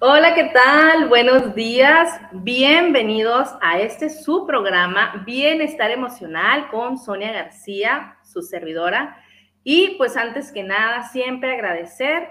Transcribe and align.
Hola, 0.00 0.32
¿qué 0.32 0.44
tal? 0.54 1.08
Buenos 1.08 1.56
días. 1.56 2.20
Bienvenidos 2.30 3.48
a 3.60 3.80
este 3.80 4.08
su 4.08 4.46
programa 4.46 5.24
Bienestar 5.26 5.90
Emocional 5.90 6.68
con 6.70 6.98
Sonia 6.98 7.32
García, 7.32 8.16
su 8.22 8.42
servidora. 8.42 9.16
Y 9.64 9.96
pues 9.96 10.16
antes 10.16 10.52
que 10.52 10.62
nada, 10.62 11.08
siempre 11.08 11.52
agradecer, 11.52 12.28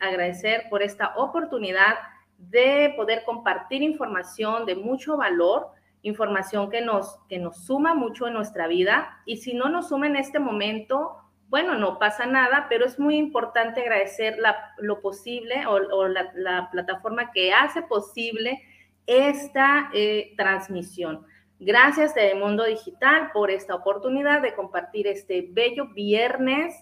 agradecer 0.00 0.64
por 0.70 0.82
esta 0.82 1.12
oportunidad 1.16 1.96
de 2.38 2.94
poder 2.96 3.22
compartir 3.26 3.82
información 3.82 4.64
de 4.64 4.74
mucho 4.74 5.18
valor, 5.18 5.66
información 6.00 6.70
que 6.70 6.80
nos, 6.80 7.18
que 7.28 7.38
nos 7.38 7.66
suma 7.66 7.92
mucho 7.92 8.26
en 8.28 8.32
nuestra 8.32 8.66
vida. 8.66 9.20
Y 9.26 9.36
si 9.36 9.52
no 9.52 9.68
nos 9.68 9.90
suma 9.90 10.06
en 10.06 10.16
este 10.16 10.38
momento, 10.38 11.18
bueno, 11.48 11.76
no 11.76 11.98
pasa 11.98 12.26
nada, 12.26 12.66
pero 12.68 12.84
es 12.84 12.98
muy 12.98 13.16
importante 13.16 13.80
agradecer 13.80 14.36
lo 14.78 15.00
posible 15.00 15.66
o, 15.66 16.06
la, 16.06 16.68
plataforma 16.70 17.32
que 17.32 17.52
hace 17.52 17.82
posible 17.82 18.62
esta 19.06 19.90
eh, 19.94 20.34
transmisión. 20.36 21.26
Gracias 21.58 22.14
Mundo 22.36 22.64
Digital 22.64 23.30
por 23.32 23.50
esta 23.50 23.74
oportunidad 23.74 24.42
de 24.42 24.54
compartir 24.54 25.06
este 25.08 25.48
bello 25.50 25.88
viernes 25.88 26.74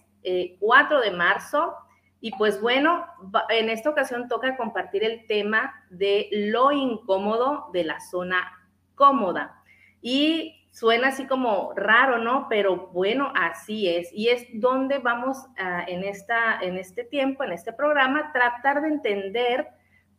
4 0.58 1.02
eh, 1.02 1.10
de 1.10 1.16
marzo. 1.16 1.74
Y 2.20 2.32
pues 2.32 2.60
bueno, 2.60 3.06
en 3.50 3.70
esta 3.70 3.90
ocasión 3.90 4.26
toca 4.26 4.56
compartir 4.56 5.04
el 5.04 5.26
tema 5.26 5.72
de 5.90 6.28
lo 6.32 6.72
incómodo 6.72 7.70
de 7.72 7.84
la 7.84 8.00
zona 8.00 8.52
cómoda. 8.96 9.62
Y 10.02 10.65
Suena 10.76 11.08
así 11.08 11.26
como 11.26 11.72
raro, 11.74 12.18
¿no? 12.18 12.48
Pero 12.50 12.88
bueno, 12.88 13.32
así 13.34 13.88
es. 13.88 14.10
Y 14.12 14.28
es 14.28 14.46
donde 14.52 14.98
vamos 14.98 15.38
en, 15.86 16.04
esta, 16.04 16.58
en 16.60 16.76
este 16.76 17.02
tiempo, 17.02 17.44
en 17.44 17.52
este 17.52 17.72
programa, 17.72 18.30
tratar 18.30 18.82
de 18.82 18.88
entender 18.88 19.68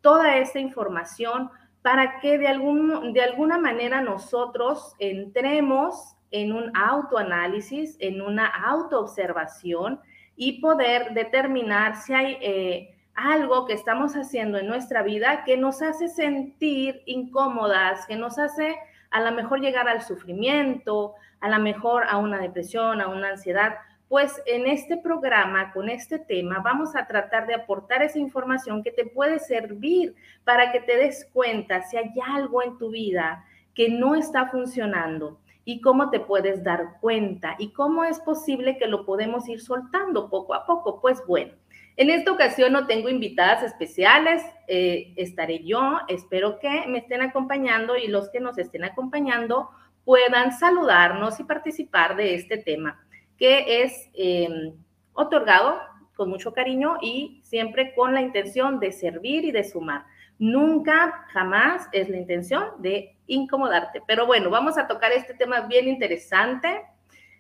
toda 0.02 0.38
esta 0.38 0.58
información 0.58 1.52
para 1.84 2.20
que 2.22 2.40
de, 2.40 2.48
algún, 2.48 3.14
de 3.14 3.22
alguna 3.22 3.60
manera 3.60 4.02
nosotros 4.02 4.96
entremos 4.98 6.16
en 6.32 6.52
un 6.52 6.76
autoanálisis, 6.76 7.96
en 8.00 8.20
una 8.24 8.48
autoobservación 8.48 10.00
y 10.36 10.60
poder 10.60 11.14
determinar 11.14 11.98
si 11.98 12.16
hay 12.16 12.38
eh, 12.42 12.96
algo 13.14 13.68
que 13.68 13.74
estamos 13.74 14.16
haciendo 14.16 14.58
en 14.58 14.66
nuestra 14.66 15.04
vida 15.04 15.44
que 15.44 15.56
nos 15.56 15.84
hace 15.84 16.08
sentir 16.08 17.04
incómodas, 17.06 18.08
que 18.08 18.16
nos 18.16 18.40
hace 18.40 18.76
a 19.12 19.22
lo 19.22 19.32
mejor 19.32 19.62
llegar 19.62 19.88
al 19.88 20.02
sufrimiento, 20.02 21.16
a 21.40 21.50
lo 21.50 21.60
mejor 21.60 22.04
a 22.10 22.18
una 22.18 22.40
depresión, 22.40 23.02
a 23.02 23.08
una 23.08 23.30
ansiedad. 23.30 23.76
Pues 24.08 24.42
en 24.46 24.68
este 24.68 24.98
programa, 24.98 25.74
con 25.74 25.90
este 25.90 26.18
tema, 26.18 26.60
vamos 26.60 26.96
a 26.96 27.08
tratar 27.08 27.46
de 27.46 27.56
aportar 27.56 28.02
esa 28.04 28.20
información 28.20 28.84
que 28.84 28.92
te 28.92 29.06
puede 29.06 29.40
servir 29.40 30.16
para 30.44 30.72
que 30.72 30.80
te 30.80 30.96
des 30.98 31.30
cuenta 31.34 31.82
si 31.84 31.98
hay 31.98 32.12
algo 32.26 32.64
en 32.64 32.78
tu 32.78 32.90
vida 32.90 33.44
que 33.74 33.90
no 33.90 34.16
está 34.16 34.48
funcionando 34.48 35.40
y 35.66 35.82
cómo 35.82 36.10
te 36.10 36.22
puedes 36.22 36.64
dar 36.64 36.98
cuenta 37.02 37.56
y 37.60 37.74
cómo 37.74 38.06
es 38.06 38.20
posible 38.22 38.78
que 38.78 38.88
lo 38.88 39.06
podemos 39.06 39.50
ir 39.50 39.60
soltando 39.60 40.30
poco 40.30 40.54
a 40.54 40.66
poco. 40.66 41.02
Pues 41.02 41.22
bueno, 41.28 41.52
en 41.98 42.12
esta 42.12 42.32
ocasión 42.32 42.74
no 42.74 42.86
tengo 42.86 43.10
invitadas 43.10 43.64
especiales, 43.64 44.44
eh, 44.68 45.14
estaré 45.16 45.64
yo, 45.64 46.00
espero 46.08 46.60
que 46.60 46.86
me 46.88 47.00
estén 47.00 47.22
acompañando 47.22 47.98
y 47.98 48.08
los 48.08 48.30
que 48.30 48.40
nos 48.40 48.60
estén 48.60 48.84
acompañando 48.84 49.70
puedan 50.06 50.52
saludarnos 50.52 51.40
y 51.40 51.44
participar 51.44 52.16
de 52.16 52.36
este 52.36 52.60
tema, 52.60 53.04
que 53.36 53.82
es 53.82 54.10
em, 54.14 54.74
otorgado 55.14 55.80
con 56.16 56.30
mucho 56.30 56.54
cariño 56.54 56.98
y 57.02 57.42
siempre 57.44 57.96
con 57.96 58.14
la 58.14 58.22
intención 58.22 58.80
de 58.80 58.92
servir 58.92 59.44
y 59.44 59.52
de 59.52 59.64
sumar. 59.64 60.06
Nunca, 60.38 61.26
jamás 61.34 61.90
es 61.92 62.10
la 62.10 62.18
intención 62.18 62.64
de 62.78 63.18
incomodarte. 63.26 64.04
Pero 64.06 64.28
bueno, 64.28 64.52
vamos 64.52 64.78
a 64.78 64.88
tocar 64.88 65.12
este 65.12 65.34
tema 65.34 65.62
bien 65.62 65.88
interesante 65.88 66.84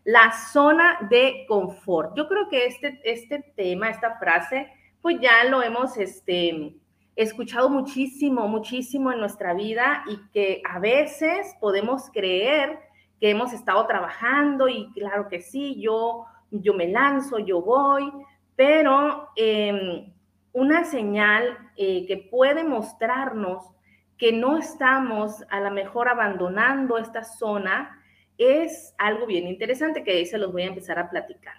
la 0.07 0.31
zona 0.31 0.99
de 1.09 1.45
confort. 1.49 2.15
Yo 2.15 2.29
creo 2.29 2.47
que 2.47 2.65
este, 2.65 3.01
este 3.03 3.39
tema, 3.57 3.89
esta 3.89 4.17
frase, 4.17 4.71
pues 5.01 5.19
ya 5.19 5.43
lo 5.43 5.61
hemos 5.61 5.97
este, 5.97 6.73
escuchado 7.17 7.69
muchísimo, 7.69 8.47
muchísimo 8.47 9.11
en 9.11 9.19
nuestra 9.19 9.53
vida 9.53 10.05
y 10.07 10.17
que 10.31 10.61
a 10.63 10.79
veces 10.79 11.53
podemos 11.59 12.09
creer 12.13 12.79
que 13.19 13.31
hemos 13.31 13.51
estado 13.51 13.85
trabajando 13.85 14.69
y 14.69 14.89
claro 14.93 15.27
que 15.27 15.41
sí, 15.41 15.77
yo, 15.81 16.25
yo 16.51 16.73
me 16.73 16.87
lanzo, 16.87 17.39
yo 17.39 17.61
voy, 17.61 18.09
pero 18.55 19.27
em, 19.35 20.13
una 20.53 20.85
señal 20.85 21.57
eh, 21.75 22.05
que 22.07 22.15
puede 22.15 22.63
mostrarnos 22.63 23.65
que 24.17 24.31
no 24.31 24.57
estamos 24.57 25.43
a 25.49 25.59
lo 25.59 25.71
mejor 25.71 26.07
abandonando 26.07 26.97
esta 26.97 27.25
zona 27.25 27.96
es 28.37 28.93
algo 28.97 29.25
bien 29.25 29.47
interesante 29.47 30.03
que 30.03 30.11
ahí 30.11 30.25
se 30.25 30.37
los 30.37 30.51
voy 30.51 30.63
a 30.63 30.67
empezar 30.67 30.99
a 30.99 31.09
platicar. 31.09 31.55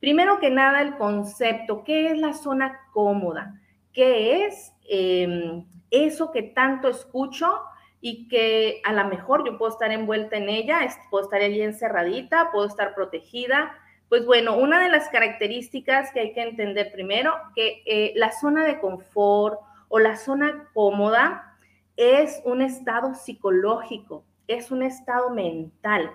Primero 0.00 0.40
que 0.40 0.50
nada, 0.50 0.82
el 0.82 0.96
concepto, 0.96 1.84
¿qué 1.84 2.10
es 2.10 2.18
la 2.18 2.32
zona 2.32 2.80
cómoda? 2.92 3.60
¿Qué 3.92 4.46
es 4.46 4.72
em, 4.88 5.64
eso 5.90 6.32
que 6.32 6.42
tanto 6.42 6.88
escucho 6.88 7.60
y 8.00 8.26
que 8.26 8.80
a 8.84 8.92
lo 8.92 9.04
mejor 9.04 9.46
yo 9.46 9.56
puedo 9.58 9.70
estar 9.70 9.92
envuelta 9.92 10.36
en 10.36 10.48
ella, 10.48 10.80
puedo 11.10 11.24
estar 11.24 11.40
allí 11.40 11.62
encerradita, 11.62 12.50
puedo 12.50 12.66
estar 12.66 12.94
protegida? 12.94 13.76
Pues 14.08 14.26
bueno, 14.26 14.56
una 14.56 14.82
de 14.82 14.90
las 14.90 15.08
características 15.08 16.10
que 16.10 16.20
hay 16.20 16.32
que 16.32 16.42
entender 16.42 16.90
primero, 16.90 17.34
que 17.54 17.82
eh, 17.86 18.12
la 18.16 18.32
zona 18.32 18.64
de 18.64 18.80
confort 18.80 19.60
o 19.88 20.00
la 20.00 20.16
zona 20.16 20.68
cómoda 20.74 21.56
es 21.96 22.42
un 22.44 22.60
estado 22.60 23.14
psicológico, 23.14 24.24
es 24.48 24.70
un 24.70 24.82
estado 24.82 25.30
mental 25.30 26.10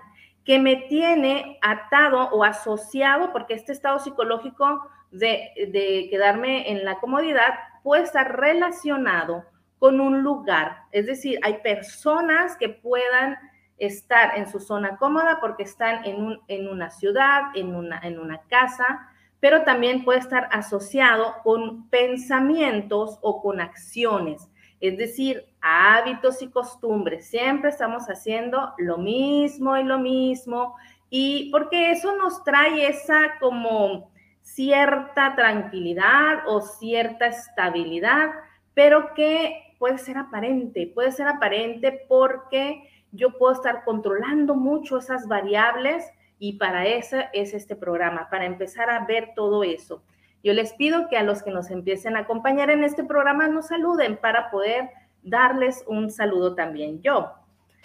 que 0.48 0.58
me 0.58 0.76
tiene 0.76 1.58
atado 1.60 2.30
o 2.30 2.42
asociado, 2.42 3.34
porque 3.34 3.52
este 3.52 3.72
estado 3.72 3.98
psicológico 3.98 4.80
de, 5.10 6.08
quedarme 6.10 6.70
en 6.70 6.86
la 6.86 6.98
comodidad 7.00 7.52
puede 7.82 8.04
estar 8.04 8.40
relacionado 8.40 9.44
con 9.78 10.00
un 10.00 10.22
lugar. 10.22 10.84
Es 10.90 11.04
decir, 11.04 11.38
hay 11.42 11.58
personas 11.58 12.56
que 12.56 12.70
puedan 12.70 13.36
estar 13.76 14.38
en 14.38 14.48
su 14.48 14.58
zona 14.58 14.96
cómoda 14.96 15.36
porque 15.38 15.64
están 15.64 16.02
en, 16.06 16.40
en 16.48 16.68
una 16.68 16.88
ciudad, 16.88 17.54
en 17.54 17.76
una, 17.76 18.00
en 18.02 18.18
una 18.18 18.40
casa, 18.48 19.06
pero 19.40 19.64
también 19.64 20.02
puede 20.02 20.20
estar 20.20 20.48
asociado 20.50 21.34
con 21.44 21.90
pensamientos 21.90 23.18
o 23.20 23.42
con 23.42 23.60
acciones. 23.60 24.48
Es 24.80 24.96
decir, 24.96 25.44
hábitos 25.60 26.40
y 26.42 26.48
costumbres. 26.48 27.26
Siempre 27.26 27.70
estamos 27.70 28.06
haciendo 28.06 28.72
lo 28.78 28.98
mismo 28.98 29.76
y 29.76 29.84
lo 29.84 29.98
mismo. 29.98 30.76
Y 31.10 31.50
porque 31.50 31.90
eso 31.90 32.16
nos 32.16 32.44
trae 32.44 32.88
esa 32.88 33.38
como 33.40 34.10
cierta 34.42 35.34
tranquilidad 35.36 36.46
o 36.46 36.60
cierta 36.60 37.26
estabilidad, 37.26 38.30
pero 38.74 39.14
que 39.14 39.74
puede 39.78 39.98
ser 39.98 40.18
aparente, 40.18 40.90
puede 40.94 41.12
ser 41.12 41.28
aparente 41.28 42.06
porque 42.08 42.88
yo 43.12 43.36
puedo 43.38 43.52
estar 43.52 43.84
controlando 43.84 44.54
mucho 44.54 44.98
esas 44.98 45.26
variables 45.28 46.04
y 46.38 46.54
para 46.54 46.86
eso 46.86 47.16
es 47.32 47.54
este 47.54 47.76
programa, 47.76 48.28
para 48.30 48.46
empezar 48.46 48.90
a 48.90 49.04
ver 49.04 49.32
todo 49.34 49.64
eso. 49.64 50.02
Yo 50.42 50.52
les 50.52 50.72
pido 50.74 51.08
que 51.08 51.16
a 51.16 51.22
los 51.22 51.42
que 51.42 51.50
nos 51.50 51.70
empiecen 51.70 52.16
a 52.16 52.20
acompañar 52.20 52.70
en 52.70 52.84
este 52.84 53.04
programa 53.04 53.48
nos 53.48 53.68
saluden 53.68 54.16
para 54.16 54.50
poder 54.50 54.90
darles 55.22 55.84
un 55.86 56.10
saludo 56.10 56.54
también. 56.54 57.02
Yo. 57.02 57.32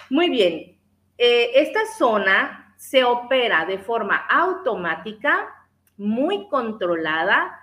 Muy 0.09 0.29
bien, 0.29 0.77
eh, 1.17 1.51
esta 1.55 1.85
zona 1.97 2.75
se 2.77 3.03
opera 3.03 3.65
de 3.65 3.77
forma 3.77 4.17
automática, 4.29 5.47
muy 5.97 6.47
controlada 6.49 7.59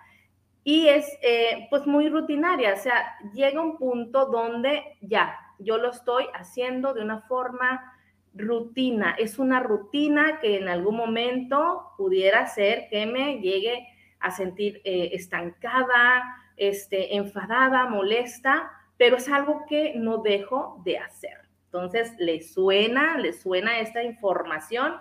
y 0.65 0.89
es 0.89 1.07
eh, 1.23 1.67
pues 1.71 1.87
muy 1.87 2.09
rutinaria, 2.09 2.75
o 2.75 2.77
sea, 2.77 3.17
llega 3.35 3.61
un 3.61 3.77
punto 3.77 4.27
donde 4.27 4.97
ya, 5.01 5.37
yo 5.59 5.79
lo 5.79 5.91
estoy 5.91 6.27
haciendo 6.35 6.95
de 6.95 7.03
una 7.03 7.23
forma 7.23 7.93
rutina, 8.35 9.17
es 9.19 9.39
una 9.39 9.61
rutina 9.61 10.39
que 10.41 10.59
en 10.59 10.69
algún 10.69 10.97
momento 10.97 11.93
pudiera 11.97 12.47
ser 12.47 12.89
que 12.91 13.07
me 13.07 13.41
llegue 13.41 13.87
a 14.21 14.31
sentir 14.31 14.81
eh, 14.85 15.11
estancada, 15.13 16.37
este, 16.57 17.17
enfadada, 17.17 17.87
molesta, 17.87 18.71
pero 18.97 19.17
es 19.17 19.29
algo 19.29 19.65
que 19.67 19.95
no 19.97 20.19
dejo 20.19 20.83
de 20.85 20.99
hacer. 20.99 21.39
Entonces, 21.65 22.15
¿le 22.19 22.43
suena, 22.43 23.17
le 23.19 23.33
suena 23.33 23.79
esta 23.79 24.03
información? 24.03 24.95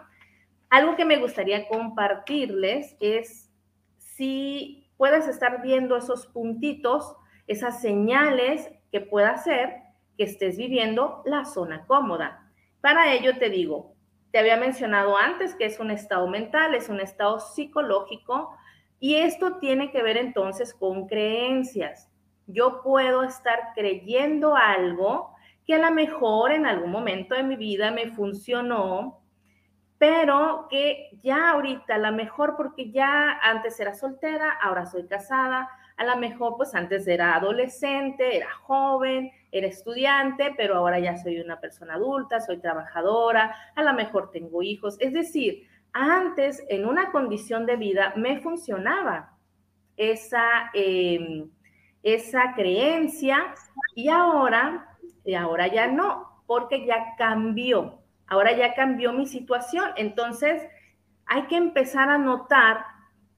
Algo 0.69 0.95
que 0.95 1.06
me 1.06 1.18
gustaría 1.18 1.68
compartirles 1.68 2.95
es 3.00 3.51
si 3.98 4.88
puedes 4.98 5.27
estar 5.27 5.62
viendo 5.62 5.98
esos 5.98 6.27
puntitos, 6.27 7.16
esas 7.48 7.81
señales 7.81 8.69
que 8.92 9.01
pueda 9.01 9.31
hacer 9.31 9.77
que 10.18 10.25
estés 10.25 10.57
viviendo 10.57 11.24
la 11.25 11.45
zona 11.45 11.86
cómoda. 11.88 12.51
Para 12.81 13.13
ello 13.13 13.38
te 13.38 13.50
digo, 13.50 13.95
te 14.31 14.39
había 14.39 14.57
mencionado 14.57 15.18
antes 15.18 15.56
que 15.56 15.66
es 15.66 15.80
un 15.80 15.92
estado 15.92 16.27
mental, 16.27 16.75
es 16.75 16.89
un 16.89 17.00
estado 17.00 17.39
psicológico 17.39 18.56
y 19.00 19.16
esto 19.16 19.57
tiene 19.57 19.92
que 19.92 20.04
ver 20.04 20.18
entonces 20.18 20.74
con 20.74 21.07
creencias. 21.07 22.10
yo 22.48 22.81
puedo 22.81 23.24
estar 23.24 23.74
creyendo 23.75 24.56
algo 24.56 25.36
que 25.66 25.75
a 25.75 25.78
lo 25.78 25.92
mejor 25.92 26.51
en 26.51 26.66
algún 26.66 26.92
momento 26.92 27.36
de 27.36 27.44
mi 27.44 27.56
vida 27.56 27.92
me 27.92 28.07
funcionó, 28.07 29.22
pero 30.00 30.68
que 30.68 31.12
ya 31.22 31.51
ahorita, 31.51 31.96
a 31.96 32.00
lo 32.00 32.12
mejor 32.12 32.56
porque 32.57 32.90
ya 32.90 33.38
antes 33.44 33.80
era 33.80 33.94
soltera, 33.94 34.51
ahora 34.63 34.88
soy 34.88 35.06
casada, 35.06 35.69
a 35.98 36.06
lo 36.06 36.16
mejor 36.16 36.56
pues 36.57 36.74
antes 36.74 37.06
era 37.07 37.36
adolescente, 37.36 38.38
era 38.38 38.50
joven, 38.52 39.31
era 39.52 39.68
estudiante, 39.68 40.54
pero 40.56 40.75
ahora 40.75 40.98
ya 41.00 41.18
soy 41.18 41.40
una 41.40 41.60
persona 41.60 41.95
adulta, 41.95 42.40
soy 42.40 42.57
trabajadora, 42.60 43.54
a 43.75 43.84
lo 43.84 43.94
mejor 43.94 44.31
tengo 44.31 44.63
hijos. 44.63 44.95
Es 45.02 45.12
decir, 45.12 45.68
antes 45.94 46.64
en 46.70 46.86
una 46.86 47.12
condición 47.12 47.66
de 47.66 47.76
vida 47.76 48.14
me 48.16 48.40
funcionaba 48.40 49.38
esa, 49.98 50.70
em, 50.74 51.50
esa 52.04 52.54
creencia 52.54 53.54
y 53.96 54.10
ahora, 54.10 54.98
y 55.26 55.34
ahora 55.34 55.68
ya 55.68 55.88
no, 55.88 56.44
porque 56.48 56.86
ya 56.86 57.16
cambió, 57.18 58.00
ahora 58.28 58.56
ya 58.56 58.74
cambió 58.74 59.14
mi 59.14 59.26
situación. 59.26 59.92
Entonces, 59.98 60.62
hay 61.26 61.44
que 61.48 61.58
empezar 61.58 62.10
a 62.10 62.18
notar 62.18 62.86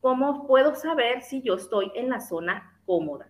¿cómo 0.01 0.48
puedo 0.48 0.75
saber 0.75 1.21
si 1.21 1.42
yo 1.42 1.53
estoy 1.53 1.92
en 1.95 2.09
la 2.09 2.19
zona 2.19 2.74
cómoda? 2.86 3.30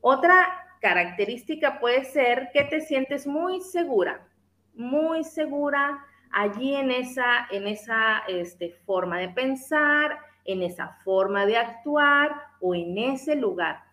Otra 0.00 0.46
característica 0.80 1.80
puede 1.80 2.04
ser 2.04 2.50
que 2.52 2.64
te 2.64 2.80
sientes 2.82 3.26
muy 3.26 3.60
segura, 3.60 4.28
muy 4.74 5.24
segura 5.24 6.04
allí 6.32 6.74
en 6.74 6.90
esa, 6.90 7.46
en 7.50 7.66
esa 7.66 8.18
este, 8.28 8.72
forma 8.84 9.18
de 9.18 9.28
pensar, 9.28 10.18
en 10.44 10.62
esa 10.62 10.98
forma 11.04 11.46
de 11.46 11.56
actuar 11.56 12.34
o 12.60 12.74
en 12.74 12.98
ese 12.98 13.36
lugar. 13.36 13.84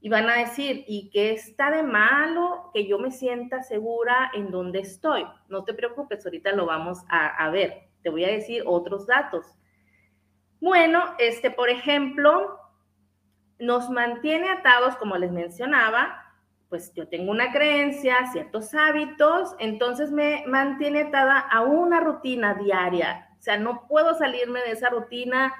Y 0.00 0.08
van 0.10 0.28
a 0.30 0.36
decir, 0.36 0.84
¿y 0.86 1.10
qué 1.10 1.32
está 1.32 1.70
de 1.70 1.82
malo 1.82 2.70
que 2.72 2.86
yo 2.86 2.98
me 2.98 3.10
sienta 3.10 3.62
segura 3.62 4.30
en 4.32 4.50
donde 4.50 4.80
estoy? 4.80 5.24
No 5.48 5.64
te 5.64 5.74
preocupes, 5.74 6.24
ahorita 6.24 6.52
lo 6.52 6.66
vamos 6.66 7.04
a, 7.08 7.26
a 7.26 7.50
ver. 7.50 7.88
Te 8.02 8.10
voy 8.10 8.24
a 8.24 8.28
decir 8.28 8.62
otros 8.64 9.06
datos. 9.06 9.58
Bueno, 10.60 11.02
este, 11.18 11.50
por 11.50 11.68
ejemplo, 11.68 12.58
nos 13.58 13.90
mantiene 13.90 14.50
atados, 14.50 14.96
como 14.96 15.16
les 15.16 15.32
mencionaba, 15.32 16.27
pues 16.68 16.92
yo 16.94 17.08
tengo 17.08 17.30
una 17.30 17.50
creencia, 17.52 18.26
ciertos 18.32 18.74
hábitos, 18.74 19.54
entonces 19.58 20.10
me 20.10 20.44
mantiene 20.46 21.02
atada 21.02 21.38
a 21.38 21.62
una 21.62 22.00
rutina 22.00 22.54
diaria. 22.54 23.28
O 23.38 23.42
sea, 23.42 23.56
no 23.56 23.86
puedo 23.88 24.14
salirme 24.14 24.60
de 24.60 24.72
esa 24.72 24.90
rutina 24.90 25.54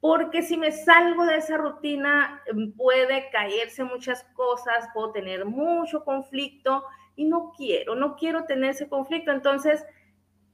porque 0.00 0.42
si 0.42 0.56
me 0.56 0.72
salgo 0.72 1.24
de 1.26 1.36
esa 1.36 1.56
rutina 1.56 2.42
em, 2.46 2.72
puede 2.72 3.30
caerse 3.30 3.84
muchas 3.84 4.24
cosas, 4.34 4.88
puedo 4.92 5.12
tener 5.12 5.44
mucho 5.44 6.04
conflicto 6.04 6.84
y 7.16 7.24
no 7.24 7.52
quiero, 7.56 7.94
no 7.94 8.16
quiero 8.16 8.44
tener 8.44 8.70
ese 8.70 8.88
conflicto. 8.88 9.30
Entonces, 9.32 9.84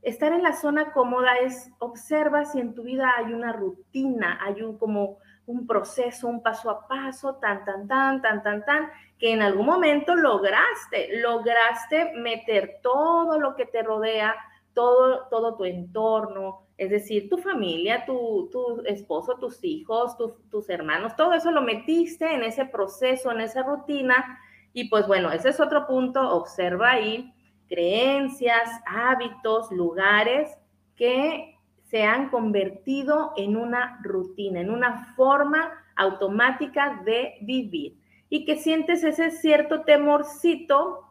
estar 0.03 0.33
en 0.33 0.43
la 0.43 0.53
zona 0.53 0.93
cómoda 0.93 1.37
es 1.39 1.71
observa 1.79 2.45
si 2.45 2.61
en 2.61 2.75
tu 2.75 2.83
vida 2.83 3.13
hay 3.17 3.33
una 3.33 3.53
rutina, 3.53 4.39
hay 4.43 4.63
un 4.63 4.79
como 4.79 5.19
un 5.49 5.67
proceso, 5.67 6.29
un 6.29 6.43
paso 6.43 6.71
a 6.71 6.87
paso, 6.87 7.37
tan, 7.37 7.65
tan, 7.65 7.89
tan, 7.89 8.21
tan, 8.21 8.43
tan, 8.43 8.65
tan, 8.65 8.91
que 9.19 9.33
en 9.33 9.41
algún 9.41 9.65
momento 9.65 10.15
lograste, 10.15 11.21
lograste 11.21 12.13
meter 12.17 12.81
todo 12.83 13.41
lo 13.41 13.57
que 13.57 13.65
te 13.65 13.83
rodea, 13.83 14.37
todo, 14.75 15.27
todo 15.31 15.57
tu 15.57 15.65
entorno, 15.65 16.67
es 16.77 16.91
decir, 16.91 17.31
tu 17.31 17.39
familia, 17.39 18.05
tu, 18.05 18.49
tu 18.53 18.83
esposo, 18.85 19.37
tus 19.39 19.65
hijos, 19.65 20.17
tus 20.51 20.69
hermanos, 20.69 21.17
todo 21.17 21.33
eso 21.33 21.51
lo 21.51 21.63
metiste 21.63 22.33
en 22.33 22.45
ese 22.45 22.67
proceso, 22.67 23.33
en 23.33 23.41
esa 23.41 23.63
rutina. 23.63 24.39
Y 24.75 24.89
pues 24.91 25.09
bueno, 25.09 25.33
ese 25.33 25.49
es 25.49 25.61
otro 25.61 25.87
punto, 25.87 26.21
observa 26.37 26.91
ahí 26.91 27.35
creencias, 27.69 28.71
hábitos, 28.87 29.73
lugares 29.73 30.57
que 30.95 31.58
se 31.89 32.05
han 32.05 32.29
convertido 32.29 33.33
en 33.37 33.57
una 33.57 33.99
rutina, 34.03 34.61
en 34.61 34.71
una 34.71 35.15
forma 35.17 35.73
automática 35.97 37.01
de 37.05 37.39
vivir 37.41 37.97
y 38.29 38.45
que 38.45 38.57
sientes 38.57 39.03
ese 39.05 39.31
cierto 39.31 39.83
temorcito 39.83 41.05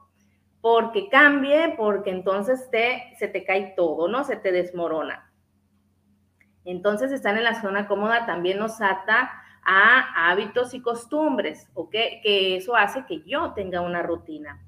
porque 0.61 1.09
cambie, 1.09 1.73
porque 1.77 2.11
entonces 2.11 2.69
te, 2.69 3.15
se 3.17 3.27
te 3.27 3.43
cae 3.43 3.73
todo, 3.75 4.07
¿no? 4.07 4.23
Se 4.23 4.35
te 4.35 4.51
desmorona. 4.51 5.31
Entonces, 6.63 7.11
estar 7.11 7.35
en 7.35 7.43
la 7.43 7.59
zona 7.61 7.87
cómoda 7.87 8.25
también 8.25 8.59
nos 8.59 8.81
ata 8.81 9.31
a 9.63 10.29
hábitos 10.29 10.73
y 10.73 10.81
costumbres, 10.81 11.69
¿ok? 11.73 11.91
Que 12.21 12.57
eso 12.57 12.75
hace 12.75 13.05
que 13.05 13.23
yo 13.23 13.53
tenga 13.53 13.81
una 13.81 14.03
rutina. 14.03 14.61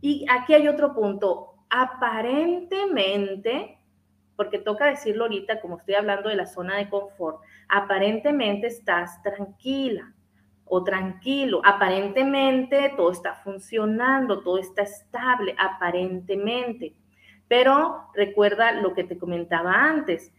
Y 0.00 0.24
aquí 0.30 0.54
hay 0.54 0.68
otro 0.68 0.94
punto. 0.94 1.54
Aparentemente, 1.68 3.78
porque 4.36 4.58
toca 4.58 4.86
decirlo 4.86 5.24
ahorita, 5.24 5.60
como 5.60 5.78
estoy 5.78 5.94
hablando 5.94 6.28
de 6.28 6.36
la 6.36 6.46
zona 6.46 6.76
de 6.76 6.88
confort, 6.88 7.40
aparentemente 7.68 8.66
estás 8.66 9.22
tranquila 9.22 10.12
o 10.64 10.82
tranquilo, 10.82 11.60
aparentemente 11.64 12.92
todo 12.96 13.12
está 13.12 13.34
funcionando, 13.34 14.42
todo 14.42 14.58
está 14.58 14.82
estable, 14.82 15.54
aparentemente. 15.58 16.94
Pero 17.48 18.08
recuerda 18.14 18.72
lo 18.72 18.94
que 18.94 19.04
te 19.04 19.18
comentaba 19.18 19.72
antes, 19.72 20.32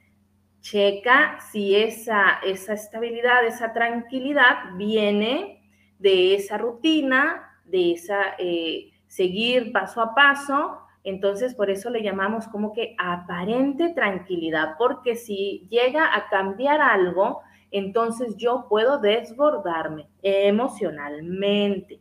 checa 0.61 1.39
si 1.39 1.75
esa, 1.75 2.39
esa 2.43 2.73
estabilidad, 2.73 3.45
esa 3.45 3.71
tranquilidad 3.71 4.75
viene 4.75 5.69
de 5.99 6.35
esa 6.35 6.57
rutina, 6.57 7.59
de 7.65 7.93
esa... 7.93 8.35
Eh, 8.39 8.91
seguir 9.15 9.71
paso 9.71 10.01
a 10.01 10.13
paso. 10.13 10.79
Entonces, 11.05 11.53
por 11.53 11.69
eso 11.69 11.91
le 11.91 12.01
llamamos 12.01 12.47
como 12.47 12.74
que 12.74 12.95
aparente 12.97 13.93
tranquilidad, 13.93 14.75
porque 14.77 15.15
si 15.15 15.67
llega 15.69 16.13
a 16.15 16.27
cambiar 16.29 16.81
algo, 16.81 17.41
entonces 17.69 18.35
yo 18.38 18.65
puedo 18.67 18.97
desbordarme 18.97 20.09
emocionalmente. 20.24 22.00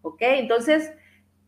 ¿Ok? 0.00 0.22
Entonces, 0.22 0.90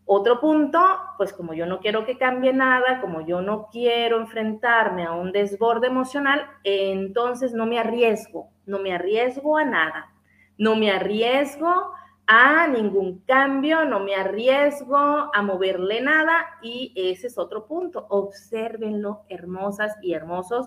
otro 0.04 0.38
punto, 0.38 0.78
pues 1.16 1.32
como 1.32 1.54
yo 1.54 1.64
no 1.64 1.80
quiero 1.80 2.04
que 2.04 2.18
cambie 2.18 2.52
nada, 2.52 3.00
como 3.00 3.24
yo 3.24 3.40
no 3.40 3.68
quiero 3.72 4.20
enfrentarme 4.20 5.04
a 5.04 5.12
un 5.12 5.32
desborde 5.32 5.86
emocional, 5.86 6.46
entonces 6.62 7.54
no 7.54 7.64
me 7.64 7.78
arriesgo, 7.78 8.50
no 8.66 8.78
me 8.80 8.92
arriesgo 8.92 9.56
a 9.56 9.64
nada, 9.64 10.12
no 10.58 10.76
me 10.76 10.90
arriesgo 10.90 11.94
a 12.34 12.66
ningún 12.66 13.18
cambio, 13.26 13.84
no 13.84 14.00
me 14.00 14.14
arriesgo 14.14 14.96
a 14.96 15.42
moverle 15.42 16.00
nada 16.00 16.46
y 16.62 16.90
ese 16.96 17.26
es 17.26 17.36
otro 17.36 17.66
punto. 17.66 18.06
Obsérvenlo, 18.08 19.24
hermosas 19.28 19.98
y 20.00 20.14
hermosos. 20.14 20.66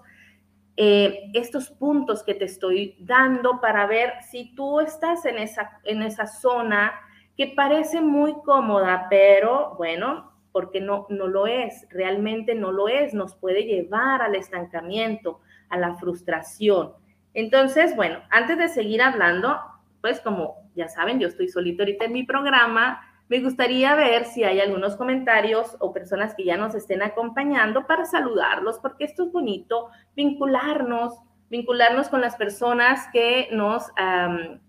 Eh, 0.77 1.31
estos 1.33 1.71
puntos 1.71 2.21
que 2.21 2.35
te 2.35 2.45
estoy 2.45 2.95
dando 2.99 3.59
para 3.61 3.87
ver 3.87 4.13
si 4.29 4.53
tú 4.53 4.79
estás 4.79 5.25
en 5.25 5.39
esa, 5.39 5.79
en 5.85 6.03
esa 6.03 6.27
zona 6.27 6.93
que 7.35 7.47
parece 7.47 7.99
muy 7.99 8.35
cómoda, 8.43 9.07
pero 9.09 9.73
bueno, 9.75 10.33
porque 10.51 10.79
no, 10.81 11.07
no 11.09 11.25
lo 11.25 11.47
es, 11.47 11.87
realmente 11.89 12.53
no 12.53 12.71
lo 12.71 12.89
es, 12.89 13.15
nos 13.15 13.33
puede 13.33 13.63
llevar 13.63 14.21
al 14.21 14.35
estancamiento, 14.35 15.39
a 15.69 15.79
la 15.79 15.95
frustración. 15.95 16.93
Entonces, 17.33 17.95
bueno, 17.95 18.19
antes 18.29 18.59
de 18.59 18.69
seguir 18.69 19.01
hablando, 19.01 19.57
pues 20.05 20.21
como 20.21 20.69
ya 20.75 20.87
saben, 20.87 21.19
yo 21.19 21.27
estoy 21.27 21.49
solito 21.49 21.81
ahorita 21.81 22.05
en 22.05 22.13
mi 22.13 22.21
programa. 22.21 23.01
Me 23.27 23.39
gustaría 23.39 23.95
ver 23.95 24.25
si 24.25 24.43
hay 24.43 24.59
algunos 24.59 24.95
comentarios 24.97 25.75
o 25.79 25.91
personas 25.93 26.35
que 26.35 26.45
ya 26.45 26.57
nos 26.57 26.75
estén 26.75 27.01
acompañando 27.01 27.87
para 27.87 28.05
saludarlos, 28.05 28.77
porque 28.77 29.05
esto 29.05 29.23
es 29.23 29.31
bonito, 29.31 29.89
vincularnos, 30.15 31.15
vincularnos 31.49 32.09
con 32.09 32.21
las 32.21 32.35
personas 32.35 33.07
que 33.13 33.47
nos, 33.51 33.87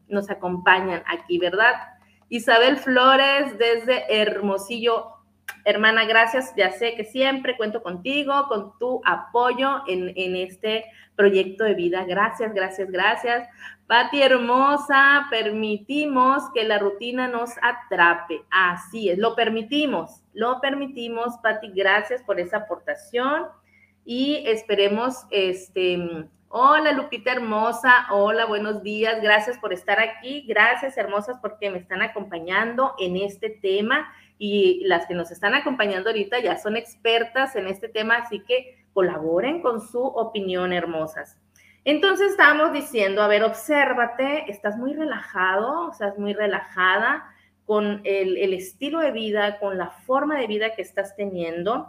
nos 0.09 0.31
acompañan 0.31 1.03
aquí, 1.07 1.39
¿verdad? 1.39 1.75
Isabel 2.31 2.79
Flores 2.79 3.59
desde 3.59 4.07
Hermosillo. 4.09 5.17
Hermana, 5.67 6.07
gracias. 6.07 6.55
Ya 6.57 6.71
sé 6.71 6.95
que 6.95 7.05
siempre 7.05 7.59
cuento 7.59 7.83
contigo, 7.83 8.47
con 8.49 8.73
tu 8.79 9.03
apoyo 9.05 9.83
en, 9.87 10.15
en 10.17 10.35
este 10.35 10.87
proyecto 11.15 11.65
de 11.65 11.75
vida. 11.75 12.07
Gracias, 12.07 12.55
gracias, 12.55 12.91
gracias. 12.91 13.49
Pati 13.87 14.21
hermosa, 14.21 15.29
permitimos 15.31 16.43
que 16.53 16.65
la 16.65 16.77
rutina 16.81 17.29
nos 17.29 17.51
atrape. 17.63 18.43
Así 18.51 19.11
es, 19.11 19.19
lo 19.19 19.37
permitimos, 19.37 20.25
lo 20.35 20.61
permitimos, 20.61 21.39
Pati, 21.41 21.71
gracias 21.73 22.21
por 22.25 22.41
esa 22.41 22.57
aportación 22.59 23.47
y 24.05 24.43
esperemos, 24.47 25.25
este, 25.31 26.27
hola 26.49 26.91
Lupita 26.95 27.31
hermosa, 27.31 28.09
hola, 28.11 28.47
buenos 28.47 28.83
días, 28.83 29.23
gracias 29.23 29.57
por 29.59 29.73
estar 29.73 30.01
aquí, 30.01 30.45
gracias 30.49 30.97
hermosas 30.97 31.39
porque 31.41 31.71
me 31.71 31.79
están 31.79 32.03
acompañando 32.03 32.95
en 32.99 33.17
este 33.17 33.51
tema 33.51 34.13
y 34.37 34.83
las 34.87 35.07
que 35.07 35.15
nos 35.15 35.31
están 35.31 35.55
acompañando 35.55 36.11
ahorita 36.11 36.41
ya 36.41 36.59
son 36.59 36.77
expertas 36.77 37.55
en 37.55 37.69
este 37.69 37.89
tema, 37.89 38.17
así 38.17 38.41
que 38.41 38.85
colaboren 38.93 39.63
con 39.63 39.81
su 39.81 40.03
opinión, 40.03 40.73
hermosas. 40.73 41.39
Entonces 41.87 42.33
estamos 42.33 42.73
diciendo, 42.73 43.23
a 43.23 43.29
ver, 43.29 43.45
obsérvate, 43.45 44.51
estás 44.51 44.77
muy 44.77 44.93
relajado, 44.93 45.93
estás 45.93 46.19
muy 46.19 46.35
relajada, 46.35 47.33
con 47.65 48.01
el, 48.03 48.37
el 48.39 48.55
estilo 48.55 48.99
de 48.99 49.13
vida, 49.13 49.61
con 49.61 49.79
la 49.79 49.91
forma 49.91 50.37
de 50.37 50.49
vida 50.49 50.75
que 50.75 50.83
estás 50.83 51.15
teniendo. 51.15 51.89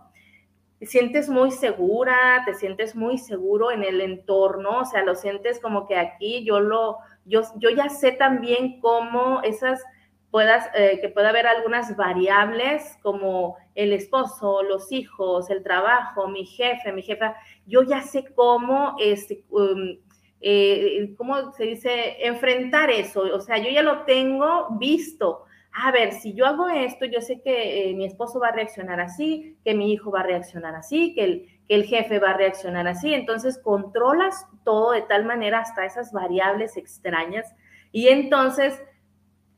Te 0.77 0.85
sientes 0.85 1.29
muy 1.29 1.49
segura, 1.49 2.43
te 2.45 2.53
sientes 2.53 2.95
muy 2.95 3.17
seguro 3.17 3.71
en 3.71 3.83
el 3.83 4.01
entorno, 4.01 4.81
o 4.81 4.85
sea, 4.85 5.03
lo 5.03 5.15
sientes 5.15 5.59
como 5.59 5.87
que 5.87 5.97
aquí 5.97 6.45
yo 6.45 6.59
lo, 6.59 6.99
yo, 7.25 7.41
yo 7.55 7.71
ya 7.71 7.89
sé 7.89 8.11
también 8.11 8.79
cómo 8.79 9.41
esas 9.41 9.83
puedas, 10.31 10.69
eh, 10.75 10.99
que 11.01 11.09
pueda 11.09 11.29
haber 11.29 11.47
algunas 11.47 11.95
variables 11.95 12.97
como 13.01 13.57
el 13.75 13.93
esposo, 13.93 14.63
los 14.63 14.91
hijos, 14.91 15.49
el 15.49 15.63
trabajo, 15.63 16.27
mi 16.27 16.45
jefe, 16.45 16.91
mi 16.91 17.01
jefa, 17.01 17.35
yo 17.65 17.83
ya 17.83 18.01
sé 18.01 18.25
cómo, 18.35 18.95
este, 18.99 19.43
um, 19.49 19.97
eh, 20.41 21.13
¿cómo 21.17 21.51
se 21.53 21.63
dice? 21.63 22.25
Enfrentar 22.25 22.89
eso, 22.89 23.21
o 23.21 23.39
sea, 23.39 23.57
yo 23.57 23.69
ya 23.69 23.81
lo 23.81 24.03
tengo 24.05 24.67
visto 24.77 25.47
a 25.79 25.91
ver, 25.91 26.13
si 26.13 26.33
yo 26.33 26.47
hago 26.47 26.69
esto, 26.69 27.05
yo 27.05 27.21
sé 27.21 27.39
que 27.41 27.91
eh, 27.91 27.93
mi 27.93 28.05
esposo 28.05 28.39
va 28.39 28.47
a 28.47 28.51
reaccionar 28.51 28.99
así, 28.99 29.57
que 29.63 29.75
mi 29.75 29.93
hijo 29.93 30.09
va 30.09 30.21
a 30.21 30.23
reaccionar 30.23 30.73
así, 30.73 31.13
que 31.13 31.23
el, 31.23 31.45
que 31.67 31.75
el 31.75 31.83
jefe 31.83 32.17
va 32.17 32.31
a 32.31 32.37
reaccionar 32.37 32.87
así. 32.87 33.13
Entonces, 33.13 33.59
controlas 33.59 34.47
todo 34.63 34.93
de 34.93 35.03
tal 35.03 35.25
manera 35.25 35.59
hasta 35.59 35.85
esas 35.85 36.11
variables 36.11 36.77
extrañas 36.77 37.53
y 37.91 38.07
entonces 38.07 38.81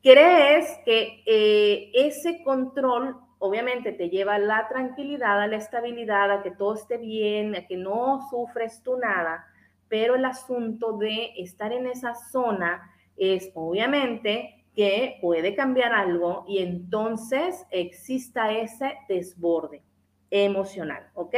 crees 0.02 0.80
que 0.86 1.24
eh, 1.26 1.92
ese 1.94 2.44
control 2.44 3.18
obviamente 3.40 3.94
te 3.94 4.10
lleva 4.10 4.36
a 4.36 4.40
la 4.40 4.68
tranquilidad, 4.68 5.42
a 5.42 5.48
la 5.48 5.56
estabilidad, 5.56 6.32
a 6.32 6.44
que 6.44 6.52
todo 6.52 6.76
esté 6.76 6.98
bien, 6.98 7.56
a 7.56 7.66
que 7.66 7.78
no 7.78 8.28
sufres 8.30 8.84
tú 8.84 8.98
nada, 8.98 9.46
pero 9.88 10.16
el 10.16 10.26
asunto 10.26 10.98
de 10.98 11.34
estar 11.38 11.72
en 11.72 11.88
esa 11.88 12.14
zona 12.16 12.92
es 13.18 13.50
obviamente 13.56 14.66
que 14.76 15.18
puede 15.22 15.56
cambiar 15.56 15.94
algo 15.94 16.46
y 16.48 16.60
entonces 16.60 17.66
exista 17.72 18.52
ese 18.52 18.96
desborde 19.08 19.82
emocional, 20.30 21.10
¿ok? 21.16 21.36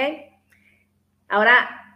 Ahora, 1.30 1.91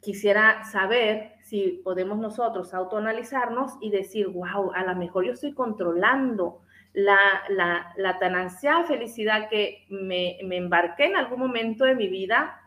quisiera 0.00 0.64
saber 0.64 1.34
si 1.42 1.80
podemos 1.84 2.18
nosotros 2.18 2.72
autoanalizarnos 2.74 3.72
y 3.80 3.90
decir, 3.90 4.28
wow, 4.28 4.72
a 4.74 4.84
lo 4.84 4.96
mejor 4.96 5.26
yo 5.26 5.32
estoy 5.32 5.52
controlando 5.52 6.60
la, 6.92 7.18
la, 7.48 7.92
la 7.96 8.18
tan 8.18 8.34
ansiada 8.34 8.84
felicidad 8.84 9.48
que 9.48 9.86
me, 9.90 10.38
me 10.44 10.56
embarqué 10.56 11.04
en 11.04 11.16
algún 11.16 11.38
momento 11.38 11.84
de 11.84 11.94
mi 11.94 12.08
vida 12.08 12.60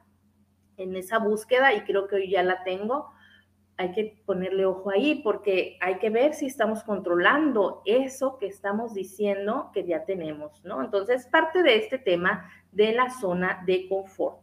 en 0.77 0.95
esa 0.95 1.19
búsqueda 1.19 1.73
y 1.73 1.81
creo 1.81 2.07
que 2.07 2.15
hoy 2.15 2.29
ya 2.29 2.43
la 2.43 2.63
tengo, 2.63 3.11
hay 3.77 3.91
que 3.91 4.21
ponerle 4.25 4.65
ojo 4.65 4.91
ahí 4.91 5.21
porque 5.23 5.77
hay 5.81 5.97
que 5.97 6.09
ver 6.09 6.33
si 6.33 6.45
estamos 6.45 6.83
controlando 6.83 7.81
eso 7.85 8.37
que 8.37 8.47
estamos 8.47 8.93
diciendo 8.93 9.71
que 9.73 9.83
ya 9.85 10.05
tenemos, 10.05 10.63
¿no? 10.63 10.83
Entonces, 10.83 11.27
parte 11.27 11.63
de 11.63 11.77
este 11.77 11.97
tema 11.97 12.49
de 12.71 12.93
la 12.93 13.09
zona 13.09 13.63
de 13.65 13.87
confort. 13.89 14.42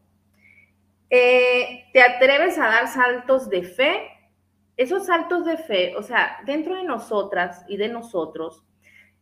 Eh, 1.11 1.87
¿Te 1.93 2.03
atreves 2.03 2.57
a 2.59 2.67
dar 2.67 2.87
saltos 2.87 3.51
de 3.51 3.65
fe? 3.65 4.09
Esos 4.77 5.07
saltos 5.07 5.45
de 5.45 5.57
fe, 5.57 5.97
o 5.97 6.03
sea, 6.03 6.39
dentro 6.47 6.77
de 6.77 6.85
nosotras 6.85 7.65
y 7.69 7.77
de 7.77 7.89
nosotros 7.89 8.65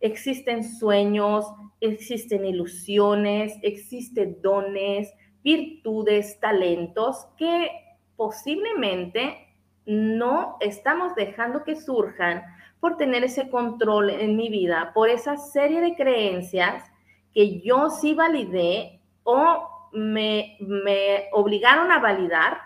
existen 0.01 0.63
sueños, 0.63 1.47
existen 1.81 2.45
ilusiones, 2.45 3.55
existen 3.63 4.41
dones, 4.43 5.13
virtudes, 5.43 6.39
talentos 6.41 7.27
que 7.37 7.71
posiblemente 8.17 9.49
no 9.87 10.59
estamos 10.61 11.15
dejando 11.15 11.65
que 11.65 11.75
surjan 11.75 12.43
por 12.81 12.99
tener 12.99 13.25
ese 13.25 13.49
control 13.49 14.11
en 14.11 14.37
mi 14.37 14.51
vida, 14.51 14.93
por 14.95 15.09
esa 15.09 15.39
serie 15.39 15.81
de 15.81 15.97
creencias 15.97 16.85
que 17.33 17.61
yo 17.61 17.89
sí 17.89 18.15
validé 18.15 19.01
o 19.25 19.78
me, 19.93 20.57
me 20.61 21.29
obligaron 21.33 21.91
a 21.93 21.99
validar, 21.99 22.59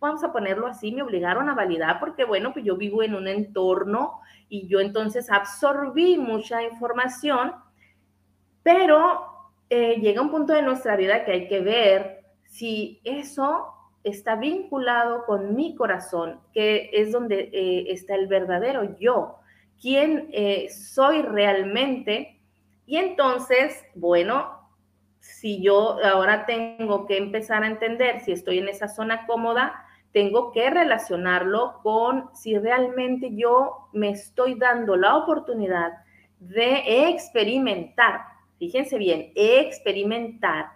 vamos 0.00 0.24
a 0.24 0.32
ponerlo 0.32 0.66
así, 0.66 0.92
me 0.92 1.02
obligaron 1.02 1.48
a 1.48 1.54
validar 1.54 2.00
porque, 2.00 2.24
bueno, 2.24 2.52
pues 2.52 2.64
yo 2.64 2.76
vivo 2.76 3.02
en 3.02 3.14
un 3.14 3.28
entorno 3.28 4.20
y 4.48 4.66
yo 4.66 4.80
entonces 4.80 5.30
absorbí 5.30 6.18
mucha 6.18 6.62
información, 6.62 7.52
pero 8.62 9.32
eh, 9.70 10.00
llega 10.00 10.20
un 10.20 10.30
punto 10.30 10.52
de 10.52 10.62
nuestra 10.62 10.96
vida 10.96 11.24
que 11.24 11.32
hay 11.32 11.48
que 11.48 11.60
ver 11.60 12.24
si 12.44 13.00
eso 13.04 13.68
está 14.04 14.36
vinculado 14.36 15.24
con 15.24 15.54
mi 15.54 15.74
corazón, 15.74 16.40
que 16.52 16.90
es 16.92 17.12
donde 17.12 17.50
eh, 17.52 17.84
está 17.88 18.14
el 18.14 18.26
verdadero 18.26 18.98
yo, 18.98 19.36
quién 19.80 20.28
eh, 20.32 20.68
soy 20.70 21.22
realmente. 21.22 22.40
Y 22.84 22.96
entonces, 22.96 23.84
bueno, 23.94 24.61
si 25.22 25.62
yo 25.62 26.04
ahora 26.04 26.46
tengo 26.46 27.06
que 27.06 27.16
empezar 27.16 27.62
a 27.62 27.68
entender 27.68 28.20
si 28.20 28.32
estoy 28.32 28.58
en 28.58 28.68
esa 28.68 28.88
zona 28.88 29.24
cómoda, 29.24 29.86
tengo 30.12 30.50
que 30.50 30.68
relacionarlo 30.68 31.78
con 31.84 32.28
si 32.34 32.58
realmente 32.58 33.30
yo 33.32 33.88
me 33.92 34.10
estoy 34.10 34.56
dando 34.56 34.96
la 34.96 35.16
oportunidad 35.16 35.92
de 36.40 37.08
experimentar, 37.08 38.22
fíjense 38.58 38.98
bien, 38.98 39.30
experimentar 39.36 40.70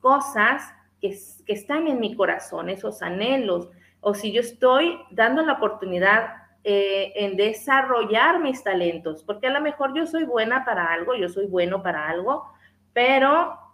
cosas 0.00 0.62
que, 1.00 1.18
están 1.48 1.88
en 1.88 1.98
mi 1.98 2.14
corazón, 2.14 2.68
esos 2.68 3.02
anhelos, 3.02 3.68
o 4.00 4.14
si 4.14 4.30
yo 4.30 4.40
estoy 4.40 4.96
dando 5.10 5.42
la 5.42 5.54
oportunidad 5.54 6.34
eh, 6.62 7.12
en 7.16 7.36
desarrollar 7.36 8.38
mis 8.38 8.62
talentos, 8.62 9.24
porque 9.24 9.48
a 9.48 9.52
lo 9.52 9.60
mejor 9.60 9.92
yo 9.92 10.06
soy 10.06 10.22
buena 10.22 10.64
para 10.64 10.92
algo, 10.92 11.16
yo 11.16 11.28
soy 11.28 11.46
bueno 11.46 11.82
para 11.82 12.08
algo, 12.08 12.44
pero 12.92 13.67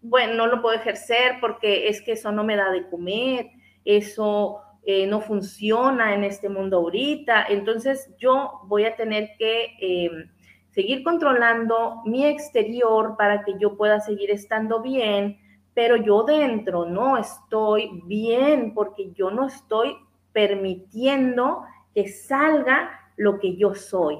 bueno, 0.00 0.34
no 0.34 0.46
lo 0.46 0.62
puedo 0.62 0.76
ejercer 0.76 1.36
porque 1.40 1.88
es 1.88 2.02
que 2.02 2.12
eso 2.12 2.32
no 2.32 2.44
me 2.44 2.56
da 2.56 2.70
de 2.70 2.88
comer, 2.88 3.50
eso 3.84 4.60
eh, 4.84 5.06
no 5.06 5.20
funciona 5.20 6.14
en 6.14 6.24
este 6.24 6.48
mundo 6.48 6.78
ahorita, 6.78 7.46
entonces 7.48 8.14
yo 8.18 8.60
voy 8.64 8.84
a 8.84 8.96
tener 8.96 9.30
que 9.38 9.74
em, 9.80 10.30
seguir 10.70 11.02
controlando 11.02 12.02
mi 12.04 12.24
exterior 12.24 13.16
para 13.16 13.44
que 13.44 13.54
yo 13.58 13.76
pueda 13.76 14.00
seguir 14.00 14.30
estando 14.30 14.80
bien, 14.80 15.38
pero 15.74 15.96
yo 15.96 16.22
dentro 16.22 16.86
no 16.86 17.16
estoy 17.16 18.02
bien 18.04 18.74
porque 18.74 19.12
yo 19.12 19.30
no 19.30 19.46
estoy 19.46 19.96
permitiendo 20.32 21.62
que 21.94 22.08
salga 22.08 22.90
lo 23.16 23.38
que 23.38 23.56
yo 23.56 23.74
soy. 23.74 24.18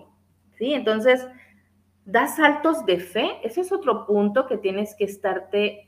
¿Sí? 0.59 0.75
Entonces, 0.75 1.27
da 2.09 2.27
saltos 2.27 2.87
de 2.87 3.01
fe. 3.01 3.39
Ese 3.43 3.61
es 3.61 3.71
otro 3.71 4.07
punto 4.07 4.47
que 4.47 4.57
tienes 4.57 4.95
que 4.97 5.05
estarte 5.05 5.85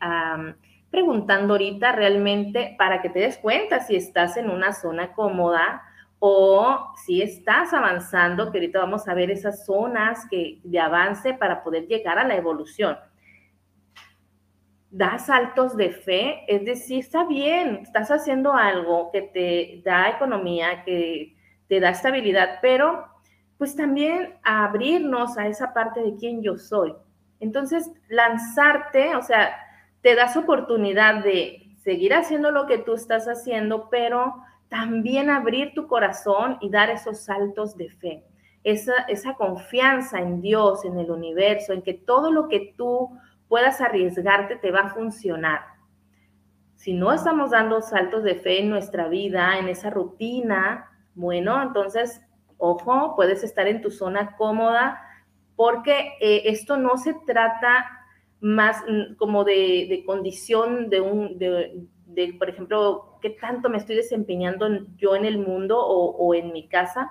preguntando 0.90 1.54
ahorita 1.54 1.92
realmente 1.92 2.74
para 2.76 3.00
que 3.00 3.08
te 3.08 3.20
des 3.20 3.38
cuenta 3.38 3.80
si 3.80 3.96
estás 3.96 4.36
en 4.36 4.50
una 4.50 4.74
zona 4.74 5.14
cómoda 5.14 5.82
o 6.18 6.92
si 7.06 7.22
estás 7.22 7.72
avanzando, 7.72 8.52
que 8.52 8.58
ahorita 8.58 8.80
vamos 8.80 9.08
a 9.08 9.14
ver 9.14 9.30
esas 9.30 9.64
zonas 9.64 10.26
que, 10.30 10.60
de 10.62 10.78
avance 10.78 11.32
para 11.32 11.62
poder 11.62 11.86
llegar 11.86 12.18
a 12.18 12.24
la 12.24 12.36
evolución 12.36 12.98
da 14.90 15.18
saltos 15.18 15.76
de 15.76 15.92
fe, 15.92 16.44
es 16.48 16.64
decir, 16.64 16.98
está 16.98 17.24
bien, 17.24 17.78
estás 17.82 18.10
haciendo 18.10 18.52
algo 18.52 19.12
que 19.12 19.22
te 19.22 19.82
da 19.88 20.10
economía, 20.10 20.82
que 20.84 21.36
te 21.68 21.78
da 21.78 21.90
estabilidad, 21.90 22.58
pero 22.60 23.09
pues 23.60 23.76
también 23.76 24.36
abrirnos 24.42 25.36
a 25.36 25.46
esa 25.46 25.74
parte 25.74 26.00
de 26.00 26.16
quién 26.16 26.42
yo 26.42 26.56
soy. 26.56 26.94
Entonces, 27.40 27.90
lanzarte, 28.08 29.14
o 29.16 29.20
sea, 29.20 29.54
te 30.00 30.14
das 30.14 30.34
oportunidad 30.38 31.22
de 31.22 31.76
seguir 31.76 32.14
haciendo 32.14 32.52
lo 32.52 32.66
que 32.66 32.78
tú 32.78 32.94
estás 32.94 33.26
haciendo, 33.26 33.90
pero 33.90 34.36
también 34.70 35.28
abrir 35.28 35.74
tu 35.74 35.88
corazón 35.88 36.56
y 36.62 36.70
dar 36.70 36.88
esos 36.88 37.20
saltos 37.20 37.76
de 37.76 37.90
fe. 37.90 38.24
Esa, 38.64 38.94
esa 39.08 39.34
confianza 39.34 40.20
en 40.20 40.40
Dios, 40.40 40.86
en 40.86 40.98
el 40.98 41.10
universo, 41.10 41.74
en 41.74 41.82
que 41.82 41.92
todo 41.92 42.32
lo 42.32 42.48
que 42.48 42.72
tú 42.78 43.10
puedas 43.46 43.82
arriesgarte, 43.82 44.56
te 44.56 44.70
va 44.70 44.80
a 44.80 44.94
funcionar. 44.94 45.60
Si 46.76 46.94
no 46.94 47.12
estamos 47.12 47.50
dando 47.50 47.82
saltos 47.82 48.22
de 48.22 48.36
fe 48.36 48.60
en 48.60 48.70
nuestra 48.70 49.08
vida, 49.08 49.58
en 49.58 49.68
esa 49.68 49.90
rutina, 49.90 50.90
bueno, 51.14 51.62
entonces, 51.62 52.22
ojo, 52.60 53.16
puedes 53.16 53.42
estar 53.42 53.66
en 53.66 53.80
tu 53.80 53.90
zona 53.90 54.36
cómoda 54.36 55.00
porque 55.56 56.14
eh, 56.20 56.42
esto 56.46 56.76
no 56.76 56.96
se 56.96 57.14
trata 57.26 57.86
más 58.40 58.82
mm, 58.88 59.16
como 59.16 59.44
de, 59.44 60.02
condición 60.06 60.88
de 60.88 61.00
un, 61.00 61.38
de, 61.38 62.34
por 62.38 62.48
ejemplo, 62.48 63.18
qué 63.20 63.30
tanto 63.30 63.68
me 63.68 63.78
estoy 63.78 63.96
desempeñando 63.96 64.66
yo 64.96 65.16
en 65.16 65.24
el 65.24 65.38
mundo 65.38 65.78
o, 65.78 66.34
en 66.34 66.52
mi 66.52 66.68
casa, 66.68 67.10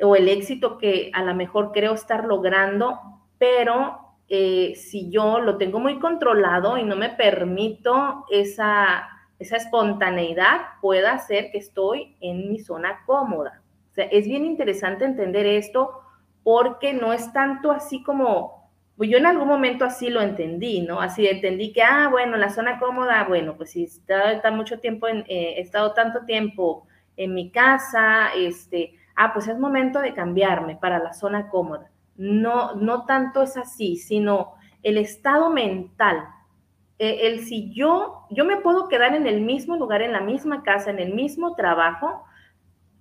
o 0.00 0.16
el 0.16 0.28
éxito 0.28 0.78
que 0.78 1.10
a 1.12 1.22
lo 1.22 1.34
mejor 1.34 1.72
creo 1.72 1.92
estar 1.92 2.24
logrando, 2.24 2.98
pero 3.38 3.98
eh, 4.28 4.74
si 4.76 5.10
yo 5.10 5.38
lo 5.38 5.58
tengo 5.58 5.78
muy 5.78 5.98
controlado 5.98 6.78
y 6.78 6.84
no 6.84 6.96
me 6.96 7.10
permito 7.10 8.24
esa, 8.30 9.08
esa 9.38 9.56
espontaneidad, 9.56 10.62
pueda 10.80 11.12
hacer 11.12 11.50
que 11.50 11.58
estoy 11.58 12.16
en 12.20 12.50
mi 12.50 12.58
zona 12.58 13.02
cómoda. 13.04 13.61
O 13.92 13.94
sea, 13.94 14.06
es 14.06 14.26
bien 14.26 14.46
interesante 14.46 15.04
entender 15.04 15.44
esto 15.44 16.00
porque 16.42 16.94
no 16.94 17.12
es 17.12 17.30
tanto 17.34 17.70
así 17.70 18.02
como, 18.02 18.70
pues 18.96 19.10
yo 19.10 19.18
en 19.18 19.26
algún 19.26 19.48
momento 19.48 19.84
así 19.84 20.08
lo 20.08 20.22
entendí, 20.22 20.80
¿no? 20.80 21.02
Así 21.02 21.26
entendí 21.26 21.74
que, 21.74 21.82
ah, 21.82 22.08
bueno, 22.10 22.38
la 22.38 22.48
zona 22.48 22.78
cómoda, 22.78 23.24
bueno, 23.24 23.54
pues 23.54 23.72
si 23.72 23.84
está, 23.84 24.32
está 24.32 24.50
mucho 24.50 24.80
tiempo, 24.80 25.08
en, 25.08 25.18
eh, 25.28 25.56
he 25.58 25.60
estado 25.60 25.92
tanto 25.92 26.24
tiempo 26.24 26.86
en 27.18 27.34
mi 27.34 27.50
casa, 27.50 28.32
este, 28.34 28.94
ah, 29.14 29.34
pues 29.34 29.46
es 29.46 29.58
momento 29.58 30.00
de 30.00 30.14
cambiarme 30.14 30.76
para 30.76 30.98
la 30.98 31.12
zona 31.12 31.50
cómoda. 31.50 31.90
No, 32.16 32.74
no 32.74 33.04
tanto 33.04 33.42
es 33.42 33.58
así, 33.58 33.96
sino 33.96 34.54
el 34.82 34.96
estado 34.96 35.50
mental. 35.50 36.24
E, 36.98 37.26
el 37.26 37.40
si 37.40 37.74
yo, 37.74 38.26
yo 38.30 38.46
me 38.46 38.56
puedo 38.56 38.88
quedar 38.88 39.14
en 39.14 39.26
el 39.26 39.42
mismo 39.42 39.76
lugar, 39.76 40.00
en 40.00 40.12
la 40.12 40.20
misma 40.20 40.62
casa, 40.62 40.90
en 40.90 40.98
el 40.98 41.12
mismo 41.12 41.54
trabajo, 41.56 42.24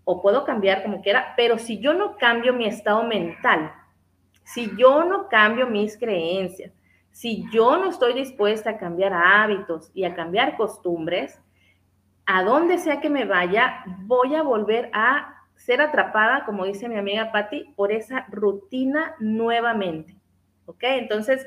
o 0.03 0.21
puedo 0.21 0.45
cambiar 0.45 0.83
como 0.83 1.01
quiera, 1.01 1.33
pero 1.35 1.57
si 1.57 1.79
yo 1.79 1.93
no 1.93 2.17
cambio 2.17 2.53
mi 2.53 2.65
estado 2.65 3.03
mental, 3.03 3.71
si 4.43 4.71
yo 4.77 5.03
no 5.03 5.27
cambio 5.27 5.67
mis 5.67 5.97
creencias, 5.97 6.73
si 7.11 7.45
yo 7.51 7.77
no 7.77 7.89
estoy 7.89 8.13
dispuesta 8.13 8.71
a 8.71 8.77
cambiar 8.77 9.13
hábitos 9.13 9.91
y 9.93 10.05
a 10.05 10.15
cambiar 10.15 10.57
costumbres, 10.57 11.39
a 12.25 12.43
donde 12.43 12.77
sea 12.77 13.01
que 13.01 13.09
me 13.09 13.25
vaya, 13.25 13.83
voy 14.05 14.35
a 14.35 14.43
volver 14.43 14.89
a 14.93 15.35
ser 15.55 15.81
atrapada, 15.81 16.45
como 16.45 16.65
dice 16.65 16.89
mi 16.89 16.97
amiga 16.97 17.31
Patti, 17.31 17.73
por 17.75 17.91
esa 17.91 18.25
rutina 18.29 19.15
nuevamente. 19.19 20.15
¿Ok? 20.65 20.83
Entonces, 20.83 21.45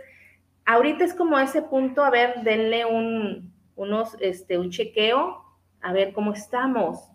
ahorita 0.67 1.05
es 1.05 1.15
como 1.15 1.39
ese 1.39 1.63
punto, 1.63 2.05
a 2.05 2.11
ver, 2.11 2.43
denle 2.43 2.85
un, 2.85 3.53
unos, 3.75 4.17
este, 4.21 4.59
un 4.59 4.71
chequeo, 4.71 5.43
a 5.81 5.93
ver 5.93 6.13
cómo 6.13 6.33
estamos. 6.33 7.11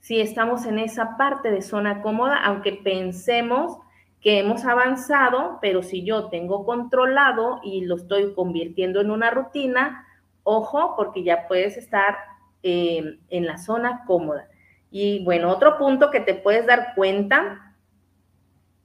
Si 0.00 0.20
estamos 0.20 0.66
en 0.66 0.78
esa 0.78 1.16
parte 1.16 1.50
de 1.50 1.62
zona 1.62 2.02
cómoda, 2.02 2.36
aunque 2.42 2.72
pensemos 2.72 3.78
que 4.20 4.38
hemos 4.38 4.64
avanzado, 4.64 5.58
pero 5.62 5.82
si 5.82 6.04
yo 6.04 6.28
tengo 6.28 6.64
controlado 6.64 7.60
y 7.62 7.84
lo 7.84 7.96
estoy 7.96 8.34
convirtiendo 8.34 9.00
en 9.00 9.10
una 9.10 9.30
rutina, 9.30 10.06
ojo, 10.42 10.94
porque 10.96 11.22
ya 11.22 11.46
puedes 11.48 11.76
estar 11.76 12.16
eh, 12.62 13.18
en 13.28 13.46
la 13.46 13.58
zona 13.58 14.04
cómoda. 14.06 14.48
Y 14.90 15.24
bueno, 15.24 15.50
otro 15.50 15.78
punto 15.78 16.10
que 16.10 16.20
te 16.20 16.34
puedes 16.34 16.66
dar 16.66 16.94
cuenta, 16.94 17.74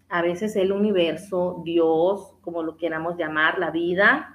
a 0.08 0.22
veces 0.22 0.56
el 0.56 0.72
universo, 0.72 1.62
Dios, 1.66 2.36
como 2.42 2.64
lo 2.64 2.78
queramos 2.78 3.18
llamar, 3.18 3.58
la 3.58 3.72
vida, 3.72 4.35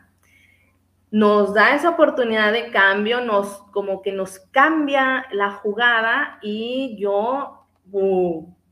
nos 1.10 1.54
da 1.54 1.74
esa 1.74 1.90
oportunidad 1.90 2.52
de 2.52 2.70
cambio, 2.70 3.20
nos 3.20 3.62
como 3.72 4.00
que 4.02 4.12
nos 4.12 4.38
cambia 4.50 5.26
la 5.32 5.50
jugada 5.52 6.38
y 6.42 6.96
yo 6.98 7.66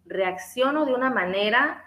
reacciono 0.07 0.87
de 0.87 0.95
una 0.95 1.11
manera, 1.11 1.85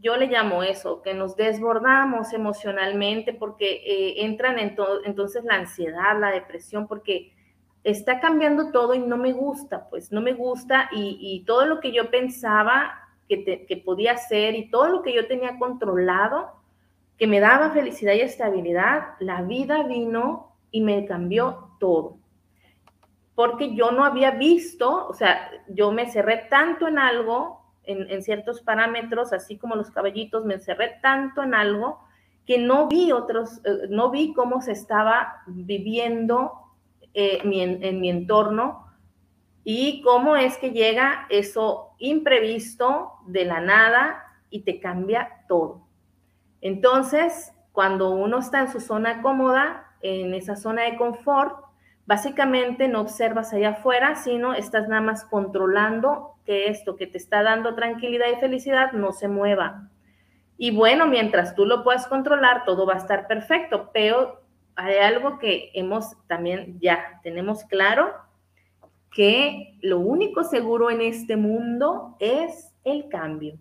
yo 0.00 0.16
le 0.16 0.28
llamo 0.28 0.62
eso, 0.62 1.02
que 1.02 1.12
nos 1.12 1.36
desbordamos 1.36 2.32
emocionalmente 2.32 3.34
porque 3.34 3.82
eh, 3.84 4.24
entran 4.24 4.58
en 4.58 4.76
entonces 5.04 5.44
la 5.44 5.56
ansiedad, 5.56 6.18
la 6.18 6.30
depresión, 6.30 6.88
porque 6.88 7.34
está 7.84 8.20
cambiando 8.20 8.70
todo 8.72 8.94
y 8.94 8.98
no 8.98 9.16
me 9.16 9.32
gusta, 9.32 9.88
pues 9.90 10.10
no 10.10 10.20
me 10.20 10.32
gusta 10.32 10.88
y, 10.92 11.44
todo 11.46 11.66
lo 11.66 11.80
que 11.80 11.92
yo 11.92 12.10
pensaba 12.10 12.92
que, 13.28 13.66
que, 13.66 13.76
podía 13.76 14.12
hacer 14.12 14.54
y 14.54 14.70
todo 14.70 14.88
lo 14.88 15.02
que 15.02 15.14
yo 15.14 15.26
tenía 15.26 15.58
controlado, 15.58 16.59
que 17.20 17.26
me 17.26 17.38
daba 17.38 17.68
felicidad 17.72 18.14
y 18.14 18.22
estabilidad, 18.22 19.08
la 19.18 19.42
vida 19.42 19.82
vino 19.82 20.56
y 20.70 20.80
me 20.80 21.04
cambió 21.04 21.68
todo. 21.78 22.16
Porque 23.34 23.74
yo 23.74 23.90
no 23.90 24.06
había 24.06 24.30
visto, 24.30 25.06
o 25.06 25.12
sea, 25.12 25.50
yo 25.68 25.92
me 25.92 26.10
cerré 26.10 26.46
tanto 26.48 26.88
en 26.88 26.98
algo, 26.98 27.60
en, 27.82 28.10
en 28.10 28.22
ciertos 28.22 28.62
parámetros, 28.62 29.34
así 29.34 29.58
como 29.58 29.76
los 29.76 29.90
caballitos, 29.90 30.46
me 30.46 30.60
cerré 30.60 30.98
tanto 31.02 31.42
en 31.42 31.52
algo 31.52 32.00
que 32.46 32.56
no 32.56 32.88
vi 32.88 33.12
otros, 33.12 33.60
eh, 33.66 33.88
no 33.90 34.10
vi 34.10 34.32
cómo 34.32 34.62
se 34.62 34.72
estaba 34.72 35.42
viviendo 35.46 36.52
eh, 37.12 37.40
en 37.42 38.00
mi 38.00 38.08
entorno 38.08 38.86
y 39.62 40.00
cómo 40.00 40.36
es 40.36 40.56
que 40.56 40.70
llega 40.70 41.26
eso 41.28 41.90
imprevisto 41.98 43.12
de 43.26 43.44
la 43.44 43.60
nada 43.60 44.24
y 44.48 44.62
te 44.62 44.80
cambia 44.80 45.44
todo. 45.48 45.89
Entonces, 46.60 47.52
cuando 47.72 48.10
uno 48.10 48.38
está 48.38 48.60
en 48.60 48.68
su 48.68 48.80
zona 48.80 49.22
cómoda, 49.22 49.86
en 50.02 50.34
esa 50.34 50.56
zona 50.56 50.82
de 50.82 50.96
confort, 50.96 51.64
básicamente 52.06 52.88
no 52.88 53.00
observas 53.00 53.52
allá 53.52 53.70
afuera, 53.70 54.16
sino 54.16 54.54
estás 54.54 54.88
nada 54.88 55.00
más 55.00 55.24
controlando 55.24 56.34
que 56.44 56.68
esto 56.68 56.96
que 56.96 57.06
te 57.06 57.18
está 57.18 57.42
dando 57.42 57.74
tranquilidad 57.74 58.26
y 58.36 58.40
felicidad 58.40 58.92
no 58.92 59.12
se 59.12 59.28
mueva. 59.28 59.88
Y 60.56 60.72
bueno, 60.72 61.06
mientras 61.06 61.54
tú 61.54 61.64
lo 61.64 61.84
puedas 61.84 62.06
controlar, 62.06 62.64
todo 62.64 62.86
va 62.86 62.94
a 62.94 62.98
estar 62.98 63.26
perfecto, 63.26 63.90
pero 63.94 64.42
hay 64.74 64.96
algo 64.98 65.38
que 65.38 65.70
hemos 65.74 66.16
también 66.26 66.78
ya 66.80 67.20
tenemos 67.22 67.64
claro, 67.64 68.12
que 69.10 69.78
lo 69.80 69.98
único 69.98 70.44
seguro 70.44 70.90
en 70.90 71.00
este 71.00 71.36
mundo 71.36 72.16
es 72.18 72.74
el 72.84 73.08
cambio. 73.08 73.58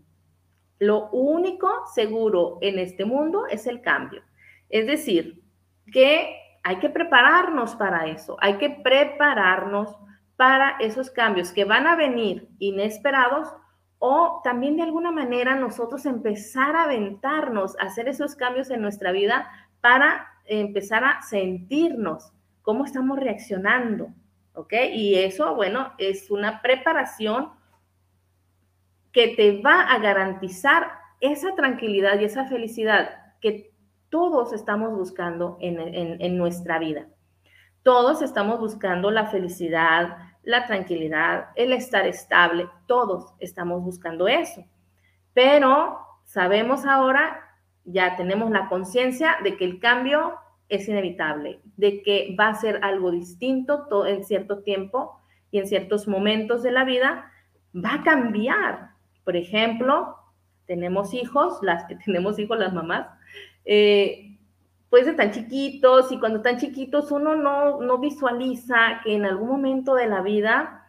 Lo 0.80 1.10
único 1.12 1.70
seguro 1.94 2.58
en 2.62 2.80
este 2.80 3.06
mundo 3.06 3.46
es 3.48 3.68
el 3.68 3.82
cambio. 3.82 4.24
Es 4.70 4.88
decir, 4.88 5.44
que 5.92 6.36
hay 6.64 6.78
que 6.80 6.90
prepararnos 6.90 7.76
para 7.76 8.08
eso, 8.08 8.38
hay 8.40 8.58
que 8.58 8.70
prepararnos 8.70 9.98
para 10.36 10.78
esos 10.80 11.10
cambios 11.10 11.52
que 11.52 11.66
van 11.66 11.86
a 11.86 11.96
venir 11.96 12.48
inesperados 12.60 13.54
o 13.98 14.40
también 14.44 14.78
de 14.78 14.84
alguna 14.84 15.12
manera 15.12 15.56
nosotros 15.56 16.06
empezar 16.06 16.76
a 16.76 16.84
aventarnos, 16.84 17.76
hacer 17.80 18.08
esos 18.08 18.36
cambios 18.36 18.70
en 18.70 18.82
nuestra 18.82 19.12
vida 19.12 19.50
para 19.82 20.28
empezar 20.46 21.04
a 21.04 21.22
sentirnos 21.22 22.32
cómo 22.62 22.86
estamos 22.86 23.20
reaccionando, 23.20 24.14
¿ok? 24.54 24.74
Y 24.94 25.16
eso, 25.16 25.54
bueno, 25.56 25.94
es 25.98 26.32
una 26.32 26.62
preparación 26.62 27.52
que 29.12 29.30
te 29.36 29.62
va 29.62 29.82
a 29.82 30.00
garantizar 30.00 30.92
esa 31.22 31.56
tranquilidad 31.56 32.20
y 32.20 32.26
esa 32.26 32.46
felicidad 32.46 33.10
que 33.42 33.72
todos 34.10 34.54
estamos 34.54 34.92
buscando 34.92 35.58
en, 35.60 35.80
en 36.22 36.38
nuestra 36.38 36.80
vida. 36.80 37.08
Todos 37.84 38.22
estamos 38.22 38.60
buscando 38.60 39.12
la 39.12 39.28
felicidad, 39.28 40.18
la 40.44 40.66
tranquilidad, 40.66 41.50
el 41.56 41.74
estar 41.74 42.08
estable, 42.08 42.68
todos 42.88 43.34
estamos 43.40 43.84
buscando 43.84 44.28
eso. 44.28 44.66
Pero 45.34 46.00
sabemos 46.26 46.86
ahora 46.86 47.50
ya 47.86 48.16
tenemos 48.16 48.52
la 48.52 48.70
conciencia 48.70 49.38
de 49.44 49.58
que 49.58 49.66
el 49.66 49.80
cambio 49.80 50.36
es 50.70 50.88
inevitable, 50.88 51.60
de 51.78 52.02
que 52.04 52.36
va 52.40 52.50
a 52.50 52.56
ser 52.56 52.80
algo 52.84 53.12
distinto 53.12 53.88
todo, 53.88 54.06
en 54.06 54.24
cierto 54.24 54.60
tiempo 54.60 55.20
y 55.52 55.60
en 55.60 55.68
ciertos 55.68 56.08
momentos 56.08 56.62
de 56.62 56.72
la 56.72 56.84
vida, 56.84 57.32
va 57.74 57.96
a 57.96 58.04
cambiar. 58.04 58.92
Por 59.30 59.36
ejemplo, 59.36 60.16
tenemos 60.66 61.14
hijos, 61.14 61.60
las 61.62 61.86
que 61.86 61.96
tenemos 62.04 62.40
hijos, 62.40 62.58
las 62.58 62.74
mamás, 62.74 63.06
eh, 63.64 64.40
pues 64.90 65.06
están 65.06 65.30
chiquitos 65.30 66.12
y 66.12 66.18
cuando 66.18 66.38
están 66.38 66.58
chiquitos 66.58 67.12
uno 67.12 67.36
no, 67.36 67.80
no 67.80 68.00
visualiza 68.00 69.02
que 69.04 69.14
en 69.14 69.28
algún 69.28 69.50
momento 69.50 69.94
de 69.94 70.08
la 70.08 70.24
vida 70.24 70.84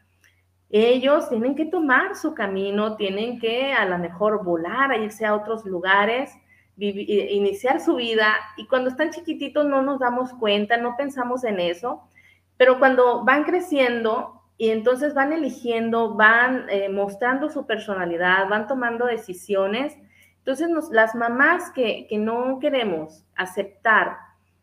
ellos 0.70 1.29
tienen 1.29 1.55
que 1.55 1.66
tomar 1.66 2.16
su 2.16 2.33
camino, 2.33 2.96
tienen 2.96 3.38
que 3.38 3.74
a 3.74 3.85
lo 3.85 3.98
mejor 3.98 4.42
volar, 4.42 4.90
a 4.90 4.96
irse 4.96 5.26
a 5.26 5.35
otros 5.35 5.66
lugares 5.66 6.33
iniciar 6.79 7.79
su 7.79 7.96
vida. 7.96 8.37
Y 8.57 8.68
cuando 8.68 8.88
están 8.88 9.11
chiquititos 9.11 9.66
no 9.66 9.83
nos 9.83 10.00
damos 10.00 10.33
cuenta, 10.33 10.79
no 10.79 10.96
pensamos 10.96 11.44
en 11.44 11.61
eso, 11.61 12.09
pero 12.57 12.79
cuando 12.79 13.22
van 13.22 13.44
creciendo 13.44 14.39
y 14.60 14.70
entonces 14.70 15.14
van 15.14 15.32
eligiendo, 15.32 16.14
van 16.14 16.66
eh, 16.68 16.88
mostrando 16.88 17.48
su 17.48 17.66
personalidad, 17.66 18.48
van 18.48 18.68
tomando 18.68 19.06
decisiones, 19.06 19.96
entonces 20.38 20.68
las 20.92 21.14
mamás 21.14 21.70
que, 21.70 22.06
que, 22.08 22.18
no 22.18 22.58
queremos 22.60 23.24
aceptar 23.34 24.16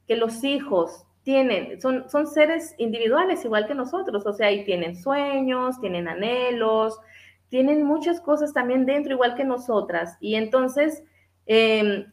que 0.08 0.16
los 0.16 0.44
hijos 0.44 1.06
tienen, 1.24 1.82
son, 1.82 2.10
son 2.10 2.28
seres 2.28 2.76
individuales 2.78 3.44
igual 3.44 3.68
que 3.68 3.76
nosotros, 3.76 4.26
o 4.26 4.34
sea, 4.34 4.52
y 4.52 4.64
tienen 4.64 4.96
sueños, 4.96 5.82
tienen 5.82 6.08
anhelos, 6.08 7.00
tienen 7.50 7.84
muchas 7.84 8.22
cosas 8.22 8.54
también 8.54 8.86
dentro 8.86 9.14
igual 9.14 9.36
que 9.36 9.44
nosotras, 9.44 10.16
y 10.22 10.36
entonces 10.36 11.04
Em, 11.48 12.12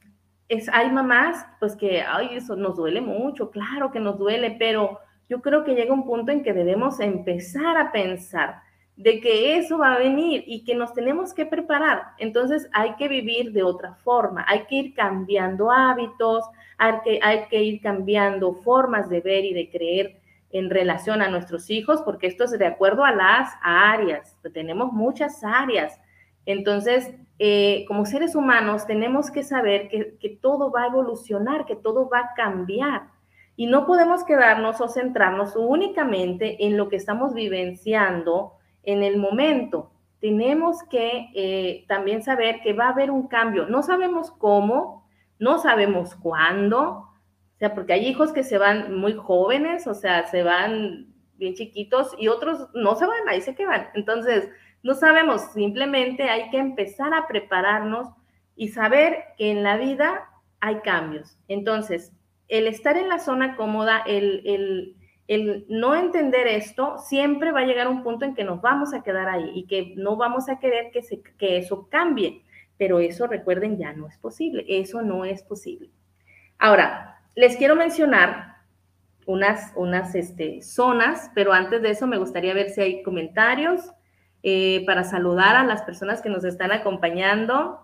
es, 0.49 0.69
hay 0.73 0.91
mamás, 0.91 1.45
pues 1.59 1.75
que, 1.77 2.01
ay, 2.03 2.37
eso 2.37 2.55
nos 2.55 2.77
duele 2.77 3.01
mucho, 3.01 3.51
claro 3.51 3.91
que 3.91 3.99
nos 4.01 4.17
duele, 4.17 4.57
pero 4.59 5.01
yo 5.29 5.41
creo 5.41 5.65
que 5.65 5.75
llega 5.75 5.93
un 5.93 6.05
punto 6.05 6.33
en 6.33 6.43
que 6.43 6.53
debemos 6.53 7.01
empezar 7.01 7.77
a 7.77 7.93
pensar 7.93 8.63
de 8.97 9.21
que 9.21 9.57
eso 9.57 9.79
va 9.79 9.95
a 9.95 9.99
venir 9.99 10.45
y 10.47 10.65
que 10.65 10.75
nos 10.75 10.93
tenemos 10.95 11.35
que 11.35 11.47
preparar. 11.47 12.13
Entonces 12.19 12.69
hay 12.73 12.95
que 12.95 13.09
vivir 13.09 13.53
de 13.53 13.63
otra 13.63 13.95
forma, 13.95 14.45
hay 14.47 14.65
que 14.67 14.77
ir 14.77 14.95
cambiando 14.95 15.71
hábitos, 15.71 16.45
hay 16.79 16.95
que, 17.05 17.21
hay 17.23 17.47
que 17.49 17.63
ir 17.63 17.81
cambiando 17.81 18.55
formas 18.55 19.09
de 19.09 19.21
ver 19.21 19.45
y 19.45 19.55
de 19.55 19.71
creer 19.71 20.21
en 20.51 20.71
relación 20.71 21.21
a 21.21 21.29
nuestros 21.29 21.69
hijos, 21.71 22.03
porque 22.03 22.29
esto 22.29 22.45
es 22.45 22.53
de 22.53 22.67
acuerdo 22.67 23.05
a 23.05 23.11
las 23.11 23.53
áreas, 23.61 24.37
tenemos 24.53 24.93
muchas 24.93 25.43
áreas. 25.43 26.01
Entonces, 26.47 27.13
eh, 27.41 27.85
como 27.89 28.07
seres 28.07 28.37
humanos 28.37 28.87
tenemos 28.87 29.33
que 29.33 29.43
saber 29.43 29.89
que, 29.89 30.17
que 30.21 30.29
todo 30.29 30.71
va 30.71 30.85
a 30.85 30.87
evolucionar, 30.87 31.67
que 31.67 31.75
todo 31.75 32.09
va 32.09 32.21
a 32.21 32.35
cambiar. 32.37 33.14
Y 33.57 33.67
no 33.67 33.87
podemos 33.87 34.25
quedarnos 34.25 34.81
o 34.81 34.89
centrarnos 34.89 35.55
únicamente 35.57 36.67
en 36.67 36.77
lo 36.77 36.89
que 36.89 36.97
estamos 36.97 37.35
vivenciando 37.35 38.55
en 38.83 39.03
el 39.03 39.19
momento. 39.19 39.93
Tenemos 40.21 40.83
que 40.85 41.29
eh, 41.35 41.85
también 41.87 42.23
saber 42.23 42.61
que 42.63 42.73
va 42.73 42.87
a 42.87 42.91
haber 42.91 43.11
un 43.11 43.29
cambio. 43.29 43.67
No 43.67 43.83
sabemos 43.83 44.31
cómo, 44.31 45.07
no 45.39 45.59
sabemos 45.59 46.15
cuándo, 46.15 47.11
o 47.55 47.59
sea, 47.59 47.75
porque 47.75 47.93
hay 47.93 48.07
hijos 48.07 48.33
que 48.33 48.43
se 48.43 48.59
van 48.59 48.99
muy 48.99 49.13
jóvenes, 49.13 49.87
o 49.87 49.95
sea, 49.95 50.27
se 50.27 50.43
van 50.43 51.15
bien 51.37 51.55
chiquitos 51.55 52.15
y 52.19 52.29
otros 52.29 52.69
no 52.75 52.97
se 52.97 53.07
van, 53.07 53.29
ahí 53.29 53.41
se 53.41 53.55
quedan. 53.55 53.89
Entonces, 53.95 54.49
no 54.83 54.95
sabemos, 54.95 55.53
simplemente 55.53 56.25
hay 56.25 56.51
que 56.51 56.59
empezar 56.59 57.15
a 57.15 57.27
prepararnos 57.27 58.09
y 58.57 58.69
saber 58.69 59.25
que 59.37 59.51
en 59.51 59.63
la 59.63 59.77
vida 59.77 60.31
hay 60.61 60.77
cambios. 60.81 61.39
Entonces, 61.49 62.13
el 62.49 62.67
estar 62.67 62.97
en 62.97 63.09
la 63.09 63.19
zona 63.19 63.57
cómoda, 63.57 64.03
el, 64.07 64.97
no 65.69 65.95
entender 65.95 66.47
esto, 66.47 66.99
siempre 66.99 67.53
va 67.53 67.61
a 67.61 67.67
llegar 67.67 67.89
un 67.89 68.03
punto 68.03 68.25
en 68.25 68.35
que 68.35 68.45
nos 68.45 68.61
vamos 68.61 68.93
a 68.93 69.03
quedar 69.03 69.29
ahí 69.29 69.51
y 69.55 69.67
que 69.67 69.95
no 69.97 70.17
vamos 70.17 70.49
a 70.49 70.59
querer 70.59 70.91
que, 70.93 71.01
que 71.39 71.59
eso 71.59 71.89
cambie. 71.89 72.43
Pero 72.77 72.99
eso, 72.99 73.27
recuerden, 73.27 73.79
ya 73.79 73.93
no 73.93 74.09
es 74.09 74.19
posible. 74.19 74.65
Eso 74.69 75.03
no 75.03 75.25
es 75.25 75.43
posible. 75.43 75.91
Ahora, 76.59 77.21
les 77.35 77.57
quiero 77.57 77.77
mencionar 77.77 78.55
unas, 79.27 79.73
unas 79.77 80.15
este, 80.15 80.63
zonas, 80.63 81.31
pero 81.35 81.53
antes 81.53 81.83
de 81.83 81.91
eso 81.91 82.07
me 82.07 82.19
gustaría 82.19 82.55
ver 82.55 82.71
si 82.71 82.81
hay 82.81 83.03
comentarios 83.03 83.93
eh, 84.43 84.85
para 84.87 85.05
saludar 85.05 85.57
a 85.57 85.65
las 85.65 85.83
personas 85.83 86.21
que 86.21 86.29
nos 86.29 86.45
están 86.45 86.73
acompañando. 86.73 87.81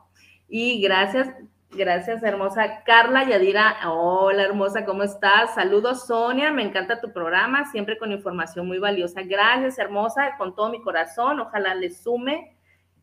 Y 0.49 0.81
gracias, 0.83 1.29
Gracias, 1.73 2.21
hermosa. 2.25 2.83
Carla 2.83 3.29
Yadira, 3.29 3.77
hola, 3.89 4.43
hermosa, 4.43 4.85
¿cómo 4.85 5.05
estás? 5.05 5.55
Saludos, 5.55 6.05
Sonia, 6.09 6.51
me 6.51 6.65
encanta 6.65 7.01
tu 7.01 7.13
programa, 7.13 7.71
siempre 7.71 7.97
con 7.97 8.11
información 8.11 8.67
muy 8.67 8.81
valiosa. 8.81 9.23
Gracias, 9.23 9.79
hermosa, 9.79 10.37
con 10.37 10.57
todo 10.57 10.69
mi 10.69 10.83
corazón, 10.83 11.39
ojalá 11.39 11.77
le 11.77 11.91
sume. 11.91 12.57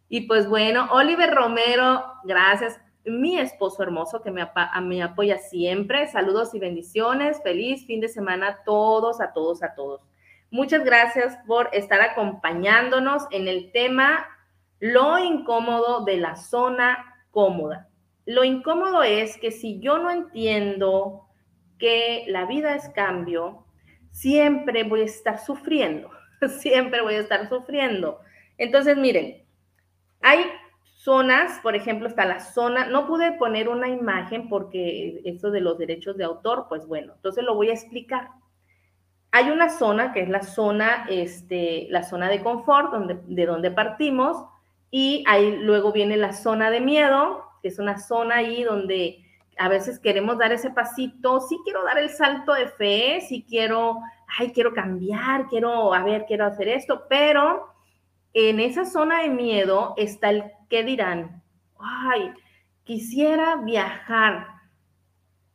Y 0.10 0.27
pues 0.27 0.49
bueno, 0.49 0.89
Oliver 0.91 1.34
Romero, 1.34 2.03
gracias. 2.25 2.77
Mi 3.06 3.39
esposo 3.39 3.84
hermoso 3.84 4.21
que 4.21 4.32
me, 4.32 4.41
apoya 5.01 5.38
siempre. 5.38 6.08
Saludos 6.08 6.53
y 6.53 6.60
bendiciones. 6.60 7.41
Feliz 7.41 7.86
fin 7.86 8.01
de 8.01 8.10
semana 8.10 8.47
a 8.49 8.63
todos, 8.65 9.21
a 9.21 9.32
todos, 9.32 9.63
a 9.63 9.75
todos. 9.75 10.01
Muchas 10.51 10.84
gracias 10.84 11.38
por 11.47 11.69
estar 11.71 12.01
acompañándonos 12.01 13.27
en 13.32 13.47
el 13.47 13.71
tema 13.71 14.25
lo 14.82 15.17
incómodo 15.19 16.03
de 16.03 16.17
la 16.17 16.36
zona 16.36 17.15
cómoda. 17.32 17.88
Lo 18.28 18.44
incómodo 18.44 19.04
es 19.04 19.38
que 19.38 19.52
si 19.52 19.80
yo 19.80 19.98
no 20.00 20.12
entiendo 20.12 21.30
que 21.80 22.26
la 22.28 22.46
vida 22.46 22.76
es 22.76 22.90
cambio, 22.90 23.66
siempre 24.12 24.84
voy 24.84 25.02
a 25.02 25.06
estar 25.06 25.40
sufriendo, 25.40 26.10
siempre 26.60 27.02
voy 27.02 27.16
a 27.16 27.20
estar 27.20 27.48
sufriendo. 27.48 28.20
Entonces, 28.58 28.98
miren, 28.98 29.46
hay 30.22 30.46
zonas, 30.84 31.62
por 31.62 31.78
ejemplo, 31.78 32.06
está 32.06 32.26
la 32.26 32.42
zona, 32.42 32.88
no 32.88 33.08
pude 33.08 33.32
poner 33.32 33.70
una 33.70 33.88
imagen 33.88 34.50
porque 34.50 35.22
eso 35.24 35.50
de 35.50 35.62
los 35.62 35.78
derechos 35.78 36.18
de 36.18 36.26
autor, 36.26 36.66
pues 36.68 36.86
bueno, 36.86 37.13
entonces 37.16 37.46
lo 37.46 37.56
voy 37.56 37.70
a 37.70 37.74
explicar. 37.74 38.32
Hay 39.32 39.52
una 39.52 39.70
zona 39.70 40.12
que 40.12 40.20
es 40.20 40.28
la 40.28 40.44
zona, 40.44 41.06
este, 41.10 41.88
la 41.92 42.04
zona 42.04 42.28
de 42.28 42.44
confort, 42.44 42.92
donde, 42.92 43.22
de 43.26 43.46
donde 43.46 43.72
partimos, 43.72 44.48
y 44.92 45.24
ahí 45.28 45.56
luego 45.62 45.94
viene 45.94 46.18
la 46.18 46.34
zona 46.34 46.70
de 46.72 46.82
miedo, 46.82 47.46
es 47.67 47.80
una 47.80 47.97
zona 47.97 48.38
ahí 48.38 48.63
donde 48.63 49.23
a 49.58 49.69
veces 49.69 49.99
queremos 49.99 50.38
dar 50.38 50.51
ese 50.51 50.69
pasito, 50.69 51.41
sí 51.41 51.58
quiero 51.63 51.84
dar 51.84 51.97
el 51.97 52.10
salto 52.10 52.53
de 52.53 52.67
fe, 52.67 53.21
sí 53.27 53.45
quiero, 53.47 53.99
ay, 54.38 54.51
quiero 54.51 54.73
cambiar, 54.73 55.47
quiero, 55.47 55.93
a 55.93 56.03
ver, 56.03 56.25
quiero 56.27 56.45
hacer 56.45 56.67
esto, 56.67 57.03
pero 57.10 57.73
en 58.34 58.60
esa 58.60 58.86
zona 58.86 59.21
de 59.21 59.30
miedo 59.30 59.93
está 59.97 60.30
el 60.30 60.43
qué 60.69 60.84
dirán, 60.84 61.41
ay, 61.80 62.32
quisiera 62.84 63.56
viajar, 63.56 64.47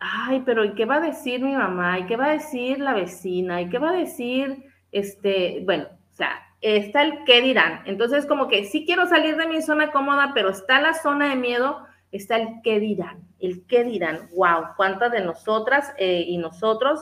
ay, 0.00 0.42
pero 0.44 0.64
¿y 0.64 0.74
qué 0.74 0.84
va 0.84 0.96
a 0.96 1.00
decir 1.00 1.40
mi 1.40 1.54
mamá? 1.54 1.98
¿Y 2.00 2.06
qué 2.06 2.16
va 2.16 2.26
a 2.26 2.32
decir 2.32 2.80
la 2.80 2.94
vecina? 2.94 3.62
¿Y 3.62 3.68
qué 3.68 3.78
va 3.78 3.90
a 3.90 3.94
decir, 3.94 4.64
este, 4.90 5.62
bueno, 5.64 5.84
o 5.84 6.14
sea, 6.14 6.42
está 6.60 7.02
el 7.02 7.24
qué 7.24 7.40
dirán. 7.40 7.82
Entonces, 7.86 8.26
como 8.26 8.48
que 8.48 8.64
sí 8.64 8.84
quiero 8.84 9.06
salir 9.06 9.36
de 9.36 9.46
mi 9.46 9.62
zona 9.62 9.92
cómoda, 9.92 10.32
pero 10.34 10.50
está 10.50 10.80
la 10.80 10.94
zona 10.94 11.28
de 11.30 11.36
miedo 11.36 11.86
está 12.12 12.36
el 12.36 12.60
qué 12.62 12.78
dirán, 12.78 13.26
el 13.40 13.66
qué 13.66 13.82
dirán. 13.82 14.28
Wow, 14.36 14.74
cuántas 14.76 15.10
de 15.10 15.24
nosotras 15.24 15.92
eh, 15.98 16.24
y 16.28 16.38
nosotros, 16.38 17.00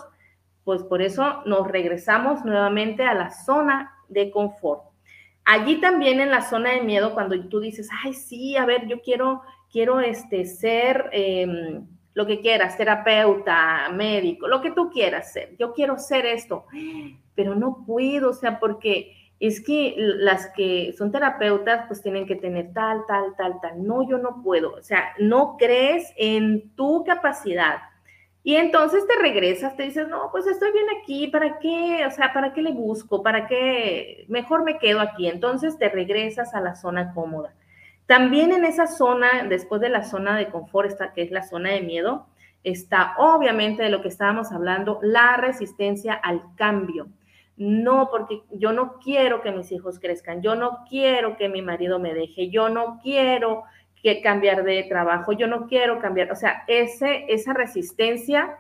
pues 0.65 0.83
por 0.85 1.03
eso 1.03 1.43
nos 1.45 1.67
regresamos 1.67 2.45
nuevamente 2.45 3.03
a 3.05 3.15
la 3.15 3.31
zona 3.31 3.93
de 4.09 4.31
confort. 4.31 4.85
Allí 5.45 5.81
también 5.81 6.21
en 6.21 6.31
la 6.31 6.43
zona 6.43 6.71
de 6.71 6.83
miedo, 6.83 7.13
cuando 7.13 7.39
tú 7.49 7.61
dices, 7.61 7.89
ay, 8.05 8.15
sí, 8.15 8.57
a 8.57 8.65
ver, 8.65 8.87
yo 8.87 9.01
quiero, 9.03 9.43
quiero 9.71 10.01
este, 10.01 10.45
ser 10.45 11.11
em, 11.13 11.87
lo 12.15 12.27
que 12.27 12.41
quieras, 12.41 12.77
terapeuta, 12.77 13.89
médico, 13.93 14.47
lo 14.47 14.61
que 14.61 14.71
tú 14.71 14.91
quieras 14.91 15.33
ser, 15.33 15.57
yo 15.59 15.73
quiero 15.73 15.99
ser 15.99 16.27
esto, 16.27 16.67
pero 17.35 17.55
no 17.55 17.85
puedo, 17.85 18.31
o 18.31 18.33
sea, 18.33 18.61
porque 18.61 19.20
es 19.41 19.63
que 19.63 19.95
las 19.97 20.49
que 20.49 20.95
son 20.97 21.11
terapeutas 21.11 21.87
pues 21.89 22.03
tienen 22.03 22.27
que 22.27 22.37
tener 22.37 22.75
tal, 22.75 23.07
tal, 23.09 23.35
tal, 23.37 23.59
tal. 23.63 23.87
No, 23.87 24.07
yo 24.07 24.19
no 24.19 24.43
puedo. 24.43 24.75
O 24.75 24.83
sea, 24.83 25.15
no 25.19 25.57
crees 25.59 26.13
en 26.17 26.71
tu 26.77 27.05
capacidad. 27.05 27.79
Y 28.43 28.57
entonces 28.57 29.07
te 29.07 29.21
regresas, 29.21 29.77
te 29.77 29.85
dices, 29.85 30.09
no, 30.09 30.29
pues 30.31 30.47
estoy 30.47 30.73
bien 30.73 30.87
aquí, 31.01 31.27
¿para 31.29 31.59
qué? 31.59 32.05
O 32.07 32.11
sea, 32.11 32.35
¿para 32.35 32.53
qué 32.53 32.61
le 32.61 32.73
busco? 32.73 33.23
¿Para 33.23 33.47
qué? 33.47 34.27
Mejor 34.29 34.63
me 34.63 34.79
quedo 34.79 35.01
aquí. 35.01 35.27
Entonces 35.27 35.79
te 35.79 35.89
regresas 35.89 36.55
a 36.55 36.61
la 36.61 36.75
zona 36.75 37.15
cómoda. 37.15 37.55
También 38.05 38.53
en 38.53 38.65
esa 38.65 38.87
zona, 38.87 39.45
después 39.49 39.81
de 39.81 39.89
la 39.89 40.03
zona 40.03 40.37
de 40.37 40.49
confort, 40.49 40.91
esta, 40.91 41.13
que 41.15 41.23
es 41.23 41.31
la 41.31 41.43
zona 41.43 41.71
de 41.71 41.81
miedo, 41.81 42.27
está 42.63 43.15
obviamente 43.17 43.83
de 43.83 43.91
lo 43.91 44.03
que 44.03 44.09
estábamos 44.09 44.53
hablando, 44.53 44.99
la 45.03 45.39
resistencia 45.39 46.13
al 46.13 46.43
cambio 46.57 47.09
no, 47.57 48.09
porque 48.11 48.43
yo 48.51 48.73
no 48.73 48.99
quiero 48.99 49.43
que 49.43 49.53
mis 49.53 49.71
hijos 49.73 49.99
crezcan, 49.99 50.43
yo 50.43 50.55
no 50.55 50.85
quiero 50.89 51.37
que 51.37 51.49
mi 51.49 51.63
marido 51.63 51.99
me 51.99 52.15
deje, 52.15 52.49
yo 52.49 52.69
no 52.69 52.99
quiero 53.03 53.65
que 54.03 54.23
cambiar 54.23 54.65
de 54.65 54.85
trabajo, 54.85 55.33
yo 55.33 55.47
no 55.47 55.67
quiero 55.67 56.01
cambiar, 56.01 56.33
o 56.33 56.37
sea, 56.37 56.65
ese, 56.67 57.27
esa 57.29 57.53
resistencia 57.53 58.57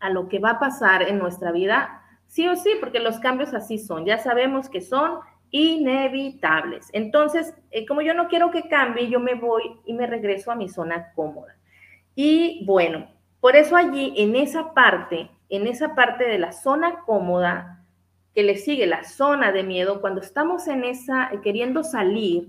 a 0.00 0.10
lo 0.10 0.28
que 0.28 0.38
va 0.38 0.50
a 0.50 0.58
pasar 0.58 1.02
en 1.02 1.18
nuestra 1.18 1.52
vida, 1.52 2.02
sí 2.26 2.48
o 2.48 2.56
sí, 2.56 2.70
porque 2.80 2.98
los 2.98 3.20
cambios 3.20 3.54
así 3.54 3.78
son, 3.78 4.04
ya 4.06 4.18
sabemos 4.18 4.68
que 4.68 4.80
son 4.80 5.20
inevitables. 5.50 6.88
Entonces, 6.92 7.54
eh, 7.70 7.86
como 7.86 8.02
yo 8.02 8.14
no 8.14 8.28
quiero 8.28 8.50
que 8.50 8.68
cambie, 8.68 9.08
yo 9.08 9.20
me 9.20 9.34
voy 9.34 9.62
y 9.84 9.92
me 9.92 10.06
regreso 10.06 10.50
a 10.50 10.56
mi 10.56 10.68
zona 10.68 11.12
cómoda. 11.14 11.56
Y 12.14 12.64
bueno, 12.66 13.08
por 13.40 13.56
eso 13.56 13.76
allí, 13.76 14.14
en 14.16 14.36
esa 14.36 14.74
parte, 14.74 15.30
en 15.48 15.66
esa 15.66 15.94
parte 15.94 16.24
de 16.24 16.38
la 16.38 16.52
zona 16.52 17.00
cómoda, 17.04 17.79
que 18.34 18.42
le 18.42 18.56
sigue 18.56 18.86
la 18.86 19.04
zona 19.04 19.52
de 19.52 19.62
miedo, 19.62 20.00
cuando 20.00 20.20
estamos 20.20 20.68
en 20.68 20.84
esa, 20.84 21.30
eh, 21.32 21.40
queriendo 21.42 21.82
salir, 21.82 22.48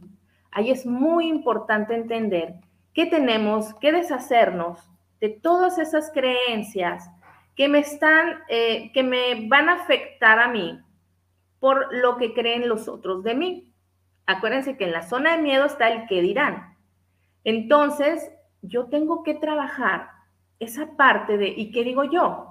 ahí 0.51 0.71
es 0.71 0.85
muy 0.85 1.27
importante 1.27 1.95
entender 1.95 2.55
que 2.93 3.05
tenemos 3.05 3.73
que 3.75 3.91
deshacernos 3.91 4.89
de 5.19 5.29
todas 5.29 5.77
esas 5.77 6.11
creencias 6.11 7.09
que 7.55 7.67
me 7.67 7.79
están, 7.79 8.39
eh, 8.49 8.91
que 8.93 9.03
me 9.03 9.47
van 9.47 9.69
a 9.69 9.73
afectar 9.73 10.39
a 10.39 10.47
mí 10.47 10.79
por 11.59 11.93
lo 11.93 12.17
que 12.17 12.33
creen 12.33 12.67
los 12.67 12.87
otros 12.87 13.23
de 13.23 13.35
mí. 13.35 13.73
Acuérdense 14.25 14.77
que 14.77 14.85
en 14.85 14.93
la 14.93 15.03
zona 15.03 15.35
de 15.35 15.43
miedo 15.43 15.65
está 15.65 15.89
el 15.89 16.07
que 16.07 16.21
dirán. 16.21 16.75
Entonces, 17.43 18.31
yo 18.61 18.85
tengo 18.87 19.23
que 19.23 19.35
trabajar 19.35 20.09
esa 20.59 20.95
parte 20.95 21.37
de, 21.37 21.49
¿y 21.49 21.71
qué 21.71 21.83
digo 21.83 22.03
yo? 22.03 22.50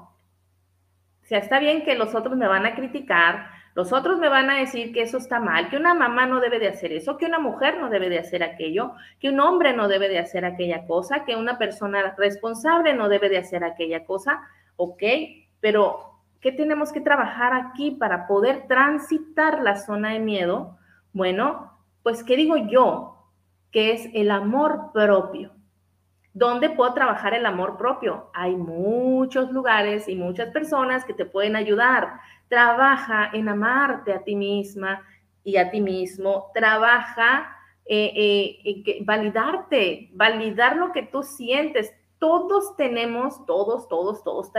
Sea, 1.30 1.38
está 1.38 1.60
bien 1.60 1.84
que 1.84 1.94
los 1.94 2.16
otros 2.16 2.36
me 2.36 2.48
van 2.48 2.66
a 2.66 2.74
criticar, 2.74 3.50
los 3.76 3.92
otros 3.92 4.18
me 4.18 4.28
van 4.28 4.50
a 4.50 4.58
decir 4.58 4.92
que 4.92 5.02
eso 5.02 5.16
está 5.18 5.38
mal, 5.38 5.68
que 5.68 5.76
una 5.76 5.94
mamá 5.94 6.26
no 6.26 6.40
debe 6.40 6.58
de 6.58 6.66
hacer 6.66 6.92
eso, 6.92 7.16
que 7.16 7.26
una 7.26 7.38
mujer 7.38 7.78
no 7.78 7.88
debe 7.88 8.08
de 8.08 8.18
hacer 8.18 8.42
aquello, 8.42 8.94
que 9.20 9.28
un 9.28 9.38
hombre 9.38 9.72
no 9.72 9.86
debe 9.86 10.08
de 10.08 10.18
hacer 10.18 10.44
aquella 10.44 10.86
cosa, 10.86 11.24
que 11.24 11.36
una 11.36 11.56
persona 11.56 12.16
responsable 12.18 12.94
no 12.94 13.08
debe 13.08 13.28
de 13.28 13.38
hacer 13.38 13.62
aquella 13.62 14.04
cosa, 14.04 14.40
ok, 14.74 15.02
pero 15.60 16.18
¿qué 16.40 16.50
tenemos 16.50 16.90
que 16.90 17.00
trabajar 17.00 17.54
aquí 17.54 17.92
para 17.92 18.26
poder 18.26 18.66
transitar 18.66 19.62
la 19.62 19.76
zona 19.76 20.10
de 20.10 20.18
miedo? 20.18 20.78
Bueno, 21.12 21.78
pues, 22.02 22.24
¿qué 22.24 22.34
digo 22.34 22.56
yo? 22.56 23.28
Que 23.70 23.92
es 23.92 24.10
el 24.14 24.32
amor 24.32 24.90
propio. 24.92 25.52
¿Dónde 26.32 26.70
puedo 26.70 26.94
trabajar 26.94 27.34
el 27.34 27.44
amor 27.44 27.76
propio? 27.76 28.30
Hay 28.34 28.54
muchos 28.54 29.50
lugares 29.50 30.08
y 30.08 30.14
muchas 30.14 30.50
personas 30.50 31.04
que 31.04 31.14
te 31.14 31.24
pueden 31.24 31.56
ayudar. 31.56 32.20
Trabaja 32.48 33.30
en 33.32 33.48
amarte 33.48 34.12
a 34.12 34.22
ti 34.22 34.36
misma 34.36 35.02
y 35.42 35.56
a 35.56 35.70
ti 35.70 35.80
mismo. 35.80 36.50
Trabaja 36.54 37.56
eh, 37.84 38.60
eh, 38.64 38.98
validarte, 39.02 40.10
validar 40.12 40.76
lo 40.76 40.92
que 40.92 41.02
tú 41.02 41.24
sientes. 41.24 41.92
Todos 42.20 42.76
tenemos, 42.76 43.44
todos, 43.46 43.88
todos, 43.88 44.22
todos 44.22 44.52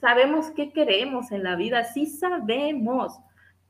sabemos 0.00 0.50
qué 0.50 0.72
queremos 0.72 1.32
en 1.32 1.42
la 1.42 1.56
vida, 1.56 1.82
sí 1.84 2.06
sabemos, 2.06 3.18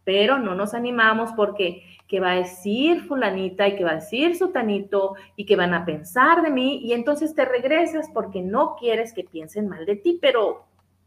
pero 0.05 0.39
no 0.39 0.55
nos 0.55 0.75
animamos 0.75 1.33
porque 1.33 1.83
qué 2.09 2.21
va 2.21 2.33
a 2.33 2.37
decir 2.37 3.03
fulanita 3.03 3.67
y 3.67 3.77
qué 3.77 3.85
va 3.85 3.93
a 3.93 3.97
decir 3.97 4.37
sutanito 4.37 5.15
y 5.35 5.47
qué 5.47 5.57
van 5.57 5.75
a 5.75 5.85
pensar 5.85 6.43
de 6.43 6.51
mí 6.51 6.79
y 6.79 6.93
entonces 6.93 7.35
te 7.35 7.45
regresas 7.45 8.09
porque 8.13 8.43
no 8.43 8.77
quieres 8.77 9.13
que 9.13 9.25
piensen 9.25 9.69
mal 9.69 9.87
de 9.87 9.97
ti, 9.97 10.19
pero, 10.21 10.67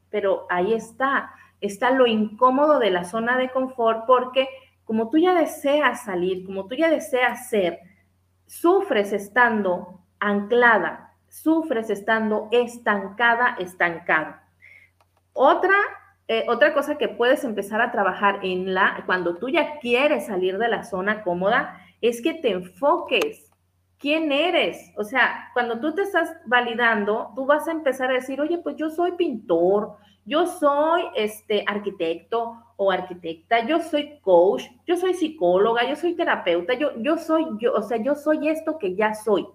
pero 0.09 0.45
ahí 0.49 0.73
está, 0.73 1.31
está 1.61 1.91
lo 1.91 2.07
incómodo 2.07 2.79
de 2.79 2.91
la 2.91 3.05
zona 3.05 3.37
de 3.37 3.49
confort 3.49 4.05
porque 4.05 4.47
como 4.83 5.09
tú 5.09 5.17
ya 5.17 5.33
deseas 5.33 6.03
salir, 6.03 6.45
como 6.45 6.67
tú 6.67 6.75
ya 6.75 6.89
deseas 6.89 7.49
ser, 7.49 7.79
sufres 8.47 9.13
estando 9.13 10.01
anclada 10.19 11.09
sufres 11.29 11.89
estando 11.89 12.47
estancada, 12.51 13.55
estancado. 13.59 14.35
Otra, 15.33 15.75
eh, 16.31 16.45
otra 16.47 16.75
cosa 16.75 16.99
que 16.99 17.07
puedes 17.07 17.43
empezar 17.43 17.81
a 17.81 17.91
trabajar 17.91 18.41
en 18.43 18.75
la, 18.75 19.01
cuando 19.07 19.37
tú 19.37 19.49
ya 19.49 19.79
quieres 19.79 20.27
salir 20.27 20.59
de 20.59 20.67
la 20.67 20.83
zona 20.83 21.23
cómoda, 21.23 21.81
es 22.01 22.21
que 22.21 22.35
te 22.35 22.51
enfoques. 22.51 23.51
¿Quién 23.97 24.31
eres? 24.31 24.93
O 24.95 25.03
sea, 25.03 25.49
cuando 25.53 25.79
tú 25.79 25.95
te 25.95 26.03
estás 26.03 26.31
validando, 26.45 27.31
tú 27.35 27.47
vas 27.47 27.67
a 27.67 27.71
empezar 27.71 28.11
a 28.11 28.13
decir, 28.13 28.39
oye, 28.39 28.59
pues 28.59 28.75
yo 28.75 28.91
soy 28.91 29.13
pintor, 29.13 29.97
yo 30.23 30.45
soy 30.45 31.01
este 31.15 31.63
arquitecto 31.65 32.63
o 32.77 32.91
arquitecta, 32.91 33.65
yo 33.65 33.79
soy 33.79 34.19
coach, 34.21 34.65
yo 34.85 34.97
soy 34.97 35.15
psicóloga, 35.15 35.89
yo 35.89 35.95
soy 35.95 36.13
terapeuta, 36.13 36.75
yo, 36.75 36.91
yo 36.97 37.17
soy 37.17 37.47
yo, 37.57 37.73
o 37.73 37.81
sea, 37.81 37.97
yo 37.97 38.13
soy 38.13 38.49
esto 38.49 38.77
que 38.77 38.93
ya 38.93 39.15
soy 39.15 39.47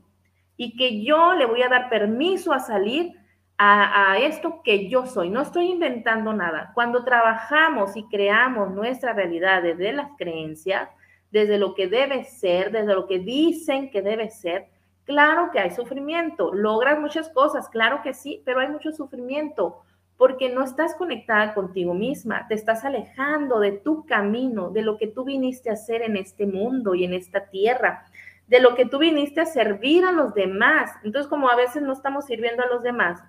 y 0.57 0.77
que 0.77 1.05
yo 1.05 1.35
le 1.35 1.47
voy 1.47 1.63
a 1.63 1.69
dar 1.69 1.89
permiso 1.89 2.53
a 2.53 2.59
salir 2.59 3.13
a, 3.59 4.19
esto 4.19 4.63
que 4.63 4.89
yo 4.89 5.07
soy. 5.07 5.31
No 5.31 5.43
estoy 5.43 5.71
inventando 5.71 6.33
nada. 6.33 6.73
Cuando 6.75 7.05
trabajamos 7.05 7.97
y 7.97 8.05
creamos 8.05 8.71
nuestra 8.71 9.13
realidad 9.13 9.63
desde 9.63 9.93
las 9.93 10.11
creencias, 10.19 10.89
desde 11.31 11.59
lo 11.59 11.75
que 11.75 11.89
debe 11.89 12.25
ser, 12.25 12.71
desde 12.73 12.95
lo 12.95 13.07
que 13.07 13.19
dicen 13.19 13.91
que 13.91 14.03
debe 14.03 14.31
ser, 14.31 14.69
claro 15.05 15.51
que 15.53 15.61
hay 15.61 15.71
sufrimiento. 15.71 16.53
Logras 16.53 16.99
muchas 16.99 17.29
cosas, 17.29 17.69
claro 17.69 18.03
que 18.03 18.15
sí, 18.15 18.43
pero 18.45 18.61
hay 18.61 18.69
mucho 18.69 18.93
sufrimiento 18.93 19.83
porque 20.17 20.49
no 20.49 20.63
estás 20.63 20.95
conectada 20.95 21.55
contigo 21.55 21.93
misma, 21.93 22.47
te 22.47 22.55
estás 22.55 22.85
alejando 22.85 23.59
de 23.59 23.73
tu 23.73 24.07
camino, 24.07 24.71
de 24.71 24.83
lo 24.83 24.97
que 24.97 25.09
tú 25.09 25.25
viniste 25.25 25.71
a 25.71 25.73
hacer 25.73 26.03
en 26.03 26.17
este 26.17 26.47
mundo 26.47 26.95
y 26.95 27.05
en 27.05 27.15
esta 27.15 27.47
tierra 27.47 28.05
de 28.47 28.61
lo 28.61 28.75
que 28.75 28.87
tú 28.87 28.99
viniste 28.99 29.41
a 29.41 29.47
servir 29.47 30.05
a 30.05 30.13
los 30.13 30.35
demás. 30.35 30.93
Entonces, 31.03 31.29
como 31.29 31.49
a 31.49 31.57
veces 31.57 31.83
no 31.83 31.93
estamos 31.93 32.27
sirviendo 32.27 32.63
a 32.63 32.69
los 32.69 32.83
demás, 32.83 33.23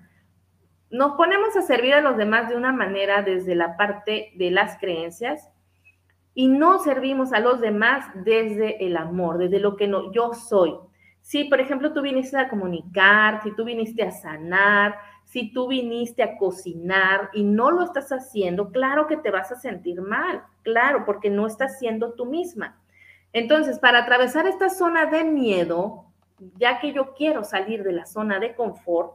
nos 0.90 1.12
ponemos 1.16 1.56
a 1.56 1.62
servir 1.62 1.94
a 1.94 2.00
los 2.00 2.16
demás 2.16 2.48
de 2.48 2.56
una 2.56 2.72
manera 2.72 3.22
desde 3.22 3.54
la 3.54 3.76
parte 3.76 4.32
de 4.36 4.50
las 4.50 4.78
creencias 4.78 5.50
y 6.34 6.48
no 6.48 6.78
servimos 6.78 7.32
a 7.32 7.40
los 7.40 7.60
demás 7.60 8.06
desde 8.14 8.84
el 8.84 8.96
amor, 8.96 9.38
desde 9.38 9.58
lo 9.58 9.76
que 9.76 9.88
no, 9.88 10.12
yo 10.12 10.34
soy. 10.34 10.74
Si, 11.22 11.44
por 11.44 11.60
ejemplo, 11.60 11.92
tú 11.92 12.02
viniste 12.02 12.36
a 12.36 12.48
comunicar, 12.48 13.42
si 13.42 13.54
tú 13.56 13.64
viniste 13.64 14.02
a 14.02 14.12
sanar, 14.12 14.96
si 15.24 15.52
tú 15.52 15.66
viniste 15.66 16.22
a 16.22 16.36
cocinar 16.36 17.30
y 17.32 17.42
no 17.42 17.72
lo 17.72 17.82
estás 17.82 18.12
haciendo, 18.12 18.70
claro 18.70 19.08
que 19.08 19.16
te 19.16 19.32
vas 19.32 19.50
a 19.50 19.56
sentir 19.56 20.00
mal, 20.00 20.44
claro, 20.62 21.04
porque 21.04 21.30
no 21.30 21.46
estás 21.46 21.78
siendo 21.78 22.12
tú 22.12 22.26
misma. 22.26 22.80
Entonces, 23.32 23.78
para 23.80 24.00
atravesar 24.00 24.46
esta 24.46 24.70
zona 24.70 25.06
de 25.06 25.24
miedo, 25.24 26.04
ya 26.58 26.78
que 26.78 26.92
yo 26.92 27.14
quiero 27.14 27.42
salir 27.42 27.82
de 27.82 27.92
la 27.92 28.06
zona 28.06 28.38
de 28.38 28.54
confort, 28.54 29.14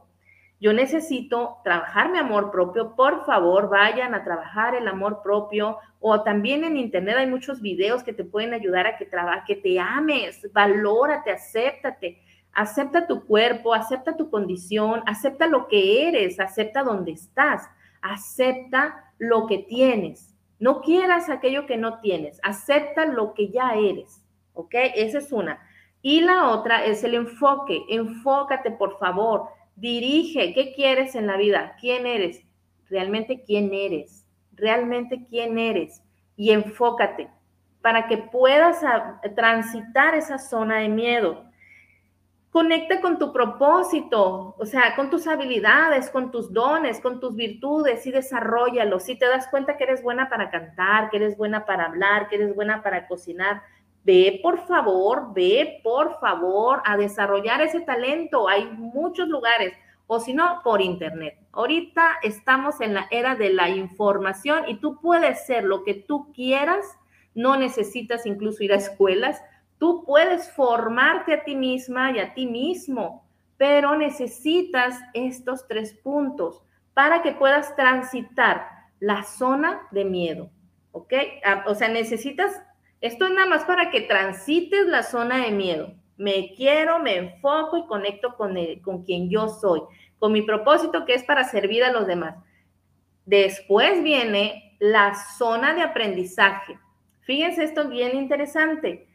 yo 0.62 0.72
necesito 0.72 1.58
trabajar 1.64 2.12
mi 2.12 2.18
amor 2.18 2.52
propio. 2.52 2.94
Por 2.94 3.26
favor, 3.26 3.68
vayan 3.68 4.14
a 4.14 4.22
trabajar 4.22 4.76
el 4.76 4.86
amor 4.86 5.20
propio 5.20 5.78
o 5.98 6.22
también 6.22 6.62
en 6.62 6.76
internet 6.76 7.16
hay 7.18 7.26
muchos 7.26 7.60
videos 7.60 8.04
que 8.04 8.12
te 8.12 8.22
pueden 8.22 8.54
ayudar 8.54 8.86
a 8.86 8.96
que, 8.96 9.08
que 9.44 9.56
te 9.56 9.80
ames, 9.80 10.48
valórate, 10.52 11.32
acéptate, 11.32 12.22
acepta 12.52 13.08
tu 13.08 13.26
cuerpo, 13.26 13.74
acepta 13.74 14.16
tu 14.16 14.30
condición, 14.30 15.02
acepta 15.04 15.48
lo 15.48 15.66
que 15.66 16.06
eres, 16.06 16.38
acepta 16.38 16.84
dónde 16.84 17.10
estás, 17.10 17.68
acepta 18.00 19.12
lo 19.18 19.48
que 19.48 19.58
tienes. 19.58 20.32
No 20.60 20.80
quieras 20.80 21.28
aquello 21.28 21.66
que 21.66 21.76
no 21.76 21.98
tienes, 21.98 22.38
acepta 22.44 23.04
lo 23.04 23.34
que 23.34 23.48
ya 23.48 23.74
eres, 23.74 24.22
¿ok? 24.54 24.74
Esa 24.94 25.18
es 25.18 25.32
una. 25.32 25.58
Y 26.02 26.20
la 26.20 26.50
otra 26.50 26.84
es 26.84 27.02
el 27.02 27.14
enfoque. 27.14 27.82
Enfócate, 27.88 28.70
por 28.70 28.96
favor. 28.98 29.48
Dirige, 29.76 30.52
¿qué 30.54 30.72
quieres 30.74 31.14
en 31.14 31.26
la 31.26 31.36
vida? 31.36 31.76
¿Quién 31.80 32.06
eres? 32.06 32.44
Realmente 32.88 33.42
quién 33.42 33.72
eres. 33.72 34.26
Realmente 34.52 35.26
quién 35.28 35.58
eres. 35.58 36.02
Y 36.36 36.50
enfócate 36.50 37.28
para 37.82 38.06
que 38.06 38.16
puedas 38.16 38.80
transitar 39.34 40.14
esa 40.14 40.38
zona 40.38 40.78
de 40.78 40.88
miedo. 40.88 41.44
Conecta 42.50 43.00
con 43.00 43.18
tu 43.18 43.32
propósito, 43.32 44.54
o 44.58 44.66
sea, 44.66 44.94
con 44.94 45.10
tus 45.10 45.26
habilidades, 45.26 46.10
con 46.10 46.30
tus 46.30 46.52
dones, 46.52 47.00
con 47.00 47.18
tus 47.18 47.34
virtudes 47.34 48.06
y 48.06 48.12
desarrollalos. 48.12 49.04
Si 49.04 49.16
te 49.16 49.26
das 49.26 49.48
cuenta 49.48 49.76
que 49.76 49.84
eres 49.84 50.02
buena 50.02 50.28
para 50.28 50.50
cantar, 50.50 51.10
que 51.10 51.16
eres 51.16 51.36
buena 51.36 51.64
para 51.64 51.86
hablar, 51.86 52.28
que 52.28 52.36
eres 52.36 52.54
buena 52.54 52.82
para 52.82 53.08
cocinar, 53.08 53.62
ve 54.04 54.40
por 54.42 54.66
favor, 54.66 55.32
ve 55.34 55.80
por 55.82 56.18
favor 56.20 56.82
a 56.84 56.96
desarrollar 56.96 57.60
ese 57.62 57.80
talento. 57.80 58.48
Hay 58.48 58.66
muchos 58.66 59.28
lugares, 59.28 59.74
o 60.06 60.20
si 60.20 60.34
no, 60.34 60.60
por 60.62 60.80
internet. 60.80 61.38
Ahorita 61.52 62.18
estamos 62.22 62.80
en 62.80 62.94
la 62.94 63.06
era 63.10 63.34
de 63.34 63.52
la 63.52 63.68
información 63.68 64.64
y 64.68 64.76
tú 64.76 65.00
puedes 65.00 65.46
ser 65.46 65.64
lo 65.64 65.84
que 65.84 65.94
tú 65.94 66.32
quieras, 66.32 66.84
no 67.34 67.56
necesitas 67.56 68.26
incluso 68.26 68.62
ir 68.62 68.72
a 68.72 68.76
escuelas 68.76 69.42
Tú 69.82 70.04
puedes 70.04 70.48
formarte 70.52 71.34
a 71.34 71.42
ti 71.42 71.56
misma 71.56 72.12
y 72.12 72.20
a 72.20 72.34
ti 72.34 72.46
mismo, 72.46 73.26
pero 73.56 73.96
necesitas 73.96 74.96
estos 75.12 75.66
tres 75.66 75.92
puntos 75.92 76.62
para 76.94 77.20
que 77.20 77.32
puedas 77.32 77.74
transitar 77.74 78.68
la 79.00 79.24
zona 79.24 79.82
de 79.90 80.04
miedo, 80.04 80.50
¿ok? 80.92 81.12
Ah, 81.44 81.64
o 81.66 81.74
sea, 81.74 81.88
necesitas, 81.88 82.62
esto 83.02 83.26
es 83.26 83.32
nada 83.32 83.46
más 83.46 83.64
para 83.64 83.90
que 83.90 84.00
transites 84.00 84.86
la 84.86 85.02
zona 85.02 85.44
de 85.44 85.50
miedo. 85.50 85.92
Me 86.16 86.54
quiero, 86.54 87.00
me 87.00 87.16
enfoco 87.16 87.76
y 87.76 87.86
conecto 87.86 88.36
con, 88.36 88.56
con 88.82 89.02
quien 89.02 89.28
yo 89.28 89.48
soy, 89.48 89.82
con 90.18 90.32
mi 90.32 90.42
propósito 90.42 91.04
que 91.04 91.14
es 91.14 91.24
para 91.24 91.44
servir 91.44 91.84
a 91.84 91.92
los 91.92 92.06
demás. 92.06 92.36
Después 93.26 94.02
viene 94.02 94.76
la 94.78 95.14
zona 95.36 95.74
de 95.74 95.82
aprendizaje. 95.82 96.78
Fíjense, 97.20 97.64
esto 97.64 97.82
es 97.82 97.88
bien 97.88 98.16
interesante. 98.16 99.08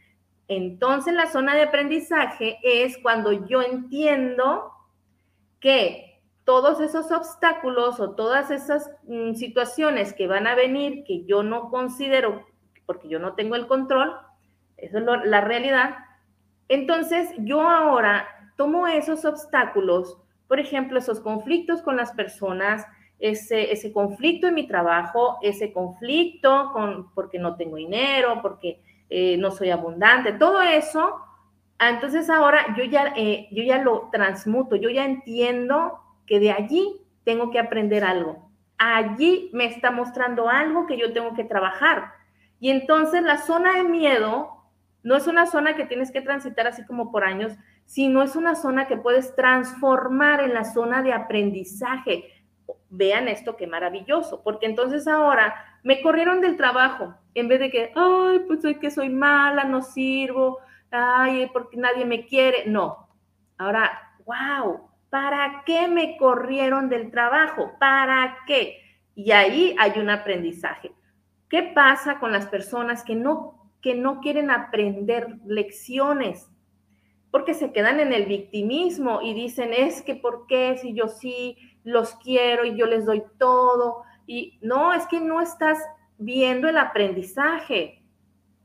Entonces, 0.48 1.14
la 1.14 1.28
zona 1.28 1.56
de 1.56 1.64
aprendizaje 1.64 2.58
es 2.64 2.98
cuando 2.98 3.48
yo 3.48 3.62
entiendo 3.62 4.72
que 5.60 6.22
todos 6.46 6.80
esos 6.80 7.12
obstáculos 7.12 8.00
o 8.00 8.16
todas 8.16 8.52
esas 8.52 8.90
mm, 9.04 9.34
situaciones 9.34 10.14
que 10.14 10.28
van 10.28 10.48
a 10.48 10.56
venir 10.56 11.04
que 11.04 11.26
yo 11.26 11.44
no 11.44 11.70
considero, 11.70 12.46
porque 12.88 13.08
yo 13.08 13.20
no 13.20 13.34
tengo 13.34 13.56
el 13.56 13.68
control, 13.68 14.18
eso 14.78 14.98
es 14.98 15.06
la 15.26 15.42
realidad, 15.42 15.98
entonces 16.70 17.30
yo 17.38 17.62
ahora 17.62 18.28
tomo 18.56 18.88
esos 18.88 19.24
obstáculos, 19.26 20.18
por 20.48 20.60
ejemplo, 20.60 20.98
esos 20.98 21.20
conflictos 21.20 21.84
con 21.84 21.98
las 21.98 22.12
personas, 22.14 22.86
ese, 23.20 23.92
conflicto 23.94 24.48
en 24.48 24.56
mi 24.56 24.68
trabajo, 24.68 25.38
ese 25.42 25.72
conflicto 25.72 26.72
con, 26.74 27.12
porque 27.14 27.40
no 27.40 27.56
tengo 27.56 27.78
dinero, 27.78 28.40
porque 28.42 28.82
eh, 29.10 29.38
no 29.38 29.52
soy 29.52 29.70
abundante, 29.70 30.34
todo 30.34 30.62
eso, 30.62 31.22
ah, 31.80 31.90
entonces 31.90 32.30
ahora 32.30 32.76
yo 32.78 32.84
ya, 32.84 33.14
eh, 33.16 33.48
yo 33.52 33.64
ya 33.64 33.82
lo 33.82 34.10
transmuto, 34.12 34.76
yo 34.76 34.90
ya 34.90 35.06
entiendo 35.06 36.00
que 36.26 36.40
de 36.40 36.52
allí 36.52 37.02
tengo 37.24 37.52
que 37.52 37.60
aprender 37.60 38.04
algo. 38.04 38.50
Allí 38.78 39.50
me 39.54 39.66
está 39.66 39.90
mostrando 39.90 40.50
algo 40.50 40.86
que 40.86 40.98
yo 40.98 41.12
tengo 41.12 41.34
que 41.34 41.44
trabajar. 41.44 42.12
Y 42.60 42.72
entonces 42.72 43.22
la 43.24 43.38
zona 43.38 43.74
de 43.74 43.84
miedo 43.84 44.58
no 45.04 45.16
es 45.16 45.28
una 45.28 45.46
zona 45.46 45.76
que 45.76 45.86
tienes 45.86 46.12
que 46.12 46.22
transitar 46.22 46.68
así 46.68 46.86
como 46.86 47.12
por 47.12 47.24
años, 47.24 47.54
sino 47.86 48.22
es 48.24 48.36
una 48.36 48.56
zona 48.56 48.88
que 48.88 48.98
puedes 48.98 49.36
transformar 49.36 50.42
en 50.42 50.54
la 50.54 50.66
zona 50.66 51.02
de 51.02 51.14
aprendizaje. 51.14 52.44
Vean 52.90 53.28
esto, 53.28 53.56
qué 53.56 53.68
maravilloso, 53.68 54.44
porque 54.44 54.66
entonces 54.66 55.08
ahora 55.08 55.56
me 55.84 56.02
corrieron 56.02 56.42
del 56.42 56.58
trabajo, 56.58 57.16
en 57.34 57.48
vez 57.48 57.60
de 57.60 57.72
que, 57.72 57.94
ay, 57.96 58.40
pues 58.48 58.62
soy 58.62 58.76
que 58.76 58.92
soy 58.92 59.10
mala, 59.10 59.64
no 59.64 59.82
sirvo, 59.82 60.60
ay, 60.92 61.50
porque 61.54 61.78
nadie 61.78 62.04
me 62.06 62.26
quiere. 62.26 62.66
No. 62.66 63.08
Ahora, 63.58 64.14
wow, 64.26 64.90
¿para 65.10 65.64
qué 65.66 65.88
me 65.88 66.18
corrieron 66.18 66.90
del 66.90 67.12
trabajo? 67.12 67.72
¿Para 67.80 68.40
qué? 68.46 68.82
Y 69.16 69.32
ahí 69.32 69.76
hay 69.80 70.00
un 70.00 70.10
aprendizaje. 70.10 70.92
¿Qué 71.50 71.72
pasa 71.74 72.20
con 72.20 72.32
las 72.32 72.48
personas 72.48 73.04
que 73.04 73.16
no, 73.16 73.72
que 73.82 73.96
no 73.96 74.20
quieren 74.20 74.52
aprender 74.52 75.38
lecciones? 75.46 76.50
porque 77.32 77.54
se 77.54 77.72
quedan 77.72 78.00
en 78.00 78.14
el 78.14 78.26
victimismo 78.26 79.22
y 79.22 79.34
dicen, 79.34 79.74
es 79.74 80.02
que 80.02 80.16
¿por 80.16 80.48
qué 80.48 80.78
si 80.78 80.94
yo 80.94 81.08
sí 81.08 81.58
los 81.84 82.16
quiero 82.16 82.66
y 82.66 82.76
yo 82.78 82.86
les 82.86 83.06
doy 83.06 83.24
todo? 83.38 84.04
Y 84.26 84.58
no, 84.62 84.94
es 84.94 85.06
que 85.08 85.20
no 85.20 85.42
estás 85.42 85.78
viendo 86.18 86.68
el 86.68 86.78
aprendizaje, 86.78 88.02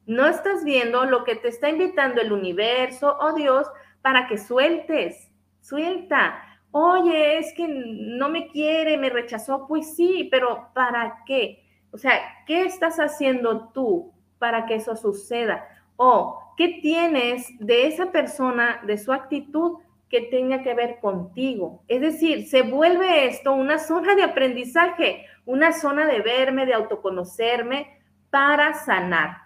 no 0.07 0.27
estás 0.27 0.65
viendo 0.65 1.05
lo 1.05 1.25
que 1.25 1.37
te 1.37 1.49
está 1.49 1.69
invitando 1.69 2.21
el 2.21 2.33
universo 2.33 3.17
o 3.21 3.35
Dios 3.35 3.67
para 4.01 4.27
que 4.27 4.39
sueltes, 4.39 5.31
suelta. 5.61 6.43
Oye, 6.71 7.39
es 7.39 7.53
que 7.55 7.69
no 7.69 8.29
me 8.29 8.49
quiere, 8.49 8.97
me 8.97 9.11
rechazó, 9.11 9.67
pues 9.69 9.95
sí, 9.95 10.29
pero 10.31 10.69
¿para 10.75 11.23
qué? 11.27 11.63
O 11.93 11.99
sea, 11.99 12.15
¿qué 12.47 12.65
estás 12.65 12.99
haciendo 12.99 13.69
tú 13.69 14.13
para 14.39 14.67
que 14.67 14.77
eso 14.77 14.97
suceda? 14.97 15.65
O 15.97 16.43
¿qué 16.57 16.81
tienes 16.81 17.47
de 17.59 17.87
esa 17.87 18.11
persona, 18.11 18.81
de 18.87 18.99
su 18.99 19.13
actitud 19.13 19.79
que 20.09 20.23
tenga 20.23 20.63
que 20.63 20.75
ver 20.75 20.99
contigo? 21.01 21.83
Es 21.89 22.01
decir, 22.01 22.49
se 22.49 22.63
vuelve 22.63 23.27
esto 23.27 23.53
una 23.53 23.79
zona 23.79 24.15
de 24.15 24.23
aprendizaje, 24.23 25.27
una 25.45 25.73
zona 25.73 26.07
de 26.07 26.21
verme, 26.21 26.67
de 26.67 26.75
autoconocerme 26.75 28.01
para 28.31 28.75
sanar. 28.75 29.39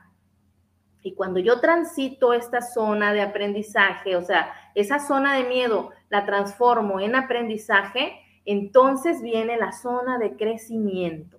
Y 1.02 1.14
cuando 1.14 1.38
yo 1.38 1.60
transito 1.60 2.32
esta 2.32 2.60
zona 2.62 3.12
de 3.12 3.22
aprendizaje, 3.22 4.16
o 4.16 4.22
sea, 4.22 4.52
esa 4.74 4.98
zona 4.98 5.36
de 5.36 5.44
miedo, 5.44 5.90
la 6.08 6.24
transformo 6.24 7.00
en 7.00 7.14
aprendizaje, 7.14 8.20
entonces 8.44 9.22
viene 9.22 9.56
la 9.56 9.72
zona 9.72 10.18
de 10.18 10.36
crecimiento. 10.36 11.38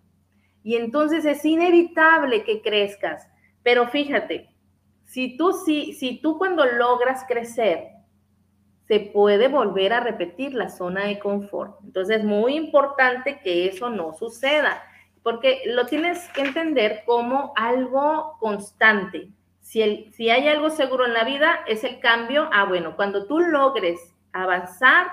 Y 0.63 0.75
entonces 0.75 1.25
es 1.25 1.43
inevitable 1.45 2.43
que 2.43 2.61
crezcas. 2.61 3.27
Pero 3.63 3.87
fíjate, 3.87 4.49
si 5.05 5.37
tú, 5.37 5.53
si, 5.53 5.93
si 5.93 6.19
tú 6.21 6.37
cuando 6.37 6.65
logras 6.65 7.23
crecer, 7.27 7.89
se 8.87 8.99
puede 9.01 9.49
volver 9.49 9.91
a 9.93 9.99
repetir 9.99 10.53
la 10.53 10.69
zona 10.69 11.05
de 11.05 11.19
confort. 11.19 11.77
Entonces 11.83 12.19
es 12.19 12.23
muy 12.23 12.55
importante 12.55 13.41
que 13.41 13.67
eso 13.67 13.89
no 13.89 14.13
suceda, 14.13 14.81
porque 15.23 15.61
lo 15.65 15.85
tienes 15.85 16.27
que 16.29 16.41
entender 16.41 17.03
como 17.05 17.51
algo 17.57 18.37
constante. 18.39 19.29
Si, 19.59 19.81
el, 19.81 20.13
si 20.13 20.29
hay 20.29 20.47
algo 20.47 20.69
seguro 20.69 21.05
en 21.05 21.13
la 21.13 21.25
vida, 21.25 21.59
es 21.67 21.83
el 21.83 21.99
cambio. 21.99 22.49
Ah, 22.53 22.63
bueno, 22.63 22.95
cuando 22.95 23.27
tú 23.27 23.39
logres 23.39 23.99
avanzar, 24.31 25.07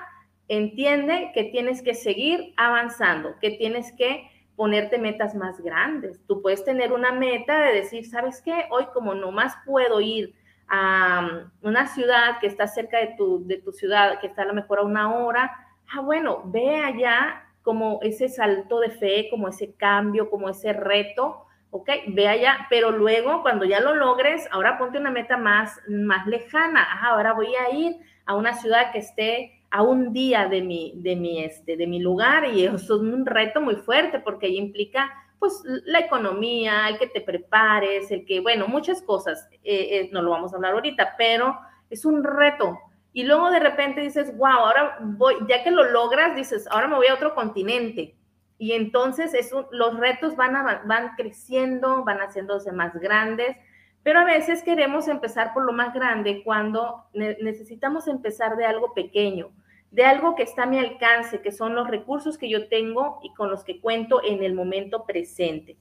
entiende 0.46 1.32
que 1.34 1.44
tienes 1.44 1.82
que 1.82 1.94
seguir 1.94 2.54
avanzando, 2.56 3.34
que 3.40 3.50
tienes 3.50 3.92
que 3.96 4.30
ponerte 4.56 4.98
metas 4.98 5.34
más 5.34 5.60
grandes. 5.60 6.20
Tú 6.26 6.40
puedes 6.42 6.64
tener 6.64 6.92
una 6.92 7.12
meta 7.12 7.60
de 7.60 7.74
decir, 7.74 8.06
¿sabes 8.06 8.40
qué? 8.42 8.66
Hoy 8.70 8.86
como 8.92 9.14
no 9.14 9.32
más 9.32 9.54
puedo 9.66 10.00
ir 10.00 10.34
a 10.68 11.20
um, 11.20 11.68
una 11.68 11.86
ciudad 11.86 12.38
que 12.40 12.46
está 12.46 12.66
cerca 12.66 12.98
de 12.98 13.14
tu, 13.16 13.46
de 13.46 13.58
tu 13.58 13.72
ciudad, 13.72 14.18
que 14.20 14.28
está 14.28 14.42
a 14.42 14.46
lo 14.46 14.54
mejor 14.54 14.78
a 14.78 14.82
una 14.82 15.14
hora, 15.14 15.50
ah, 15.92 16.00
bueno, 16.00 16.42
ve 16.46 16.76
allá 16.76 17.44
como 17.62 17.98
ese 18.02 18.28
salto 18.28 18.80
de 18.80 18.90
fe, 18.90 19.28
como 19.30 19.48
ese 19.48 19.74
cambio, 19.74 20.30
como 20.30 20.48
ese 20.48 20.72
reto, 20.72 21.46
¿ok? 21.70 21.88
Ve 22.08 22.28
allá, 22.28 22.66
pero 22.70 22.90
luego 22.90 23.42
cuando 23.42 23.64
ya 23.64 23.80
lo 23.80 23.94
logres, 23.94 24.48
ahora 24.52 24.78
ponte 24.78 24.98
una 24.98 25.10
meta 25.10 25.36
más, 25.36 25.80
más 25.88 26.26
lejana, 26.26 26.82
ah, 26.82 27.08
ahora 27.08 27.32
voy 27.32 27.54
a 27.54 27.74
ir 27.74 27.96
a 28.26 28.34
una 28.34 28.54
ciudad 28.54 28.92
que 28.92 28.98
esté 28.98 29.63
a 29.74 29.82
un 29.82 30.12
día 30.12 30.46
de 30.46 30.62
mi, 30.62 30.92
de 30.94 31.16
mi, 31.16 31.42
este, 31.42 31.76
de 31.76 31.88
mi 31.88 31.98
lugar 31.98 32.44
y 32.44 32.64
eso 32.64 32.76
es 32.76 32.90
un 32.90 33.26
reto 33.26 33.60
muy 33.60 33.74
fuerte 33.74 34.20
porque 34.20 34.46
ahí 34.46 34.56
implica 34.56 35.12
pues 35.40 35.62
la 35.64 35.98
economía, 35.98 36.88
el 36.88 36.96
que 36.96 37.08
te 37.08 37.20
prepares, 37.20 38.08
el 38.12 38.24
que, 38.24 38.38
bueno, 38.38 38.68
muchas 38.68 39.02
cosas, 39.02 39.48
eh, 39.64 39.88
eh, 39.90 40.10
no 40.12 40.22
lo 40.22 40.30
vamos 40.30 40.52
a 40.52 40.56
hablar 40.56 40.74
ahorita, 40.74 41.16
pero 41.18 41.58
es 41.90 42.04
un 42.04 42.22
reto. 42.22 42.78
Y 43.12 43.24
luego 43.24 43.50
de 43.50 43.58
repente 43.58 44.00
dices, 44.00 44.38
wow, 44.38 44.46
ahora 44.46 44.96
voy, 45.00 45.34
ya 45.48 45.64
que 45.64 45.72
lo 45.72 45.82
logras, 45.90 46.36
dices, 46.36 46.68
ahora 46.70 46.86
me 46.86 46.94
voy 46.94 47.08
a 47.08 47.14
otro 47.14 47.34
continente. 47.34 48.14
Y 48.58 48.74
entonces 48.74 49.34
es 49.34 49.50
los 49.72 49.98
retos 49.98 50.36
van, 50.36 50.54
van 50.86 51.16
creciendo, 51.16 52.04
van 52.04 52.18
haciéndose 52.18 52.70
más 52.70 52.94
grandes, 52.94 53.56
pero 54.04 54.20
a 54.20 54.24
veces 54.24 54.62
queremos 54.62 55.08
empezar 55.08 55.52
por 55.52 55.64
lo 55.64 55.72
más 55.72 55.92
grande 55.92 56.44
cuando 56.44 57.06
necesitamos 57.12 58.06
empezar 58.06 58.56
de 58.56 58.66
algo 58.66 58.94
pequeño 58.94 59.50
de 59.94 60.04
algo 60.04 60.34
que 60.34 60.42
está 60.42 60.64
a 60.64 60.66
mi 60.66 60.80
alcance, 60.80 61.40
que 61.40 61.52
son 61.52 61.76
los 61.76 61.86
recursos 61.86 62.36
que 62.36 62.48
yo 62.48 62.66
tengo 62.66 63.20
y 63.22 63.32
con 63.32 63.48
los 63.48 63.62
que 63.62 63.80
cuento 63.80 64.20
en 64.24 64.42
el 64.42 64.52
momento 64.52 65.04
presente. 65.06 65.76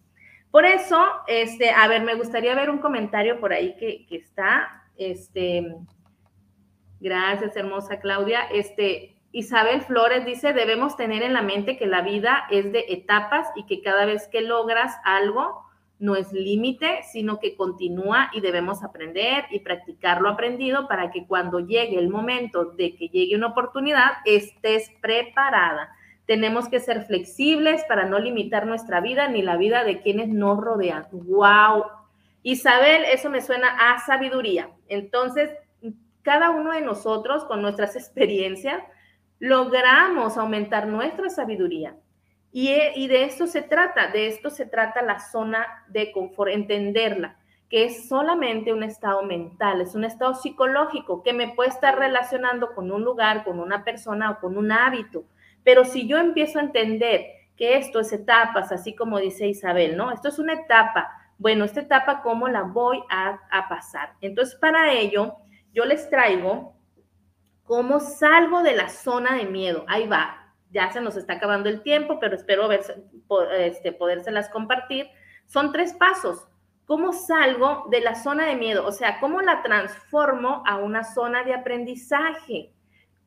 Por 0.52 0.66
eso, 0.66 1.04
este, 1.26 1.72
a 1.72 1.88
ver, 1.88 2.04
me 2.04 2.14
gustaría 2.14 2.54
ver 2.54 2.70
un 2.70 2.78
comentario 2.78 3.40
por 3.40 3.54
ahí 3.54 3.76
que, 3.76 4.06
que 4.06 4.18
está. 4.18 4.84
Este, 4.98 5.66
gracias, 7.00 7.58
hermosa 7.58 8.00
Claudia. 8.00 8.44
Este, 8.54 9.16
Isabel 9.32 9.82
Flores 9.82 10.28
dice, 10.28 10.54
debemos 10.54 10.96
tener 10.96 11.24
en 11.24 11.34
la 11.34 11.42
mente 11.42 11.76
que 11.76 11.88
la 11.88 12.04
vida 12.04 12.46
es 12.52 12.72
de 12.72 12.86
etapas 12.90 13.48
y 13.56 13.66
que 13.66 13.82
cada 13.82 14.06
vez 14.06 14.28
que 14.28 14.42
logras 14.42 14.96
algo, 15.06 15.66
no 16.04 16.18
es 16.18 16.34
límite, 16.34 17.00
sino 17.14 17.40
que 17.40 17.56
continúa 17.56 18.30
y 18.34 18.42
debemos 18.42 18.84
aprender 18.84 19.46
y 19.52 19.60
practicar 19.60 20.20
lo 20.20 20.28
aprendido 20.28 20.86
para 20.90 21.12
que 21.12 21.26
cuando 21.26 21.62
llegue 21.62 21.98
el 21.98 22.10
momento 22.10 22.66
de 22.66 22.94
que 22.98 23.08
llegue 23.08 23.38
una 23.38 23.48
oportunidad, 23.48 24.12
estés 24.26 24.92
preparada. 25.00 25.96
Tenemos 26.26 26.68
que 26.68 26.82
ser 26.82 27.06
flexibles 27.06 27.86
para 27.88 28.04
no 28.06 28.20
limitar 28.20 28.68
nuestra 28.68 29.00
vida 29.00 29.30
ni 29.30 29.44
la 29.44 29.56
vida 29.56 29.86
de 29.86 30.02
quienes 30.02 30.28
nos 30.28 30.58
rodean. 30.58 31.08
¡Wow! 31.14 31.86
Isabel, 32.42 33.06
eso 33.06 33.30
me 33.30 33.40
suena 33.40 33.70
a 33.70 34.00
sabiduría. 34.00 34.72
Entonces, 34.90 35.52
cada 36.22 36.50
uno 36.50 36.74
de 36.74 36.82
nosotros 36.82 37.46
con 37.46 37.62
nuestras 37.62 37.96
experiencias 37.96 38.84
logramos 39.40 40.38
aumentar 40.38 40.86
nuestra 40.86 41.30
sabiduría 41.30 41.96
y, 42.56 43.08
de 43.08 43.24
esto 43.24 43.48
se 43.48 43.64
trata, 43.64 44.10
de 44.12 44.28
esto 44.28 44.52
se 44.52 44.68
trata 44.68 45.02
la 45.02 45.20
zona 45.20 45.66
de 45.88 46.12
confort, 46.12 46.52
entenderla, 46.52 47.36
que 47.68 47.86
es 47.86 48.08
solamente 48.08 48.72
un 48.72 48.84
estado 48.84 49.24
mental, 49.24 49.82
es 49.82 49.96
un 49.96 50.04
estado 50.04 50.36
psicológico 50.36 51.24
que 51.24 51.34
me 51.34 51.48
puede 51.48 51.70
estar 51.70 51.98
relacionando 51.98 52.76
con 52.76 52.92
un 52.92 53.04
lugar, 53.04 53.44
con 53.44 53.60
una 53.60 53.84
persona 53.84 54.30
o 54.30 54.40
con 54.40 54.56
un 54.56 54.72
hábito. 54.72 55.26
Pero 55.64 55.84
si 55.84 56.08
yo 56.08 56.20
empiezo 56.20 56.60
a 56.60 56.62
entender 56.62 57.26
que 57.58 57.78
esto 57.78 58.00
es 58.00 58.14
etapas, 58.14 58.72
así 58.72 58.94
como 58.94 59.18
dice 59.18 59.48
Isabel, 59.48 59.98
¿no? 59.98 60.12
Esto 60.12 60.28
es 60.28 60.38
una 60.38 60.54
etapa. 60.54 61.10
Bueno, 61.40 61.66
esta 61.66 61.82
etapa, 61.82 62.22
¿cómo 62.22 62.48
la 62.50 62.62
voy 62.62 63.02
a, 63.10 63.40
a 63.50 63.68
pasar? 63.68 64.14
Entonces, 64.22 64.54
para 64.60 64.94
ello, 64.94 65.38
yo 65.74 65.86
les 65.86 66.08
traigo 66.08 66.76
cómo 67.64 68.00
salgo 68.00 68.62
de 68.62 68.76
la 68.76 68.90
zona 68.90 69.38
de 69.38 69.46
miedo. 69.46 69.86
Ahí 69.88 70.08
va, 70.08 70.43
ya 70.74 70.92
se 70.92 71.02
nos 71.02 71.16
está 71.16 71.34
acabando 71.34 71.70
el 71.70 71.84
tiempo, 71.84 72.20
pero 72.20 72.36
espero 72.36 72.68
verse, 72.68 73.04
este, 73.58 73.92
podérselas 73.92 74.50
compartir. 74.50 75.08
Son 75.46 75.72
tres 75.72 75.94
pasos. 75.94 76.48
¿Cómo 76.86 77.14
salgo 77.14 77.86
de 77.90 78.02
la 78.02 78.16
zona 78.16 78.48
de 78.48 78.56
miedo? 78.56 78.86
O 78.86 78.92
sea, 78.92 79.20
¿cómo 79.20 79.42
la 79.42 79.62
transformo 79.62 80.64
a 80.66 80.78
una 80.78 81.04
zona 81.04 81.44
de 81.44 81.54
aprendizaje? 81.54 82.74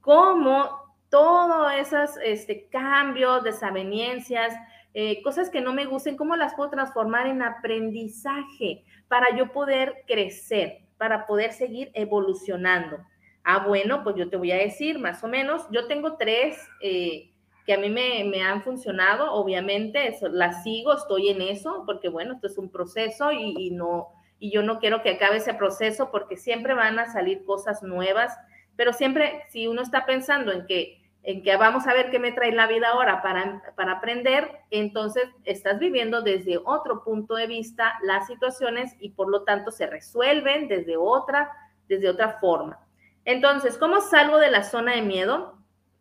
¿Cómo 0.00 0.86
todos 1.08 1.72
esos 1.72 2.18
este, 2.22 2.68
cambios, 2.68 3.44
desavenencias, 3.44 4.54
eh, 4.92 5.22
cosas 5.22 5.48
que 5.48 5.60
no 5.60 5.72
me 5.72 5.86
gusten, 5.86 6.16
cómo 6.16 6.36
las 6.36 6.54
puedo 6.54 6.70
transformar 6.70 7.28
en 7.28 7.42
aprendizaje 7.42 8.84
para 9.08 9.34
yo 9.36 9.52
poder 9.52 10.04
crecer, 10.06 10.80
para 10.98 11.26
poder 11.26 11.52
seguir 11.52 11.90
evolucionando? 11.94 12.98
Ah, 13.44 13.64
bueno, 13.66 14.02
pues 14.02 14.16
yo 14.16 14.28
te 14.28 14.36
voy 14.36 14.50
a 14.50 14.56
decir 14.56 14.98
más 14.98 15.22
o 15.22 15.28
menos, 15.28 15.66
yo 15.70 15.86
tengo 15.86 16.16
tres 16.16 16.58
eh, 16.80 17.30
que 17.66 17.74
a 17.74 17.78
mí 17.78 17.90
me, 17.90 18.42
han 18.42 18.62
funcionado, 18.62 19.32
obviamente, 19.32 20.06
eso, 20.06 20.28
las 20.28 20.62
sigo, 20.62 20.94
estoy 20.94 21.30
en 21.30 21.42
eso, 21.42 21.82
porque 21.84 22.08
bueno, 22.08 22.34
esto 22.34 22.46
es 22.46 22.58
un 22.58 22.70
proceso 22.70 23.32
y, 23.32 23.72
no, 23.72 24.06
y 24.38 24.52
yo 24.52 24.62
no 24.62 24.78
quiero 24.78 25.02
que 25.02 25.10
acabe 25.10 25.38
ese 25.38 25.52
proceso 25.52 26.12
porque 26.12 26.36
siempre 26.36 26.74
van 26.74 27.00
a 27.00 27.12
salir 27.12 27.44
cosas 27.44 27.82
nuevas, 27.82 28.38
pero 28.76 28.92
siempre 28.92 29.42
si 29.48 29.66
uno 29.66 29.82
está 29.82 30.06
pensando 30.06 30.52
en 30.52 30.64
que, 30.66 31.02
en 31.24 31.42
que 31.42 31.56
vamos 31.56 31.88
a 31.88 31.92
ver 31.92 32.12
qué 32.12 32.20
me 32.20 32.30
trae 32.30 32.52
la 32.52 32.68
vida 32.68 32.90
ahora 32.90 33.20
para, 33.20 33.60
para 33.74 33.94
aprender, 33.94 34.48
entonces 34.70 35.24
estás 35.44 35.80
viviendo 35.80 36.22
desde 36.22 36.58
otro 36.64 37.02
punto 37.02 37.34
de 37.34 37.48
vista 37.48 37.98
las 38.04 38.28
situaciones 38.28 38.94
y 39.00 39.10
por 39.10 39.28
lo 39.28 39.42
tanto 39.42 39.72
se 39.72 39.88
resuelven 39.88 40.68
desde 40.68 40.96
otra, 40.96 41.50
desde 41.88 42.08
otra 42.08 42.38
forma. 42.38 42.78
Entonces, 43.24 43.76
¿cómo 43.76 44.00
salgo 44.00 44.38
de 44.38 44.52
la 44.52 44.62
zona 44.62 44.94
de 44.94 45.02
miedo? 45.02 45.55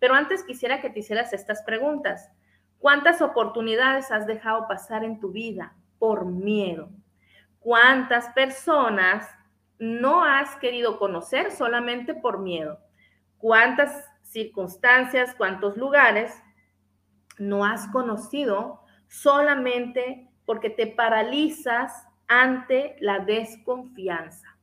Pero 0.06 0.14
antes 0.14 0.44
quisiera 0.44 0.82
que 0.82 0.92
te 0.92 1.00
hicieras 1.00 1.34
estas 1.34 1.64
preguntas. 1.64 2.30
¿Cuántas 2.78 3.24
oportunidades 3.24 4.12
has 4.12 4.28
dejado 4.28 4.68
pasar 4.68 5.04
en 5.04 5.20
tu 5.20 5.32
vida 5.32 5.76
por 5.98 6.28
miedo? 6.28 6.92
¿Cuántas 7.60 8.30
personas 8.30 9.28
no 9.80 10.24
has 10.24 10.58
querido 10.58 11.00
conocer 11.00 11.52
solamente 11.52 12.14
por 12.14 12.38
miedo? 12.38 12.80
¿Cuántas 13.40 14.06
circunstancias, 14.22 15.34
cuántos 15.34 15.76
lugares 15.76 16.40
no 17.40 17.66
has 17.66 17.88
conocido 17.88 18.82
solamente 19.08 20.30
porque 20.46 20.70
te 20.70 20.86
paralizas 20.86 22.08
ante 22.28 22.96
la 23.00 23.22
desconfianza? 23.22 24.55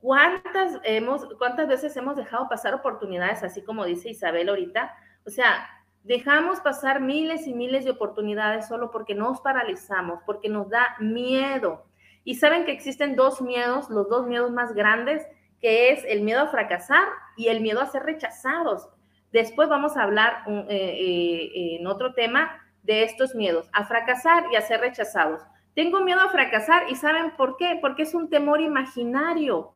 ¿Cuántas, 0.00 0.78
hemos, 0.84 1.26
¿Cuántas 1.38 1.68
veces 1.68 1.96
hemos 1.96 2.16
dejado 2.16 2.48
pasar 2.48 2.74
oportunidades, 2.74 3.42
así 3.42 3.62
como 3.62 3.84
dice 3.84 4.10
Isabel 4.10 4.48
ahorita? 4.48 4.94
O 5.26 5.30
sea, 5.30 5.68
dejamos 6.04 6.60
pasar 6.60 7.00
miles 7.00 7.46
y 7.46 7.54
miles 7.54 7.84
de 7.84 7.90
oportunidades 7.90 8.68
solo 8.68 8.90
porque 8.90 9.14
nos 9.14 9.40
paralizamos, 9.40 10.20
porque 10.24 10.48
nos 10.48 10.68
da 10.68 10.96
miedo. 11.00 11.86
Y 12.24 12.36
saben 12.36 12.64
que 12.64 12.72
existen 12.72 13.16
dos 13.16 13.40
miedos, 13.40 13.90
los 13.90 14.08
dos 14.08 14.26
miedos 14.26 14.50
más 14.50 14.74
grandes, 14.74 15.26
que 15.60 15.90
es 15.90 16.04
el 16.04 16.22
miedo 16.22 16.42
a 16.42 16.48
fracasar 16.48 17.08
y 17.36 17.48
el 17.48 17.60
miedo 17.60 17.80
a 17.80 17.86
ser 17.86 18.02
rechazados. 18.02 18.88
Después 19.32 19.68
vamos 19.68 19.96
a 19.96 20.02
hablar 20.02 20.44
eh, 20.48 20.64
eh, 20.68 21.76
en 21.78 21.86
otro 21.86 22.14
tema 22.14 22.62
de 22.82 23.02
estos 23.02 23.34
miedos, 23.34 23.68
a 23.72 23.84
fracasar 23.84 24.44
y 24.52 24.56
a 24.56 24.62
ser 24.62 24.80
rechazados. 24.80 25.42
Tengo 25.74 26.00
miedo 26.00 26.20
a 26.20 26.30
fracasar 26.30 26.90
y 26.90 26.94
¿saben 26.94 27.36
por 27.36 27.56
qué? 27.56 27.78
Porque 27.80 28.02
es 28.02 28.14
un 28.14 28.30
temor 28.30 28.60
imaginario. 28.60 29.75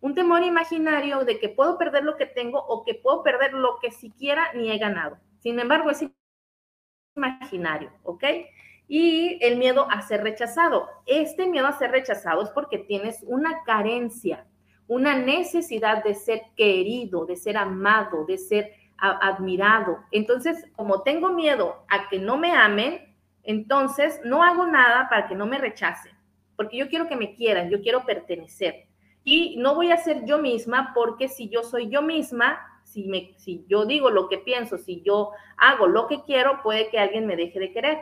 Un 0.00 0.14
temor 0.14 0.42
imaginario 0.42 1.24
de 1.24 1.38
que 1.38 1.48
puedo 1.48 1.76
perder 1.76 2.04
lo 2.04 2.16
que 2.16 2.26
tengo 2.26 2.58
o 2.58 2.84
que 2.84 2.94
puedo 2.94 3.22
perder 3.22 3.52
lo 3.52 3.78
que 3.80 3.90
siquiera 3.90 4.52
ni 4.54 4.70
he 4.70 4.78
ganado. 4.78 5.18
Sin 5.38 5.58
embargo, 5.58 5.90
es 5.90 6.06
imaginario, 7.16 7.90
¿ok? 8.04 8.24
Y 8.86 9.38
el 9.44 9.56
miedo 9.56 9.86
a 9.90 10.00
ser 10.02 10.22
rechazado. 10.22 10.88
Este 11.06 11.46
miedo 11.46 11.66
a 11.66 11.78
ser 11.78 11.90
rechazado 11.90 12.42
es 12.42 12.50
porque 12.50 12.78
tienes 12.78 13.24
una 13.26 13.62
carencia, 13.64 14.46
una 14.86 15.16
necesidad 15.16 16.02
de 16.04 16.14
ser 16.14 16.42
querido, 16.56 17.26
de 17.26 17.36
ser 17.36 17.56
amado, 17.56 18.24
de 18.24 18.38
ser 18.38 18.72
admirado. 18.98 19.98
Entonces, 20.10 20.66
como 20.74 21.02
tengo 21.02 21.30
miedo 21.30 21.84
a 21.88 22.08
que 22.08 22.18
no 22.18 22.36
me 22.36 22.52
amen, 22.52 23.14
entonces 23.44 24.20
no 24.24 24.42
hago 24.42 24.66
nada 24.66 25.08
para 25.08 25.28
que 25.28 25.34
no 25.34 25.46
me 25.46 25.58
rechacen, 25.58 26.12
porque 26.56 26.76
yo 26.76 26.88
quiero 26.88 27.06
que 27.06 27.16
me 27.16 27.34
quieran, 27.34 27.70
yo 27.70 27.80
quiero 27.80 28.04
pertenecer. 28.04 28.87
Y 29.30 29.56
no 29.58 29.74
voy 29.74 29.92
a 29.92 29.98
ser 29.98 30.24
yo 30.24 30.38
misma 30.38 30.92
porque 30.94 31.28
si 31.28 31.50
yo 31.50 31.62
soy 31.62 31.90
yo 31.90 32.00
misma, 32.00 32.58
si, 32.82 33.04
me, 33.04 33.34
si 33.36 33.62
yo 33.68 33.84
digo 33.84 34.08
lo 34.08 34.26
que 34.26 34.38
pienso, 34.38 34.78
si 34.78 35.02
yo 35.02 35.32
hago 35.58 35.86
lo 35.86 36.06
que 36.06 36.22
quiero, 36.22 36.62
puede 36.62 36.88
que 36.88 36.98
alguien 36.98 37.26
me 37.26 37.36
deje 37.36 37.60
de 37.60 37.70
querer. 37.70 37.98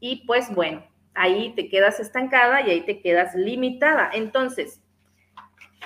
Y 0.00 0.26
pues 0.26 0.52
bueno, 0.52 0.84
ahí 1.14 1.52
te 1.54 1.68
quedas 1.68 2.00
estancada 2.00 2.60
y 2.62 2.70
ahí 2.70 2.80
te 2.80 3.00
quedas 3.00 3.36
limitada. 3.36 4.10
Entonces, 4.12 4.82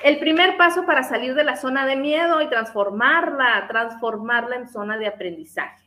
el 0.03 0.19
primer 0.19 0.57
paso 0.57 0.87
para 0.87 1.03
salir 1.03 1.35
de 1.35 1.45
la 1.45 1.57
zona 1.57 1.85
de 1.85 1.97
miedo 1.97 2.41
y 2.41 2.49
transformarla, 2.49 3.67
transformarla 3.69 4.57
en 4.57 4.69
zona 4.71 4.97
de 4.97 5.07
aprendizaje. 5.07 5.82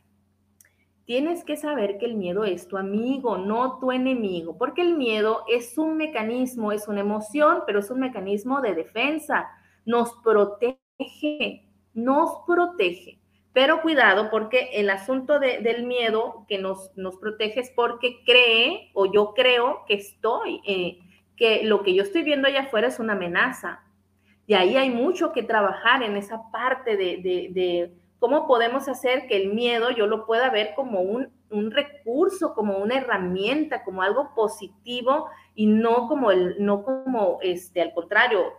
Tienes 1.06 1.44
que 1.44 1.56
saber 1.56 1.98
que 1.98 2.06
el 2.06 2.16
miedo 2.16 2.44
es 2.44 2.66
tu 2.66 2.76
amigo, 2.76 3.38
no 3.38 3.78
tu 3.78 3.92
enemigo, 3.92 4.58
porque 4.58 4.82
el 4.82 4.96
miedo 4.96 5.44
es 5.48 5.78
un 5.78 5.96
mecanismo, 5.96 6.72
es 6.72 6.88
una 6.88 7.00
emoción, 7.00 7.62
pero 7.64 7.78
es 7.78 7.90
un 7.92 8.00
mecanismo 8.00 8.60
de 8.60 8.74
defensa. 8.74 9.48
Nos 9.84 10.12
protege, 10.24 11.64
nos 11.94 12.40
protege. 12.44 13.20
Pero 13.52 13.82
cuidado 13.82 14.30
porque 14.30 14.70
el 14.74 14.90
asunto 14.90 15.38
del 15.38 15.86
miedo 15.86 16.44
que 16.48 16.58
nos, 16.58 16.90
nos 16.96 17.16
protege 17.16 17.60
es 17.60 17.70
porque 17.70 18.22
cree 18.26 18.90
o 18.92 19.10
yo 19.10 19.32
creo 19.32 19.84
que 19.86 19.94
estoy, 19.94 20.60
eh, 20.66 20.98
que 21.36 21.62
lo 21.62 21.82
que 21.84 21.94
yo 21.94 22.02
estoy 22.02 22.24
viendo 22.24 22.48
allá 22.48 22.62
afuera 22.62 22.88
es 22.88 22.98
una 22.98 23.12
amenaza. 23.12 23.80
Y 24.46 24.54
ahí 24.54 24.76
hay 24.76 24.90
mucho 24.90 25.32
que 25.32 25.42
trabajar 25.42 26.02
en 26.02 26.16
esa 26.16 26.50
parte 26.50 26.96
de, 26.96 27.16
de, 27.54 27.92
cómo 28.26 28.48
podemos 28.48 28.88
hacer 28.88 29.28
que 29.28 29.36
el 29.36 29.54
miedo 29.54 29.90
yo 29.92 30.08
lo 30.08 30.26
pueda 30.26 30.50
ver 30.50 30.72
como 30.74 31.00
un, 31.00 31.28
un, 31.48 31.70
recurso, 31.70 32.54
como 32.54 32.78
una 32.78 32.96
herramienta, 32.96 33.84
como 33.84 34.02
algo 34.02 34.34
positivo 34.34 35.28
y 35.54 35.66
no 35.66 36.08
como 36.08 36.32
el, 36.32 36.56
no 36.58 36.82
como 36.82 37.38
este, 37.40 37.80
al 37.80 37.94
contrario, 37.94 38.54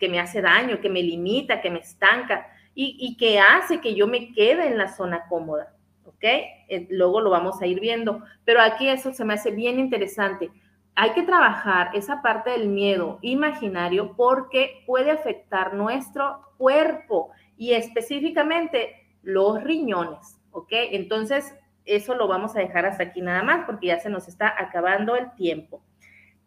que 0.00 0.08
me 0.08 0.18
hace 0.18 0.42
daño, 0.42 0.80
que 0.80 0.90
me 0.90 1.00
limita, 1.00 1.60
que 1.60 1.70
me 1.70 1.78
estanca 1.78 2.48
y, 2.74 2.96
y 2.98 3.16
que 3.16 3.38
hace 3.38 3.80
que 3.80 3.94
yo 3.94 4.08
me 4.08 4.32
quede 4.32 4.66
en 4.66 4.78
la 4.78 4.88
zona 4.88 5.28
cómoda. 5.28 5.76
¿Ok? 6.04 6.24
Eh, 6.24 6.88
luego 6.90 7.20
lo 7.20 7.30
vamos 7.30 7.62
a 7.62 7.68
ir 7.68 7.78
viendo, 7.78 8.24
pero 8.44 8.62
aquí 8.62 8.88
eso 8.88 9.12
se 9.12 9.24
me 9.24 9.34
hace 9.34 9.52
bien 9.52 9.78
interesante 9.78 10.50
hay 10.94 11.12
que 11.12 11.22
trabajar 11.22 11.90
esa 11.94 12.20
parte 12.20 12.50
del 12.50 12.68
miedo 12.68 13.18
imaginario 13.22 14.14
porque 14.14 14.82
puede 14.86 15.10
afectar 15.10 15.72
nuestro 15.72 16.52
cuerpo 16.58 17.30
y 17.62 17.74
específicamente 17.74 19.06
los 19.22 19.62
riñones, 19.62 20.40
¿ok? 20.50 20.66
Entonces, 20.70 21.54
eso 21.84 22.16
lo 22.16 22.26
vamos 22.26 22.56
a 22.56 22.58
dejar 22.58 22.86
hasta 22.86 23.04
aquí 23.04 23.22
nada 23.22 23.44
más 23.44 23.66
porque 23.66 23.86
ya 23.86 24.00
se 24.00 24.10
nos 24.10 24.26
está 24.26 24.52
acabando 24.58 25.14
el 25.14 25.32
tiempo. 25.36 25.80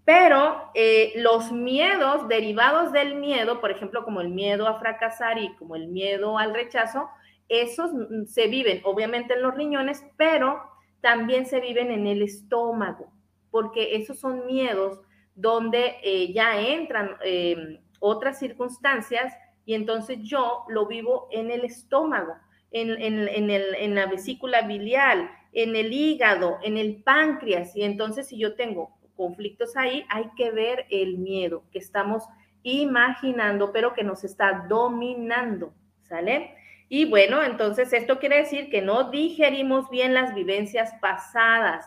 Pero 0.04 0.72
eh, 0.74 1.14
los 1.16 1.54
miedos 1.54 2.28
derivados 2.28 2.92
del 2.92 3.16
miedo, 3.16 3.62
por 3.62 3.72
ejemplo, 3.72 4.04
como 4.04 4.20
el 4.20 4.28
miedo 4.28 4.68
a 4.68 4.78
fracasar 4.78 5.38
y 5.38 5.56
como 5.56 5.78
el 5.78 5.88
miedo 5.88 6.38
al 6.38 6.54
rechazo, 6.54 7.08
esos 7.48 7.92
se 8.28 8.48
viven 8.48 8.82
obviamente 8.84 9.36
en 9.36 9.42
los 9.42 9.56
riñones, 9.56 10.04
pero 10.18 10.62
también 11.00 11.46
se 11.46 11.62
viven 11.62 11.92
en 11.92 12.08
el 12.08 12.24
estómago 12.24 13.10
porque 13.56 13.96
esos 13.96 14.20
son 14.20 14.46
miedos 14.48 15.00
donde 15.34 15.96
eh, 16.04 16.34
ya 16.34 16.60
entran 16.60 17.12
em, 17.24 17.80
otras 18.02 18.38
circunstancias 18.38 19.34
y 19.66 19.74
entonces 19.74 20.20
yo 20.22 20.66
lo 20.70 20.86
vivo 20.86 21.28
en 21.32 21.52
el 21.52 21.66
estómago, 21.66 22.36
en, 22.72 23.96
la 23.96 24.06
vesícula 24.06 24.62
biliar, 24.62 25.32
en 25.54 25.76
el 25.76 25.94
hígado, 25.94 26.60
en 26.62 26.78
el 26.78 27.02
páncreas. 27.04 27.76
Y 27.76 27.84
entonces 27.84 28.28
si 28.28 28.38
yo 28.38 28.56
tengo 28.56 28.92
conflictos 29.16 29.78
ahí, 29.78 30.06
hay 30.10 30.30
que 30.36 30.52
ver 30.52 30.86
el 30.90 31.18
miedo 31.18 31.64
que 31.72 31.80
estamos 31.80 32.24
imaginando, 32.64 33.72
pero 33.72 33.94
que 33.94 34.04
nos 34.04 34.24
está 34.24 34.66
dominando, 34.68 35.74
¿sale? 36.02 36.56
Y 36.90 37.06
bueno, 37.06 37.42
entonces 37.42 37.92
esto 37.94 38.20
quiere 38.20 38.38
decir 38.38 38.70
que 38.70 38.82
no 38.82 39.10
digerimos 39.10 39.90
bien 39.90 40.14
las 40.14 40.36
vivencias 40.36 40.94
pasadas 41.02 41.86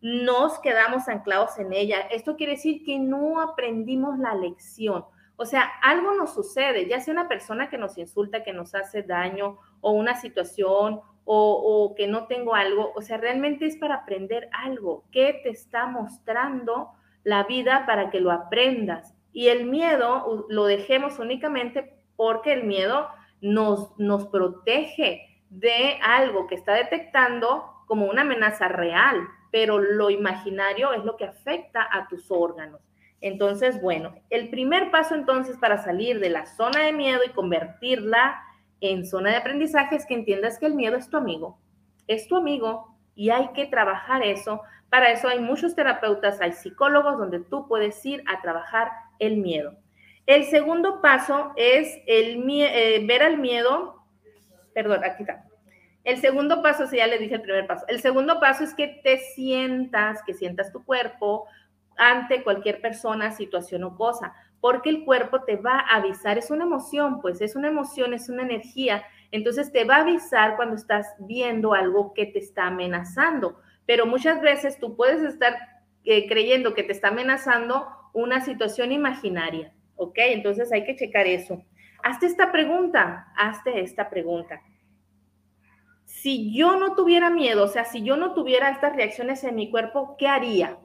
nos 0.00 0.60
quedamos 0.60 1.08
anclados 1.08 1.58
en 1.58 1.72
ella. 1.72 2.00
Esto 2.12 2.36
quiere 2.36 2.52
decir 2.52 2.84
que 2.84 2.98
no 2.98 3.40
aprendimos 3.40 4.18
la 4.18 4.34
lección. 4.34 5.04
O 5.36 5.44
sea, 5.44 5.62
algo 5.82 6.14
nos 6.14 6.34
sucede, 6.34 6.88
ya 6.88 7.00
sea 7.00 7.12
una 7.12 7.28
persona 7.28 7.68
que 7.68 7.78
nos 7.78 7.98
insulta, 7.98 8.42
que 8.42 8.52
nos 8.52 8.74
hace 8.74 9.02
daño, 9.02 9.58
o 9.80 9.92
una 9.92 10.14
situación, 10.14 11.00
o, 11.24 11.94
que 11.96 12.06
no 12.06 12.26
tengo 12.26 12.54
algo. 12.54 12.92
O 12.94 13.02
sea, 13.02 13.16
realmente 13.18 13.66
es 13.66 13.76
para 13.76 13.96
aprender 13.96 14.48
algo. 14.52 15.04
¿Qué 15.10 15.40
te 15.42 15.50
está 15.50 15.86
mostrando 15.86 16.92
la 17.24 17.44
vida 17.44 17.84
para 17.86 18.10
que 18.10 18.20
lo 18.20 18.30
aprendas? 18.30 19.14
Y 19.32 19.48
el 19.48 19.66
miedo 19.66 20.46
lo 20.48 20.64
dejemos 20.64 21.18
únicamente 21.18 21.98
porque 22.16 22.52
el 22.52 22.64
miedo 22.64 23.08
nos, 23.40 23.98
nos 23.98 24.26
protege 24.28 25.42
de 25.50 25.98
algo 26.02 26.46
que 26.46 26.54
está 26.54 26.74
detectando 26.74 27.64
como 27.86 28.06
una 28.06 28.22
amenaza 28.22 28.68
real 28.68 29.28
pero 29.56 29.78
lo 29.78 30.10
imaginario 30.10 30.92
es 30.92 31.02
lo 31.02 31.16
que 31.16 31.24
afecta 31.24 31.88
a 31.90 32.08
tus 32.08 32.30
órganos. 32.30 32.82
Entonces, 33.20 33.80
bueno, 33.80 34.14
el 34.30 34.50
primer 34.50 34.90
paso 34.90 35.14
entonces 35.14 35.56
para 35.58 35.82
salir 35.82 36.20
de 36.20 36.30
la 36.30 36.46
zona 36.46 36.84
de 36.84 36.92
miedo 36.92 37.20
y 37.26 37.30
convertirla 37.30 38.42
en 38.80 39.06
zona 39.06 39.30
de 39.30 39.36
aprendizaje 39.36 39.96
es 39.96 40.06
que 40.06 40.14
entiendas 40.14 40.58
que 40.58 40.66
el 40.66 40.74
miedo 40.74 40.96
es 40.96 41.08
tu 41.08 41.16
amigo, 41.16 41.58
es 42.06 42.28
tu 42.28 42.36
amigo 42.36 42.94
y 43.14 43.30
hay 43.30 43.48
que 43.54 43.66
trabajar 43.66 44.22
eso. 44.22 44.60
Para 44.90 45.10
eso 45.10 45.28
hay 45.28 45.40
muchos 45.40 45.74
terapeutas, 45.74 46.40
hay 46.40 46.52
psicólogos 46.52 47.18
donde 47.18 47.40
tú 47.40 47.66
puedes 47.66 48.04
ir 48.04 48.22
a 48.26 48.40
trabajar 48.42 48.90
el 49.18 49.38
miedo. 49.38 49.74
El 50.26 50.44
segundo 50.44 51.00
paso 51.00 51.52
es 51.56 51.98
eh, 52.06 53.04
ver 53.06 53.22
al 53.22 53.38
miedo, 53.38 54.02
perdón, 54.74 55.04
aquí 55.04 55.22
está, 55.22 55.46
el 56.06 56.18
segundo 56.18 56.62
paso, 56.62 56.86
si 56.86 56.98
ya 56.98 57.08
le 57.08 57.18
dije 57.18 57.34
el 57.34 57.42
primer 57.42 57.66
paso, 57.66 57.84
el 57.88 58.00
segundo 58.00 58.38
paso 58.38 58.62
es 58.62 58.74
que 58.74 59.00
te 59.02 59.18
sientas, 59.18 60.22
que 60.24 60.34
sientas 60.34 60.72
tu 60.72 60.84
cuerpo 60.84 61.46
ante 61.96 62.42
cualquier 62.42 62.80
persona, 62.80 63.32
situación 63.32 63.84
o 63.84 63.96
cosa, 63.96 64.34
porque 64.60 64.90
el 64.90 65.04
cuerpo 65.04 65.42
te 65.44 65.56
va 65.56 65.80
a 65.80 65.96
avisar, 65.96 66.38
es 66.38 66.50
una 66.50 66.64
emoción, 66.64 67.20
pues 67.20 67.40
es 67.40 67.56
una 67.56 67.68
emoción, 67.68 68.14
es 68.14 68.28
una 68.28 68.42
energía, 68.42 69.04
entonces 69.30 69.72
te 69.72 69.84
va 69.84 69.96
a 69.96 70.00
avisar 70.00 70.56
cuando 70.56 70.76
estás 70.76 71.14
viendo 71.20 71.74
algo 71.74 72.14
que 72.14 72.26
te 72.26 72.38
está 72.38 72.66
amenazando, 72.66 73.60
pero 73.86 74.06
muchas 74.06 74.40
veces 74.40 74.78
tú 74.78 74.96
puedes 74.96 75.22
estar 75.22 75.56
eh, 76.04 76.28
creyendo 76.28 76.74
que 76.74 76.82
te 76.82 76.92
está 76.92 77.08
amenazando 77.08 77.88
una 78.12 78.40
situación 78.40 78.92
imaginaria, 78.92 79.72
¿ok? 79.96 80.18
Entonces 80.18 80.72
hay 80.72 80.84
que 80.84 80.96
checar 80.96 81.26
eso. 81.26 81.62
Hazte 82.02 82.26
esta 82.26 82.52
pregunta, 82.52 83.32
hazte 83.36 83.80
esta 83.80 84.08
pregunta 84.08 84.60
si 86.06 86.52
yo 86.52 86.76
no 86.76 86.94
tuviera 86.94 87.30
miedo, 87.30 87.64
o 87.64 87.68
sea, 87.68 87.84
si 87.84 88.02
yo 88.02 88.16
no 88.16 88.32
tuviera 88.32 88.70
estas 88.70 88.96
reacciones 88.96 89.44
en 89.44 89.54
mi 89.54 89.70
cuerpo, 89.70 90.16
¿qué 90.18 90.26
haría? 90.28 90.78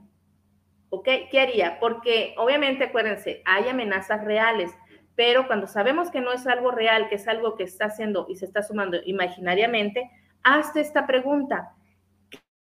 ¿Ok? 0.94 1.08
¿Qué 1.32 1.40
haría? 1.40 1.80
Porque 1.80 2.36
obviamente, 2.38 2.84
acuérdense, 2.84 3.42
hay 3.46 3.70
amenazas 3.70 4.26
reales, 4.26 4.72
pero 5.16 5.48
cuando 5.48 5.66
sabemos 5.66 6.12
que 6.12 6.20
no 6.20 6.34
es 6.34 6.46
algo 6.48 6.70
real, 6.70 7.08
que 7.08 7.16
es 7.16 7.30
algo 7.30 7.56
que 7.56 7.64
está 7.64 7.86
haciendo 7.86 8.26
y 8.28 8.36
se 8.36 8.44
está 8.44 8.62
sumando 8.62 8.98
imaginariamente, 9.06 10.12
hazte 10.44 10.82
esta 10.82 11.08
pregunta. 11.08 11.74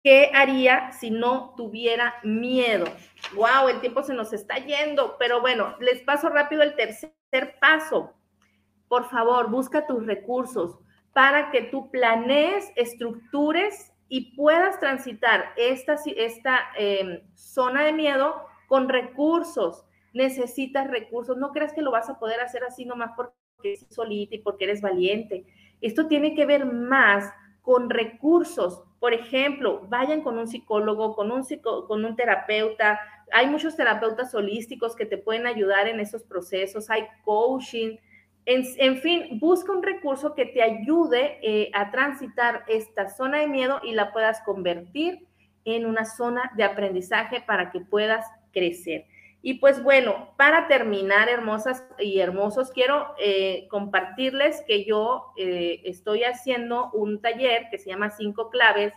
¿Qué 0.02 0.30
haría 0.32 0.92
si 0.92 1.10
no 1.10 1.52
tuviera 1.58 2.14
miedo? 2.22 2.86
Wow, 3.34 3.68
el 3.68 3.80
tiempo 3.80 4.02
se 4.02 4.14
nos 4.14 4.32
está 4.32 4.56
yendo, 4.56 5.16
pero 5.18 5.42
bueno, 5.42 5.76
les 5.80 6.00
paso 6.00 6.30
rápido 6.30 6.62
el 6.62 6.74
tercer 6.74 7.12
paso. 7.60 8.14
Por 8.88 9.10
favor, 9.10 9.50
busca 9.50 9.86
tus 9.86 10.06
recursos 10.06 10.78
para 11.12 11.50
que 11.50 11.62
tú 11.62 11.90
planees, 11.90 12.72
estructures 12.76 13.92
y 14.08 14.36
puedas 14.36 14.78
transitar 14.78 15.52
esta, 15.56 15.96
esta 16.16 16.60
em, 16.76 17.20
zona 17.34 17.84
de 17.84 17.92
miedo 17.92 18.36
con 18.68 18.88
recursos. 18.88 19.84
Necesitas 20.12 20.88
recursos. 20.88 21.36
No 21.36 21.52
creas 21.52 21.72
que 21.72 21.82
lo 21.82 21.90
vas 21.90 22.08
a 22.08 22.18
poder 22.18 22.40
hacer 22.40 22.64
así 22.64 22.84
nomás 22.84 23.12
porque 23.16 23.34
eres 23.62 23.86
solita 23.90 24.34
y 24.34 24.38
porque 24.38 24.64
eres 24.64 24.80
valiente. 24.80 25.46
Esto 25.80 26.06
tiene 26.06 26.34
que 26.34 26.46
ver 26.46 26.64
más 26.66 27.32
con 27.62 27.90
recursos. 27.90 28.82
Por 29.00 29.12
ejemplo, 29.12 29.86
vayan 29.88 30.22
con 30.22 30.38
un 30.38 30.46
psicólogo, 30.46 31.14
con 31.14 31.32
un, 31.32 31.42
con 31.86 32.04
un 32.04 32.16
terapeuta. 32.16 33.00
Hay 33.32 33.48
muchos 33.48 33.76
terapeutas 33.76 34.34
holísticos 34.34 34.94
que 34.94 35.04
te 35.04 35.18
pueden 35.18 35.46
ayudar 35.46 35.88
en 35.88 36.00
esos 36.00 36.22
procesos. 36.22 36.88
Hay 36.90 37.06
coaching. 37.24 37.96
En, 38.48 38.98
fin, 38.98 39.40
busca 39.40 39.72
un 39.72 39.82
recurso 39.82 40.36
que 40.36 40.46
te 40.46 40.62
ayude 40.62 41.40
eh, 41.42 41.68
a 41.74 41.90
transitar 41.90 42.62
esta 42.68 43.08
zona 43.08 43.40
de 43.40 43.48
miedo 43.48 43.80
y 43.82 43.90
la 43.90 44.12
puedas 44.12 44.40
convertir 44.42 45.26
en 45.64 45.84
una 45.84 46.04
zona 46.04 46.52
de 46.56 46.62
aprendizaje 46.62 47.40
para 47.40 47.72
que 47.72 47.80
puedas 47.80 48.24
crecer. 48.52 49.06
Y 49.42 49.54
pues 49.54 49.82
bueno, 49.82 50.32
para 50.36 50.68
terminar, 50.68 51.28
hermosas 51.28 51.84
y 51.98 52.20
hermosos, 52.20 52.70
quiero 52.70 53.14
eh, 53.18 53.66
compartirles 53.68 54.62
que 54.66 54.84
yo 54.84 55.32
eh, 55.36 55.82
estoy 55.84 56.22
haciendo 56.22 56.90
un 56.92 57.20
taller 57.20 57.66
que 57.68 57.78
se 57.78 57.90
llama 57.90 58.10
Cinco 58.10 58.48
Claves 58.50 58.94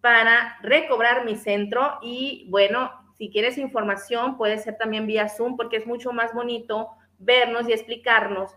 para 0.00 0.58
recobrar 0.60 1.24
mi 1.24 1.36
centro. 1.36 1.98
Y 2.02 2.48
bueno, 2.50 2.90
si 3.16 3.30
quieres 3.30 3.58
información, 3.58 4.36
puede 4.36 4.58
ser 4.58 4.76
también 4.76 5.06
vía 5.06 5.28
Zoom, 5.28 5.56
porque 5.56 5.76
es 5.76 5.86
mucho 5.86 6.12
más 6.12 6.34
bonito 6.34 6.90
vernos 7.24 7.68
y 7.68 7.72
explicarnos 7.72 8.52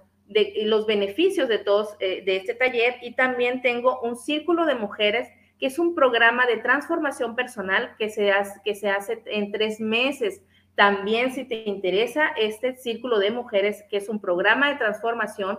los 0.63 0.85
beneficios 0.85 1.47
de 1.47 1.57
todos 1.59 1.95
eh, 1.99 2.21
de 2.25 2.35
este 2.37 2.53
taller. 2.53 2.95
Y 3.01 3.15
también 3.15 3.61
tengo 3.61 4.01
un 4.01 4.15
círculo 4.15 4.65
de 4.65 4.75
mujeres 4.75 5.29
que 5.59 5.67
es 5.67 5.79
un 5.79 5.95
programa 5.95 6.45
de 6.45 6.57
transformación 6.57 7.35
personal 7.35 7.95
que 7.97 8.09
se 8.09 8.31
hace, 8.31 8.59
que 8.63 8.75
se 8.75 8.89
hace 8.89 9.23
en 9.25 9.51
tres 9.51 9.79
meses 9.79 10.41
también 10.77 11.33
si 11.33 11.43
te 11.43 11.63
interesa 11.67 12.27
este 12.37 12.75
Círculo 12.75 13.17
de 13.17 13.31
Mujeres, 13.31 13.83
que 13.89 13.97
es 13.97 14.09
un 14.09 14.21
programa 14.21 14.69
de 14.69 14.75
transformación, 14.75 15.57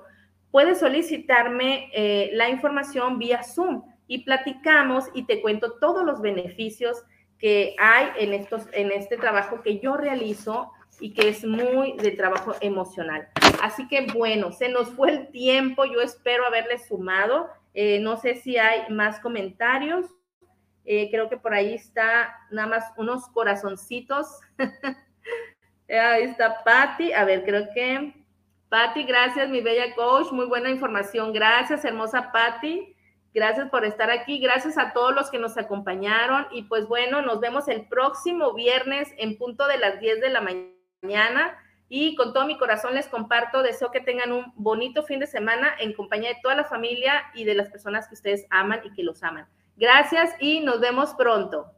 puedes 0.52 0.78
solicitarme 0.78 1.90
eh, 1.92 2.30
la 2.34 2.48
información 2.48 3.18
vía 3.18 3.42
Zoom 3.42 3.82
y 4.06 4.22
platicamos 4.22 5.06
y 5.14 5.24
te 5.24 5.42
cuento 5.42 5.72
todos 5.80 6.04
los 6.06 6.20
beneficios 6.20 7.02
que 7.36 7.74
hay 7.80 8.11
en, 8.20 8.32
estos, 8.32 8.68
en 8.72 8.92
este 8.92 9.16
trabajo 9.16 9.61
que 9.61 9.80
yo 9.80 9.96
realizo 9.96 10.70
y 11.01 11.12
que 11.12 11.28
es 11.28 11.44
muy 11.44 11.92
de 11.96 12.12
trabajo 12.12 12.55
emocional. 12.61 13.28
Así 13.62 13.86
que 13.88 14.07
bueno, 14.12 14.53
se 14.53 14.68
nos 14.68 14.90
fue 14.90 15.11
el 15.11 15.30
tiempo, 15.30 15.84
yo 15.84 16.01
espero 16.01 16.46
haberles 16.46 16.86
sumado. 16.86 17.49
Eh, 17.74 18.01
no 18.01 18.16
sé 18.16 18.36
si 18.36 18.57
hay 18.57 18.92
más 18.92 19.20
comentarios. 19.20 20.07
Eh, 20.84 21.11
creo 21.11 21.28
que 21.28 21.36
por 21.36 21.55
ahí 21.55 21.74
está 21.74 22.34
nada 22.51 22.68
más 22.68 22.84
unos 22.96 23.28
corazoncitos. 23.28 24.26
Ahí 25.90 26.24
está 26.24 26.62
Patti. 26.64 27.12
A 27.12 27.24
ver, 27.24 27.44
creo 27.44 27.68
que. 27.74 28.14
Patti, 28.68 29.05
gracias, 29.05 29.49
mi 29.49 29.62
bella 29.62 29.94
coach. 29.94 30.30
Muy 30.32 30.46
buena 30.46 30.68
información. 30.70 31.32
Gracias, 31.32 31.84
hermosa 31.84 32.30
Patti. 32.32 32.94
Gracias 33.32 33.70
por 33.70 33.84
estar 33.84 34.11
aquí. 34.11 34.38
Gracias 34.38 34.76
a 34.76 34.92
todos 34.92 35.14
los 35.14 35.30
que 35.30 35.38
nos 35.38 35.57
acompañaron. 35.57 36.46
Y 36.53 36.64
pues 36.64 36.86
bueno, 36.88 37.22
nos 37.22 37.40
vemos 37.40 37.68
el 37.68 37.86
próximo 37.86 38.53
viernes 38.53 39.14
en 39.16 39.38
punto 39.38 39.66
de 39.66 39.78
las 39.78 40.01
10 40.01 40.20
de 40.20 40.28
la 40.28 40.40
mañana. 40.40 40.78
Y 41.90 42.14
con 42.16 42.32
todo 42.32 42.46
mi 42.46 42.59
corazón 42.59 42.94
les 42.94 43.07
comparto, 43.07 43.62
deseo 43.62 43.90
que 43.90 44.01
tengan 44.01 44.32
un 44.32 44.53
bonito 44.57 45.03
fin 45.03 45.20
de 45.20 45.26
semana 45.26 45.72
en 45.78 45.94
compañía 45.94 46.30
de 46.30 46.40
toda 46.42 46.55
la 46.55 46.64
familia 46.64 47.24
y 47.34 47.44
de 47.44 47.55
las 47.55 47.70
personas 47.70 48.09
que 48.09 48.14
ustedes 48.14 48.46
aman 48.51 48.80
y 48.84 48.92
que 48.92 49.03
los 49.03 49.22
aman. 49.22 49.46
Gracias 49.76 50.34
y 50.38 50.61
nos 50.61 50.80
vemos 50.80 51.14
pronto. 51.14 51.72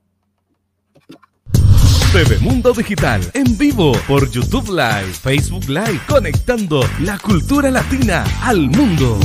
Mundo 2.41 2.73
Digital 2.73 3.21
en 3.35 3.57
vivo 3.57 3.93
por 4.09 4.29
YouTube 4.29 4.69
Live, 4.71 5.13
Facebook 5.13 5.69
Live, 5.69 6.01
conectando 6.09 6.81
la 7.03 7.17
cultura 7.19 7.71
latina 7.71 8.25
al 8.43 8.69
mundo. 8.69 9.17